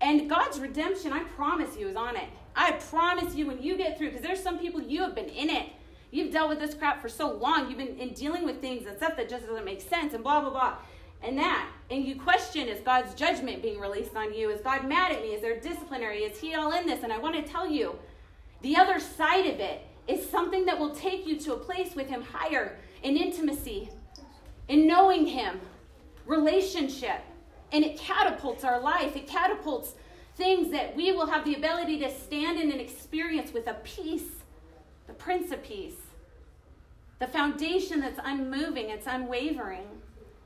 And 0.00 0.28
God's 0.30 0.60
redemption, 0.60 1.12
I 1.12 1.24
promise 1.24 1.76
you, 1.76 1.88
is 1.88 1.96
on 1.96 2.16
it. 2.16 2.28
I 2.54 2.72
promise 2.72 3.34
you, 3.34 3.46
when 3.46 3.62
you 3.62 3.76
get 3.76 3.98
through, 3.98 4.10
because 4.10 4.24
there's 4.24 4.42
some 4.42 4.58
people 4.58 4.80
you 4.80 5.02
have 5.02 5.14
been 5.14 5.28
in 5.28 5.50
it. 5.50 5.70
You've 6.10 6.32
dealt 6.32 6.48
with 6.48 6.58
this 6.58 6.74
crap 6.74 7.02
for 7.02 7.08
so 7.08 7.32
long. 7.32 7.68
You've 7.68 7.78
been 7.78 7.98
in 7.98 8.14
dealing 8.14 8.44
with 8.44 8.60
things 8.60 8.86
and 8.86 8.96
stuff 8.96 9.16
that 9.16 9.28
just 9.28 9.46
doesn't 9.46 9.64
make 9.64 9.80
sense 9.80 10.14
and 10.14 10.22
blah, 10.22 10.40
blah, 10.40 10.50
blah. 10.50 10.76
And 11.22 11.36
that. 11.38 11.68
And 11.90 12.04
you 12.04 12.16
question 12.16 12.68
is 12.68 12.80
God's 12.80 13.14
judgment 13.14 13.62
being 13.62 13.78
released 13.78 14.16
on 14.16 14.32
you? 14.32 14.50
Is 14.50 14.60
God 14.60 14.88
mad 14.88 15.12
at 15.12 15.20
me? 15.20 15.28
Is 15.28 15.42
there 15.42 15.58
disciplinary? 15.60 16.20
Is 16.20 16.38
He 16.40 16.54
all 16.54 16.72
in 16.72 16.86
this? 16.86 17.02
And 17.02 17.12
I 17.12 17.18
want 17.18 17.34
to 17.34 17.42
tell 17.42 17.68
you, 17.68 17.98
the 18.62 18.76
other 18.76 18.98
side 19.00 19.46
of 19.46 19.60
it 19.60 19.82
is 20.08 20.28
something 20.28 20.64
that 20.66 20.78
will 20.78 20.94
take 20.94 21.26
you 21.26 21.38
to 21.40 21.54
a 21.54 21.58
place 21.58 21.94
with 21.94 22.08
Him 22.08 22.22
higher 22.22 22.78
in 23.02 23.16
intimacy, 23.16 23.90
in 24.66 24.86
knowing 24.86 25.26
Him, 25.26 25.60
relationship 26.26 27.20
and 27.72 27.84
it 27.84 27.98
catapults 27.98 28.64
our 28.64 28.80
life. 28.80 29.16
It 29.16 29.26
catapults 29.26 29.94
things 30.36 30.70
that 30.70 30.94
we 30.96 31.12
will 31.12 31.26
have 31.26 31.44
the 31.44 31.54
ability 31.54 31.98
to 32.00 32.10
stand 32.10 32.60
in 32.60 32.70
and 32.70 32.80
experience 32.80 33.52
with 33.52 33.66
a 33.66 33.74
peace, 33.84 34.30
the 35.06 35.12
Prince 35.12 35.52
of 35.52 35.62
Peace, 35.62 35.96
the 37.18 37.26
foundation 37.26 38.00
that's 38.00 38.20
unmoving, 38.22 38.90
it's 38.90 39.06
unwavering. 39.06 39.86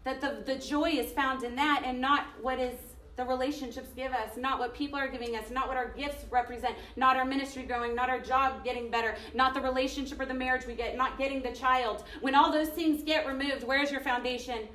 That 0.05 0.21
the, 0.21 0.43
the 0.45 0.59
joy 0.59 0.91
is 0.91 1.13
found 1.13 1.45
in 1.45 1.55
that 1.57 1.83
and 1.85 2.01
not 2.01 2.27
what 2.41 2.59
is 2.59 2.75
the 3.17 3.25
relationships 3.25 3.91
give 3.95 4.13
us, 4.13 4.37
not 4.37 4.59
what 4.59 4.75
people 4.75 4.99
are 4.99 5.09
giving 5.09 5.37
us, 5.37 5.51
not 5.51 5.69
what 5.69 5.77
our 5.77 5.89
gifts 5.91 6.25
represent, 6.31 6.75
not 6.97 7.17
our 7.17 7.25
ministry 7.25 7.63
growing, 7.63 7.95
not 7.95 8.09
our 8.09 8.21
job 8.21 8.65
getting 8.65 8.91
better, 8.91 9.15
not 9.35 9.55
the 9.55 9.61
relationship 9.61 10.19
or 10.21 10.27
the 10.27 10.35
marriage 10.35 10.67
we 10.67 10.75
get, 10.75 10.97
not 10.97 11.19
getting 11.19 11.43
the 11.43 11.53
child. 11.53 12.05
When 12.21 12.35
all 12.35 12.51
those 12.51 12.71
things 12.71 13.03
get 13.03 13.27
removed, 13.27 13.65
where's 13.65 13.91
your 13.91 14.01
foundation? 14.01 14.69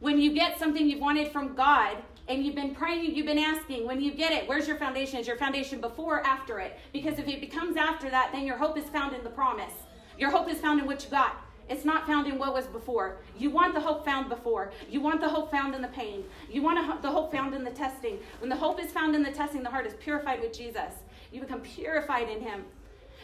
When 0.00 0.18
you 0.18 0.32
get 0.34 0.58
something 0.58 0.86
you've 0.86 1.00
wanted 1.00 1.32
from 1.32 1.54
God 1.54 1.96
and 2.28 2.44
you've 2.44 2.54
been 2.54 2.74
praying, 2.74 3.14
you've 3.14 3.26
been 3.26 3.38
asking, 3.38 3.86
when 3.86 4.02
you 4.02 4.12
get 4.12 4.32
it, 4.32 4.46
where's 4.46 4.68
your 4.68 4.76
foundation? 4.76 5.18
Is 5.18 5.26
your 5.26 5.36
foundation 5.36 5.80
before 5.80 6.18
or 6.18 6.26
after 6.26 6.58
it? 6.58 6.78
Because 6.92 7.18
if 7.18 7.26
it 7.26 7.40
becomes 7.40 7.76
after 7.76 8.10
that, 8.10 8.30
then 8.32 8.44
your 8.44 8.56
hope 8.56 8.76
is 8.76 8.84
found 8.84 9.14
in 9.14 9.24
the 9.24 9.30
promise. 9.30 9.72
Your 10.18 10.30
hope 10.30 10.48
is 10.48 10.58
found 10.58 10.80
in 10.80 10.86
what 10.86 11.02
you 11.04 11.10
got. 11.10 11.43
It's 11.68 11.84
not 11.84 12.06
found 12.06 12.26
in 12.26 12.38
what 12.38 12.52
was 12.52 12.66
before. 12.66 13.16
You 13.38 13.50
want 13.50 13.74
the 13.74 13.80
hope 13.80 14.04
found 14.04 14.28
before. 14.28 14.72
You 14.90 15.00
want 15.00 15.20
the 15.20 15.28
hope 15.28 15.50
found 15.50 15.74
in 15.74 15.82
the 15.82 15.88
pain. 15.88 16.24
You 16.50 16.62
want 16.62 17.02
the 17.02 17.10
hope 17.10 17.32
found 17.32 17.54
in 17.54 17.64
the 17.64 17.70
testing. 17.70 18.18
When 18.40 18.50
the 18.50 18.56
hope 18.56 18.80
is 18.80 18.90
found 18.90 19.14
in 19.14 19.22
the 19.22 19.30
testing, 19.30 19.62
the 19.62 19.70
heart 19.70 19.86
is 19.86 19.94
purified 19.94 20.40
with 20.40 20.52
Jesus. 20.52 20.92
You 21.32 21.40
become 21.40 21.60
purified 21.60 22.28
in 22.28 22.40
Him. 22.40 22.64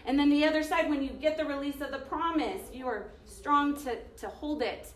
And 0.07 0.19
then 0.19 0.31
the 0.31 0.45
other 0.45 0.63
side, 0.63 0.89
when 0.89 1.03
you 1.03 1.11
get 1.11 1.37
the 1.37 1.45
release 1.45 1.81
of 1.83 1.91
the 1.91 1.99
promise, 1.99 2.63
you 2.73 2.87
are 2.87 3.09
strong 3.27 3.77
to, 3.85 3.97
to 4.19 4.29
hold 4.29 4.63
it 4.63 4.93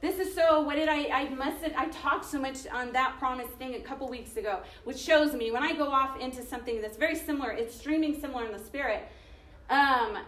this 0.00 0.20
is 0.20 0.32
so, 0.32 0.60
what 0.62 0.76
did 0.76 0.88
I, 0.88 1.08
I 1.08 1.28
must 1.30 1.64
I 1.76 1.88
talked 1.88 2.24
so 2.24 2.38
much 2.38 2.68
on 2.68 2.92
that 2.92 3.16
promise 3.18 3.48
thing 3.58 3.74
a 3.74 3.80
couple 3.80 4.08
weeks 4.08 4.36
ago, 4.36 4.60
which 4.84 4.98
shows 4.98 5.32
me 5.34 5.50
when 5.50 5.64
I 5.64 5.74
go 5.74 5.88
off 5.88 6.20
into 6.20 6.42
something 6.44 6.80
that's 6.80 6.96
very 6.96 7.16
similar, 7.16 7.50
it's 7.50 7.74
streaming 7.74 8.18
similar 8.20 8.46
in 8.46 8.52
the 8.52 8.60
spirit, 8.60 9.08
um, 9.70 10.18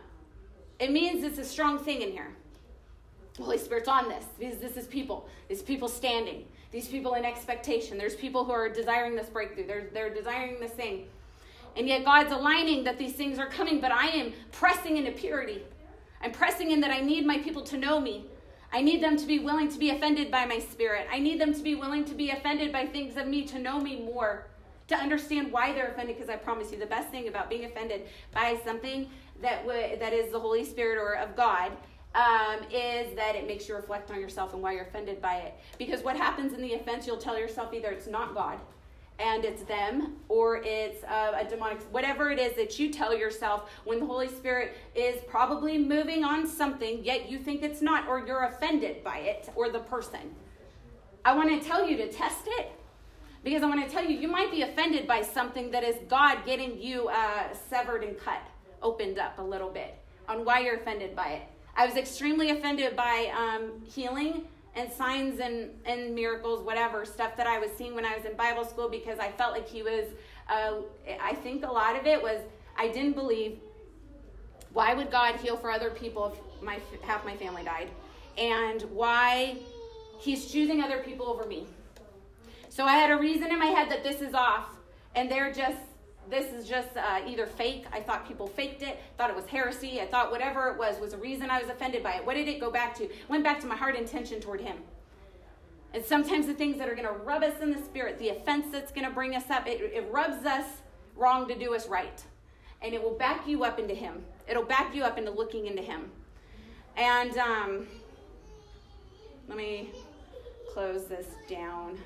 it 0.81 0.91
means 0.91 1.23
it's 1.23 1.39
a 1.39 1.45
strong 1.45 1.79
thing 1.79 2.03
in 2.03 2.11
here. 2.11 2.29
The 3.37 3.43
Holy 3.45 3.59
Spirit's 3.59 3.89
on 3.89 4.09
this 4.09 4.25
because 4.39 4.59
this 4.59 4.77
is 4.77 4.87
people. 4.87 5.29
These 5.49 5.63
people 5.63 5.89
standing. 5.89 6.45
These 6.73 6.89
people 6.89 7.15
in 7.15 7.25
expectation. 7.25 7.99
There's 7.99 8.15
people 8.15 8.45
who 8.45 8.53
are 8.53 8.69
desiring 8.69 9.15
this 9.15 9.29
breakthrough. 9.29 9.67
They're, 9.67 9.89
they're 9.93 10.13
desiring 10.13 10.61
this 10.61 10.73
thing. 10.73 11.07
And 11.77 11.87
yet 11.87 12.05
God's 12.05 12.33
aligning 12.33 12.85
that 12.85 12.99
these 12.99 13.13
things 13.13 13.39
are 13.39 13.47
coming, 13.47 13.81
but 13.81 13.93
I 13.93 14.09
am 14.09 14.33
pressing 14.53 14.97
into 14.97 15.13
purity. 15.13 15.63
I'm 16.21 16.33
pressing 16.33 16.71
in 16.71 16.81
that 16.81 16.91
I 16.91 17.01
need 17.01 17.27
my 17.27 17.39
people 17.39 17.63
to 17.63 17.79
know 17.79 18.01
me. 18.01 18.27
I 18.73 18.83
need 18.83 19.03
them 19.03 19.17
to 19.17 19.27
be 19.27 19.39
willing 19.39 19.69
to 19.69 19.79
be 19.79 19.91
offended 19.91 20.31
by 20.31 20.45
my 20.47 20.59
spirit. 20.59 21.07
I 21.11 21.19
need 21.19 21.41
them 21.41 21.53
to 21.55 21.63
be 21.63 21.75
willing 21.75 22.05
to 22.05 22.15
be 22.15 22.31
offended 22.31 22.73
by 22.73 22.87
things 22.87 23.17
of 23.17 23.27
me, 23.27 23.45
to 23.47 23.59
know 23.59 23.81
me 23.81 24.01
more, 24.01 24.47
to 24.89 24.97
understand 24.97 25.51
why 25.51 25.73
they're 25.73 25.89
offended. 25.89 26.17
Because 26.17 26.31
I 26.31 26.37
promise 26.37 26.71
you, 26.71 26.79
the 26.79 26.87
best 26.87 27.09
thing 27.11 27.29
about 27.29 27.51
being 27.51 27.65
offended 27.65 28.03
by 28.33 28.61
something 28.65 29.09
that 29.43 29.67
that 29.67 30.13
is 30.13 30.33
the 30.33 30.41
Holy 30.41 30.65
Spirit 30.65 30.99
or 30.99 31.17
of 31.17 31.37
God 31.37 31.73
um, 32.15 32.61
is 32.73 33.15
that 33.15 33.37
it 33.37 33.47
makes 33.47 33.69
you 33.69 33.75
reflect 33.75 34.11
on 34.11 34.21
yourself 34.21 34.53
and 34.53 34.63
why 34.63 34.73
you're 34.73 34.85
offended 34.85 35.23
by 35.23 35.37
it. 35.37 35.55
Because 35.79 36.03
what 36.03 36.17
happens 36.17 36.53
in 36.53 36.61
the 36.61 36.75
offense, 36.75 37.07
you'll 37.07 37.17
tell 37.17 37.39
yourself 37.39 37.73
either 37.73 37.91
it's 37.91 38.09
not 38.09 38.35
God 38.35 38.59
and 39.21 39.45
it's 39.45 39.63
them 39.65 40.17
or 40.29 40.63
it's 40.65 41.05
uh, 41.05 41.33
a 41.39 41.49
demonic 41.49 41.81
whatever 41.93 42.31
it 42.31 42.39
is 42.39 42.57
that 42.57 42.79
you 42.79 42.91
tell 42.91 43.17
yourself 43.17 43.71
when 43.85 44.01
the 44.01 44.07
holy 44.07 44.29
spirit 44.29 44.75
is 44.95 45.21
probably 45.29 45.77
moving 45.77 46.25
on 46.25 46.47
something 46.47 47.05
yet 47.05 47.31
you 47.31 47.39
think 47.39 47.63
it's 47.63 47.83
not 47.83 48.09
or 48.09 48.25
you're 48.27 48.45
offended 48.45 49.05
by 49.05 49.19
it 49.19 49.51
or 49.55 49.69
the 49.69 49.79
person 49.79 50.35
i 51.25 51.35
want 51.35 51.51
to 51.51 51.69
tell 51.69 51.87
you 51.87 51.97
to 51.99 52.11
test 52.11 52.47
it 52.47 52.73
because 53.45 53.63
i 53.63 53.67
want 53.67 53.85
to 53.85 53.93
tell 53.93 54.03
you 54.03 54.17
you 54.17 54.29
might 54.29 54.51
be 54.51 54.63
offended 54.63 55.07
by 55.07 55.21
something 55.21 55.71
that 55.71 55.85
is 55.85 55.97
god 56.09 56.39
getting 56.47 56.81
you 56.81 57.09
uh, 57.09 57.53
severed 57.69 58.03
and 58.03 58.19
cut 58.19 58.41
opened 58.83 59.19
up 59.19 59.39
a 59.39 59.43
little 59.43 59.71
bit 59.71 59.97
on 60.29 60.45
why 60.45 60.61
you're 60.61 60.77
offended 60.77 61.15
by 61.15 61.29
it 61.29 61.43
i 61.77 61.87
was 61.87 61.97
extremely 61.97 62.51
offended 62.51 62.97
by 62.97 63.33
um, 63.37 63.83
healing 63.85 64.45
and 64.77 64.93
signs 64.93 65.41
and, 65.41 65.71
and 65.85 66.15
miracles, 66.15 66.65
whatever 66.65 67.05
stuff 67.05 67.37
that 67.37 67.47
I 67.47 67.59
was 67.59 67.71
seeing 67.73 67.95
when 67.95 68.05
I 68.05 68.17
was 68.17 68.25
in 68.25 68.37
Bible 68.37 68.65
school 68.65 68.89
because 68.89 69.19
I 69.19 69.33
felt 69.33 69.53
like 69.53 69.69
he 69.69 69.83
was, 69.83 70.05
uh, 70.49 70.75
I 71.21 71.35
think 71.35 71.65
a 71.65 71.71
lot 71.71 71.97
of 71.97 72.07
it 72.07 72.23
was 72.23 72.41
I 72.77 72.89
didn't 72.89 73.15
believe 73.15 73.59
why 74.73 74.95
would 74.95 75.11
God 75.11 75.37
heal 75.37 75.57
for 75.57 75.71
other 75.71 75.91
people 75.91 76.33
if 76.33 76.63
my 76.63 76.79
half 77.03 77.25
my 77.25 77.37
family 77.37 77.65
died, 77.65 77.89
and 78.39 78.83
why 78.83 79.57
He's 80.21 80.53
choosing 80.53 80.83
other 80.83 80.99
people 80.99 81.27
over 81.27 81.47
me. 81.47 81.67
So 82.69 82.85
I 82.85 82.93
had 82.93 83.11
a 83.11 83.17
reason 83.17 83.51
in 83.51 83.59
my 83.59 83.67
head 83.67 83.91
that 83.91 84.05
this 84.05 84.21
is 84.21 84.35
off, 84.35 84.69
and 85.17 85.31
they're 85.31 85.53
just 85.53 85.79
this 86.29 86.53
is 86.53 86.69
just 86.69 86.97
uh, 86.97 87.21
either 87.27 87.47
fake. 87.47 87.87
I 87.93 88.01
thought 88.01 88.27
people 88.29 88.47
faked 88.47 88.83
it, 88.83 88.99
thought 89.17 89.31
it 89.31 89.37
was 89.37 89.47
heresy. 89.47 90.01
I 90.01 90.07
thought 90.07 90.31
whatever 90.31 90.69
it 90.69 90.79
was 90.79 91.01
was 91.01 91.13
a 91.13 91.19
reason 91.19 91.51
I 91.51 91.61
was 91.61 91.71
offended 91.71 92.03
by 92.03 92.15
it. 92.15 92.27
What 92.27 92.35
did 92.35 92.47
it 92.49 92.61
go 92.61 92.71
back 92.71 92.95
to? 92.97 93.09
Went 93.29 93.43
back 93.43 93.61
to 93.61 93.67
my 93.67 93.77
heart 93.77 93.97
intention 93.97 94.41
toward 94.41 94.61
Him. 94.61 94.77
And 95.93 96.05
sometimes 96.05 96.47
the 96.47 96.55
things 96.55 96.79
that 96.79 96.89
are 96.89 96.95
going 96.95 97.09
to 97.09 97.15
rub 97.15 97.43
us 97.43 97.61
in 97.61 97.73
the 97.73 97.83
spirit, 97.83 98.19
the 98.19 98.29
offense 98.29 98.67
that's 98.71 98.93
going 98.93 99.07
to 99.07 99.13
bring 99.13 99.35
us 99.35 99.51
up, 99.51 99.67
it, 99.67 99.81
it 99.81 100.07
rubs 100.13 100.47
us 100.47 100.67
wrong 101.17 101.49
to 101.49 101.59
do 101.59 101.75
us 101.75 101.89
right. 101.89 102.23
and 102.83 102.95
it 102.95 103.03
will 103.03 103.17
back 103.17 103.47
you 103.47 103.65
up 103.65 103.79
into 103.79 103.95
Him. 103.95 104.23
It'll 104.49 104.65
back 104.65 104.95
you 104.95 105.05
up 105.05 105.19
into 105.19 105.31
looking 105.31 105.67
into 105.67 105.83
Him. 105.83 106.11
And 106.97 107.37
um, 107.39 107.87
let 109.49 109.57
me 109.57 109.91
close 110.73 111.07
this 111.07 111.27
down. 111.49 111.99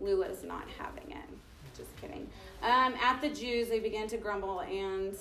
Lula's 0.00 0.44
not 0.44 0.66
having 0.78 1.10
it. 1.10 1.28
Just 1.76 1.96
kidding. 2.00 2.28
Um, 2.62 2.94
at 3.02 3.20
the 3.20 3.30
Jews, 3.30 3.68
they 3.68 3.78
began 3.78 4.08
to 4.08 4.16
grumble, 4.16 4.60
and 4.60 5.16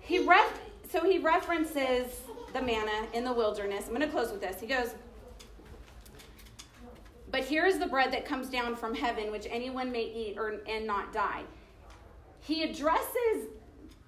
he 0.00 0.24
ref- 0.24 0.60
so 0.90 1.04
he 1.04 1.18
references 1.18 2.20
the 2.52 2.62
manna 2.62 3.06
in 3.12 3.24
the 3.24 3.32
wilderness. 3.32 3.84
I'm 3.86 3.94
going 3.94 4.00
to 4.02 4.08
close 4.08 4.30
with 4.30 4.40
this. 4.40 4.60
He 4.60 4.66
goes, 4.66 4.94
"But 7.30 7.44
here 7.44 7.66
is 7.66 7.78
the 7.78 7.86
bread 7.86 8.12
that 8.12 8.24
comes 8.24 8.48
down 8.48 8.76
from 8.76 8.94
heaven, 8.94 9.32
which 9.32 9.46
anyone 9.50 9.90
may 9.90 10.04
eat 10.04 10.38
or 10.38 10.60
and 10.68 10.86
not 10.86 11.12
die." 11.12 11.42
He 12.40 12.62
addresses 12.62 13.48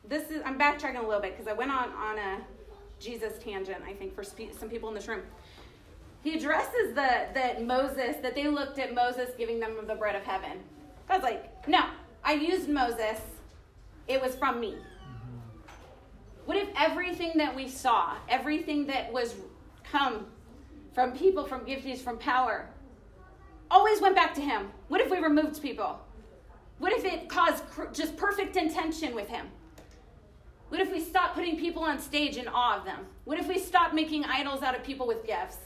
this 0.09 0.30
is 0.30 0.43
I'm 0.45 0.59
backtracking 0.59 1.03
a 1.03 1.07
little 1.07 1.20
bit 1.20 1.36
because 1.36 1.49
I 1.49 1.53
went 1.53 1.70
on 1.70 1.90
on 1.90 2.18
a 2.18 2.38
Jesus 3.01 3.43
tangent. 3.43 3.82
I 3.86 3.93
think 3.93 4.14
for 4.14 4.22
some 4.22 4.68
people 4.68 4.88
in 4.88 4.95
this 4.95 5.09
room 5.09 5.22
he 6.22 6.36
addresses 6.36 6.90
the 6.90 7.26
that 7.34 7.64
Moses 7.64 8.16
that 8.22 8.34
they 8.34 8.47
looked 8.47 8.78
at 8.78 8.95
Moses 8.95 9.30
giving 9.36 9.59
them 9.59 9.76
the 9.86 9.95
bread 9.95 10.14
of 10.14 10.22
heaven. 10.22 10.61
God's 11.12 11.24
like, 11.24 11.68
no, 11.68 11.84
I 12.24 12.32
used 12.32 12.70
Moses. 12.70 13.20
It 14.08 14.18
was 14.22 14.34
from 14.34 14.58
me. 14.60 14.68
Mm-hmm. 14.70 15.38
What 16.46 16.56
if 16.56 16.68
everything 16.74 17.32
that 17.36 17.54
we 17.54 17.68
saw, 17.68 18.14
everything 18.30 18.86
that 18.86 19.12
was 19.12 19.34
come 19.84 20.26
from 20.94 21.12
people, 21.12 21.44
from 21.44 21.66
gifties, 21.66 21.98
from 21.98 22.16
power, 22.16 22.66
always 23.70 24.00
went 24.00 24.14
back 24.14 24.32
to 24.36 24.40
him? 24.40 24.70
What 24.88 25.02
if 25.02 25.10
we 25.10 25.18
removed 25.18 25.60
people? 25.60 26.00
What 26.78 26.94
if 26.94 27.04
it 27.04 27.28
caused 27.28 27.62
just 27.92 28.16
perfect 28.16 28.56
intention 28.56 29.14
with 29.14 29.28
him? 29.28 29.48
What 30.70 30.80
if 30.80 30.90
we 30.90 30.98
stopped 30.98 31.34
putting 31.34 31.58
people 31.58 31.82
on 31.82 32.00
stage 32.00 32.38
in 32.38 32.48
awe 32.48 32.78
of 32.78 32.86
them? 32.86 33.00
What 33.24 33.38
if 33.38 33.48
we 33.48 33.58
stopped 33.58 33.92
making 33.92 34.24
idols 34.24 34.62
out 34.62 34.74
of 34.74 34.82
people 34.82 35.06
with 35.06 35.26
gifts? 35.26 35.58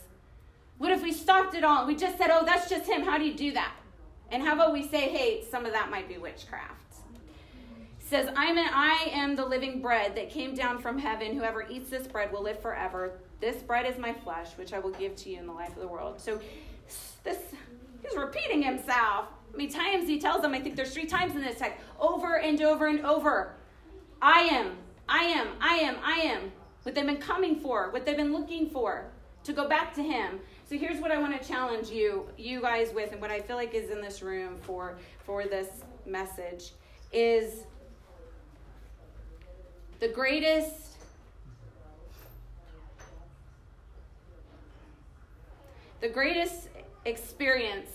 What 0.77 0.91
if 0.91 1.01
we 1.01 1.13
stopped 1.13 1.55
it 1.55 1.63
all 1.63 1.79
and 1.79 1.87
we 1.87 1.95
just 1.95 2.17
said, 2.17 2.31
oh, 2.31 2.43
that's 2.45 2.69
just 2.69 2.85
him? 2.85 3.03
How 3.03 3.17
do 3.17 3.23
you 3.23 3.33
do 3.33 3.53
that? 3.53 3.71
And 4.31 4.43
how 4.43 4.53
about 4.53 4.73
we 4.73 4.87
say, 4.87 5.09
hey, 5.09 5.43
some 5.49 5.65
of 5.65 5.71
that 5.73 5.89
might 5.89 6.07
be 6.07 6.17
witchcraft? 6.17 6.87
says, 8.07 8.29
I'm 8.37 8.57
an, 8.57 8.69
I 8.73 9.09
am 9.11 9.35
the 9.35 9.45
living 9.45 9.81
bread 9.81 10.15
that 10.15 10.29
came 10.29 10.55
down 10.55 10.79
from 10.79 10.97
heaven. 10.97 11.35
Whoever 11.35 11.67
eats 11.69 11.89
this 11.89 12.07
bread 12.07 12.31
will 12.31 12.41
live 12.41 12.61
forever. 12.61 13.19
This 13.41 13.57
bread 13.57 13.85
is 13.85 13.99
my 13.99 14.13
flesh, 14.13 14.51
which 14.55 14.71
I 14.71 14.79
will 14.79 14.91
give 14.91 15.15
to 15.17 15.29
you 15.29 15.39
in 15.39 15.45
the 15.45 15.53
life 15.53 15.69
of 15.75 15.81
the 15.81 15.87
world. 15.87 16.19
So 16.19 16.39
this 17.23 17.37
he's 18.01 18.17
repeating 18.17 18.61
himself. 18.61 19.27
How 19.27 19.57
many 19.57 19.69
times 19.69 20.07
he 20.07 20.19
tells 20.19 20.41
them? 20.41 20.53
I 20.53 20.61
think 20.61 20.75
there's 20.77 20.93
three 20.93 21.05
times 21.05 21.35
in 21.35 21.41
this 21.41 21.59
text, 21.59 21.77
over 21.99 22.39
and 22.39 22.61
over 22.61 22.87
and 22.87 23.05
over. 23.05 23.55
I 24.21 24.41
am, 24.41 24.77
I 25.09 25.23
am, 25.23 25.47
I 25.59 25.75
am, 25.75 25.97
I 26.03 26.19
am. 26.19 26.51
What 26.83 26.95
they've 26.95 27.05
been 27.05 27.17
coming 27.17 27.59
for, 27.59 27.91
what 27.91 28.05
they've 28.05 28.15
been 28.15 28.31
looking 28.31 28.69
for, 28.69 29.11
to 29.43 29.53
go 29.53 29.67
back 29.67 29.93
to 29.95 30.01
him. 30.01 30.39
So 30.69 30.77
here's 30.77 30.99
what 30.99 31.11
I 31.11 31.17
want 31.17 31.41
to 31.41 31.47
challenge 31.47 31.89
you, 31.89 32.25
you 32.37 32.59
guys 32.59 32.93
with, 32.93 33.13
and 33.13 33.21
what 33.21 33.31
I 33.31 33.39
feel 33.39 33.55
like 33.55 33.73
is 33.73 33.89
in 33.89 34.01
this 34.01 34.21
room 34.21 34.57
for 34.63 34.97
for 35.25 35.45
this 35.45 35.69
message 36.05 36.71
is 37.13 37.63
the 40.01 40.09
greatest 40.09 40.97
the 46.01 46.09
greatest 46.09 46.67
experience 47.05 47.89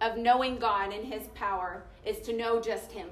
of 0.00 0.16
knowing 0.16 0.58
God 0.58 0.92
and 0.92 1.04
his 1.04 1.28
power 1.28 1.84
is 2.04 2.18
to 2.22 2.32
know 2.32 2.60
just 2.60 2.90
him. 2.90 3.08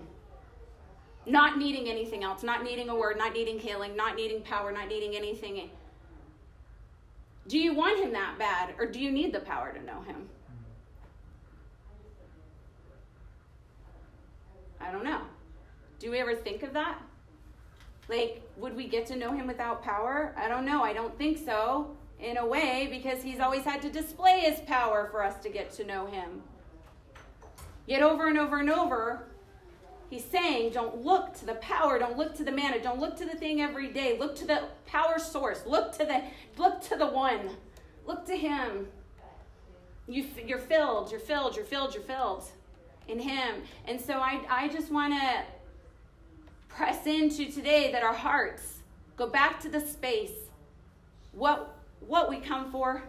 Not 1.24 1.56
needing 1.56 1.88
anything 1.88 2.24
else, 2.24 2.42
not 2.42 2.64
needing 2.64 2.88
a 2.88 2.96
word, 2.96 3.16
not 3.16 3.32
needing 3.32 3.60
healing, 3.60 3.96
not 3.96 4.16
needing 4.16 4.42
power, 4.42 4.72
not 4.72 4.88
needing 4.88 5.14
anything 5.14 5.70
do 7.48 7.58
you 7.58 7.74
want 7.74 8.00
him 8.00 8.12
that 8.12 8.38
bad, 8.38 8.74
or 8.78 8.86
do 8.86 9.00
you 9.00 9.10
need 9.10 9.32
the 9.32 9.40
power 9.40 9.72
to 9.72 9.84
know 9.84 10.02
him? 10.02 10.28
I 14.80 14.90
don't 14.90 15.04
know. 15.04 15.20
Do 15.98 16.10
we 16.10 16.18
ever 16.18 16.34
think 16.34 16.62
of 16.62 16.72
that? 16.74 17.00
Like, 18.08 18.42
would 18.56 18.76
we 18.76 18.86
get 18.86 19.06
to 19.06 19.16
know 19.16 19.32
him 19.32 19.46
without 19.46 19.82
power? 19.82 20.34
I 20.36 20.48
don't 20.48 20.64
know. 20.64 20.82
I 20.82 20.92
don't 20.92 21.16
think 21.18 21.38
so, 21.38 21.96
in 22.20 22.36
a 22.36 22.46
way, 22.46 22.88
because 22.90 23.22
he's 23.22 23.40
always 23.40 23.64
had 23.64 23.82
to 23.82 23.90
display 23.90 24.40
his 24.40 24.60
power 24.60 25.08
for 25.10 25.24
us 25.24 25.42
to 25.42 25.48
get 25.48 25.72
to 25.72 25.84
know 25.84 26.06
him. 26.06 26.42
Yet, 27.86 28.02
over 28.02 28.28
and 28.28 28.38
over 28.38 28.58
and 28.58 28.70
over, 28.70 29.28
He's 30.08 30.24
saying, 30.24 30.72
don't 30.72 31.04
look 31.04 31.34
to 31.38 31.46
the 31.46 31.54
power, 31.56 31.98
don't 31.98 32.16
look 32.16 32.36
to 32.36 32.44
the 32.44 32.52
manna, 32.52 32.80
don't 32.80 33.00
look 33.00 33.16
to 33.16 33.24
the 33.24 33.34
thing 33.34 33.60
every 33.60 33.88
day. 33.88 34.16
Look 34.18 34.36
to 34.36 34.46
the 34.46 34.62
power 34.86 35.18
source. 35.18 35.62
Look 35.66 35.92
to 35.98 36.04
the 36.04 36.22
look 36.56 36.80
to 36.82 36.96
the 36.96 37.06
one. 37.06 37.50
Look 38.06 38.24
to 38.26 38.36
him. 38.36 38.86
You, 40.08 40.24
you're 40.46 40.58
filled, 40.58 41.10
you're 41.10 41.18
filled, 41.18 41.56
you're 41.56 41.64
filled, 41.64 41.94
you're 41.94 42.02
filled 42.04 42.44
in 43.08 43.18
him. 43.18 43.62
And 43.86 44.00
so 44.00 44.14
I, 44.14 44.40
I 44.48 44.68
just 44.68 44.92
want 44.92 45.12
to 45.20 45.42
press 46.68 47.06
into 47.06 47.50
today 47.50 47.90
that 47.90 48.04
our 48.04 48.14
hearts 48.14 48.78
go 49.16 49.26
back 49.26 49.58
to 49.60 49.68
the 49.68 49.80
space. 49.80 50.30
What 51.32 51.72
what 52.00 52.30
we 52.30 52.38
come 52.38 52.70
for, 52.70 53.02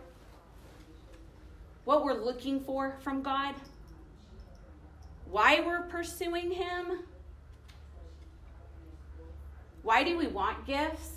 what 1.86 2.04
we're 2.04 2.14
looking 2.14 2.60
for 2.60 2.98
from 3.04 3.22
God 3.22 3.54
why 5.32 5.61
we're 5.65 5.84
pursuing 5.84 6.51
Him. 6.51 6.99
Why 9.84 10.03
do 10.03 10.17
we 10.17 10.28
want 10.28 10.65
gifts? 10.65 11.11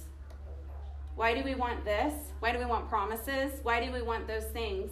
Why 1.16 1.34
do 1.34 1.42
we 1.42 1.54
want 1.54 1.84
this? 1.84 2.14
Why 2.38 2.52
do 2.52 2.58
we 2.58 2.64
want 2.64 2.88
promises? 2.88 3.52
Why 3.62 3.84
do 3.84 3.92
we 3.92 4.00
want 4.00 4.26
those 4.26 4.44
things? 4.44 4.90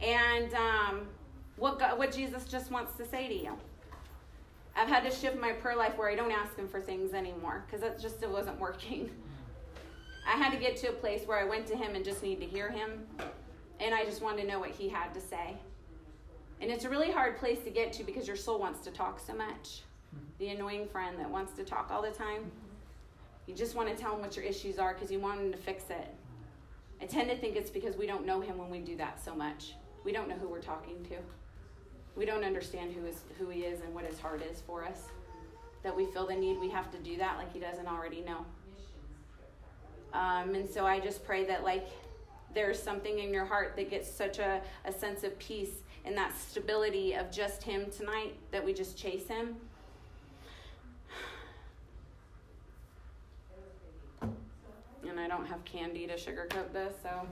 And 0.00 0.52
um, 0.54 1.06
what, 1.56 1.78
God, 1.78 1.98
what 1.98 2.12
Jesus 2.12 2.44
just 2.44 2.70
wants 2.70 2.94
to 2.96 3.06
say 3.06 3.28
to 3.28 3.34
you. 3.34 3.56
I've 4.74 4.88
had 4.88 5.04
to 5.04 5.10
shift 5.10 5.38
my 5.38 5.52
prayer 5.52 5.76
life 5.76 5.96
where 5.96 6.10
I 6.10 6.14
don't 6.14 6.32
ask 6.32 6.56
Him 6.56 6.66
for 6.66 6.80
things 6.80 7.12
anymore 7.12 7.64
because 7.66 7.82
that 7.82 8.00
just 8.00 8.26
wasn't 8.26 8.58
working. 8.58 9.10
I 10.26 10.32
had 10.32 10.52
to 10.52 10.58
get 10.58 10.76
to 10.78 10.88
a 10.88 10.92
place 10.92 11.26
where 11.26 11.38
I 11.38 11.44
went 11.44 11.66
to 11.66 11.76
Him 11.76 11.94
and 11.94 12.04
just 12.04 12.22
needed 12.22 12.40
to 12.40 12.46
hear 12.46 12.70
Him. 12.70 13.06
And 13.80 13.94
I 13.94 14.04
just 14.04 14.22
wanted 14.22 14.42
to 14.42 14.48
know 14.48 14.60
what 14.60 14.70
He 14.70 14.88
had 14.88 15.12
to 15.14 15.20
say. 15.20 15.56
And 16.62 16.70
it's 16.70 16.84
a 16.84 16.88
really 16.88 17.10
hard 17.10 17.38
place 17.38 17.58
to 17.64 17.70
get 17.70 17.92
to 17.94 18.04
because 18.04 18.28
your 18.28 18.36
soul 18.36 18.60
wants 18.60 18.84
to 18.84 18.92
talk 18.92 19.18
so 19.18 19.34
much. 19.34 19.82
The 20.38 20.50
annoying 20.50 20.86
friend 20.86 21.18
that 21.18 21.28
wants 21.28 21.54
to 21.54 21.64
talk 21.64 21.90
all 21.90 22.00
the 22.00 22.12
time. 22.12 22.52
You 23.48 23.54
just 23.54 23.74
want 23.74 23.88
to 23.88 24.00
tell 24.00 24.14
him 24.14 24.20
what 24.20 24.36
your 24.36 24.44
issues 24.44 24.78
are 24.78 24.94
because 24.94 25.10
you 25.10 25.18
want 25.18 25.40
him 25.40 25.50
to 25.50 25.58
fix 25.58 25.90
it. 25.90 26.06
I 27.00 27.06
tend 27.06 27.28
to 27.30 27.36
think 27.36 27.56
it's 27.56 27.68
because 27.70 27.96
we 27.96 28.06
don't 28.06 28.24
know 28.24 28.40
him 28.40 28.58
when 28.58 28.70
we 28.70 28.78
do 28.78 28.96
that 28.96 29.22
so 29.22 29.34
much. 29.34 29.74
We 30.04 30.12
don't 30.12 30.28
know 30.28 30.36
who 30.36 30.46
we're 30.46 30.62
talking 30.62 31.04
to. 31.06 31.16
We 32.14 32.26
don't 32.26 32.44
understand 32.44 32.92
who 32.92 33.06
is 33.06 33.22
who 33.40 33.48
he 33.48 33.62
is 33.62 33.80
and 33.80 33.92
what 33.92 34.04
his 34.04 34.20
heart 34.20 34.40
is 34.48 34.60
for 34.60 34.84
us. 34.84 35.08
That 35.82 35.96
we 35.96 36.06
feel 36.06 36.28
the 36.28 36.36
need 36.36 36.60
we 36.60 36.70
have 36.70 36.92
to 36.92 36.98
do 36.98 37.16
that 37.16 37.38
like 37.38 37.52
he 37.52 37.58
doesn't 37.58 37.88
already 37.88 38.20
know. 38.20 38.46
Um, 40.14 40.54
and 40.54 40.70
so 40.70 40.86
I 40.86 41.00
just 41.00 41.24
pray 41.24 41.44
that 41.46 41.64
like 41.64 41.88
there's 42.54 42.80
something 42.80 43.18
in 43.18 43.34
your 43.34 43.46
heart 43.46 43.74
that 43.76 43.90
gets 43.90 44.08
such 44.08 44.38
a, 44.38 44.60
a 44.84 44.92
sense 44.92 45.24
of 45.24 45.36
peace 45.40 45.82
and 46.04 46.16
that 46.16 46.36
stability 46.36 47.14
of 47.14 47.30
just 47.30 47.62
Him 47.62 47.86
tonight 47.90 48.34
that 48.50 48.64
we 48.64 48.72
just 48.72 48.96
chase 48.96 49.28
Him. 49.28 49.56
And 55.08 55.20
I 55.20 55.28
don't 55.28 55.46
have 55.46 55.64
candy 55.64 56.06
to 56.06 56.14
sugarcoat 56.14 56.72
this, 56.72 56.94
so 57.02 57.26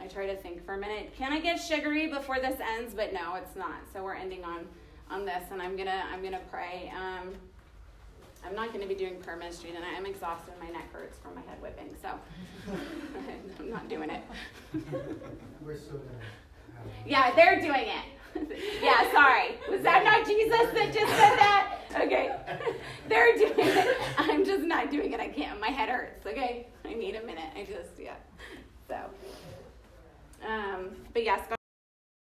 I 0.00 0.06
try 0.06 0.26
to 0.26 0.36
think 0.36 0.64
for 0.64 0.74
a 0.74 0.78
minute. 0.78 1.14
Can 1.16 1.32
I 1.32 1.40
get 1.40 1.60
sugary 1.60 2.08
before 2.08 2.40
this 2.40 2.58
ends? 2.76 2.94
But 2.94 3.12
no, 3.12 3.36
it's 3.36 3.54
not. 3.54 3.80
So 3.92 4.02
we're 4.02 4.14
ending 4.14 4.44
on 4.44 4.66
on 5.10 5.24
this, 5.24 5.44
and 5.50 5.60
I'm 5.60 5.76
gonna 5.76 6.02
I'm 6.12 6.22
gonna 6.22 6.40
pray. 6.50 6.92
Um, 6.96 7.34
I'm 8.44 8.56
not 8.56 8.68
going 8.68 8.80
to 8.80 8.88
be 8.88 8.94
doing 8.94 9.16
prayer 9.20 9.36
ministry 9.36 9.70
tonight. 9.70 9.94
I'm 9.96 10.06
exhausted. 10.06 10.52
My 10.60 10.68
neck 10.68 10.92
hurts 10.92 11.16
from 11.18 11.34
my 11.34 11.42
head 11.42 11.62
whipping, 11.62 11.94
so 12.02 12.08
I'm 13.60 13.70
not 13.70 13.88
doing 13.88 14.10
it. 14.10 14.22
We're 15.64 15.76
so 15.76 16.00
yeah, 17.06 17.34
they're 17.34 17.60
doing 17.60 17.86
it. 17.88 18.04
yeah, 18.82 19.12
sorry. 19.12 19.56
Was 19.70 19.82
that 19.82 20.04
not 20.04 20.26
Jesus 20.26 20.50
that 20.50 20.92
just 20.92 21.12
said 21.12 21.36
that? 21.36 21.78
Okay. 22.00 22.34
they're 23.08 23.36
doing 23.36 23.54
it. 23.58 23.96
I'm 24.18 24.44
just 24.44 24.64
not 24.64 24.90
doing 24.90 25.12
it. 25.12 25.20
I 25.20 25.28
can't. 25.28 25.60
My 25.60 25.68
head 25.68 25.88
hurts. 25.88 26.26
Okay. 26.26 26.66
I 26.84 26.94
need 26.94 27.14
a 27.16 27.22
minute. 27.22 27.50
I 27.54 27.64
just, 27.64 27.98
yeah. 27.98 28.14
So, 28.88 28.96
um, 30.46 30.90
but 31.12 31.24
yes. 31.24 31.40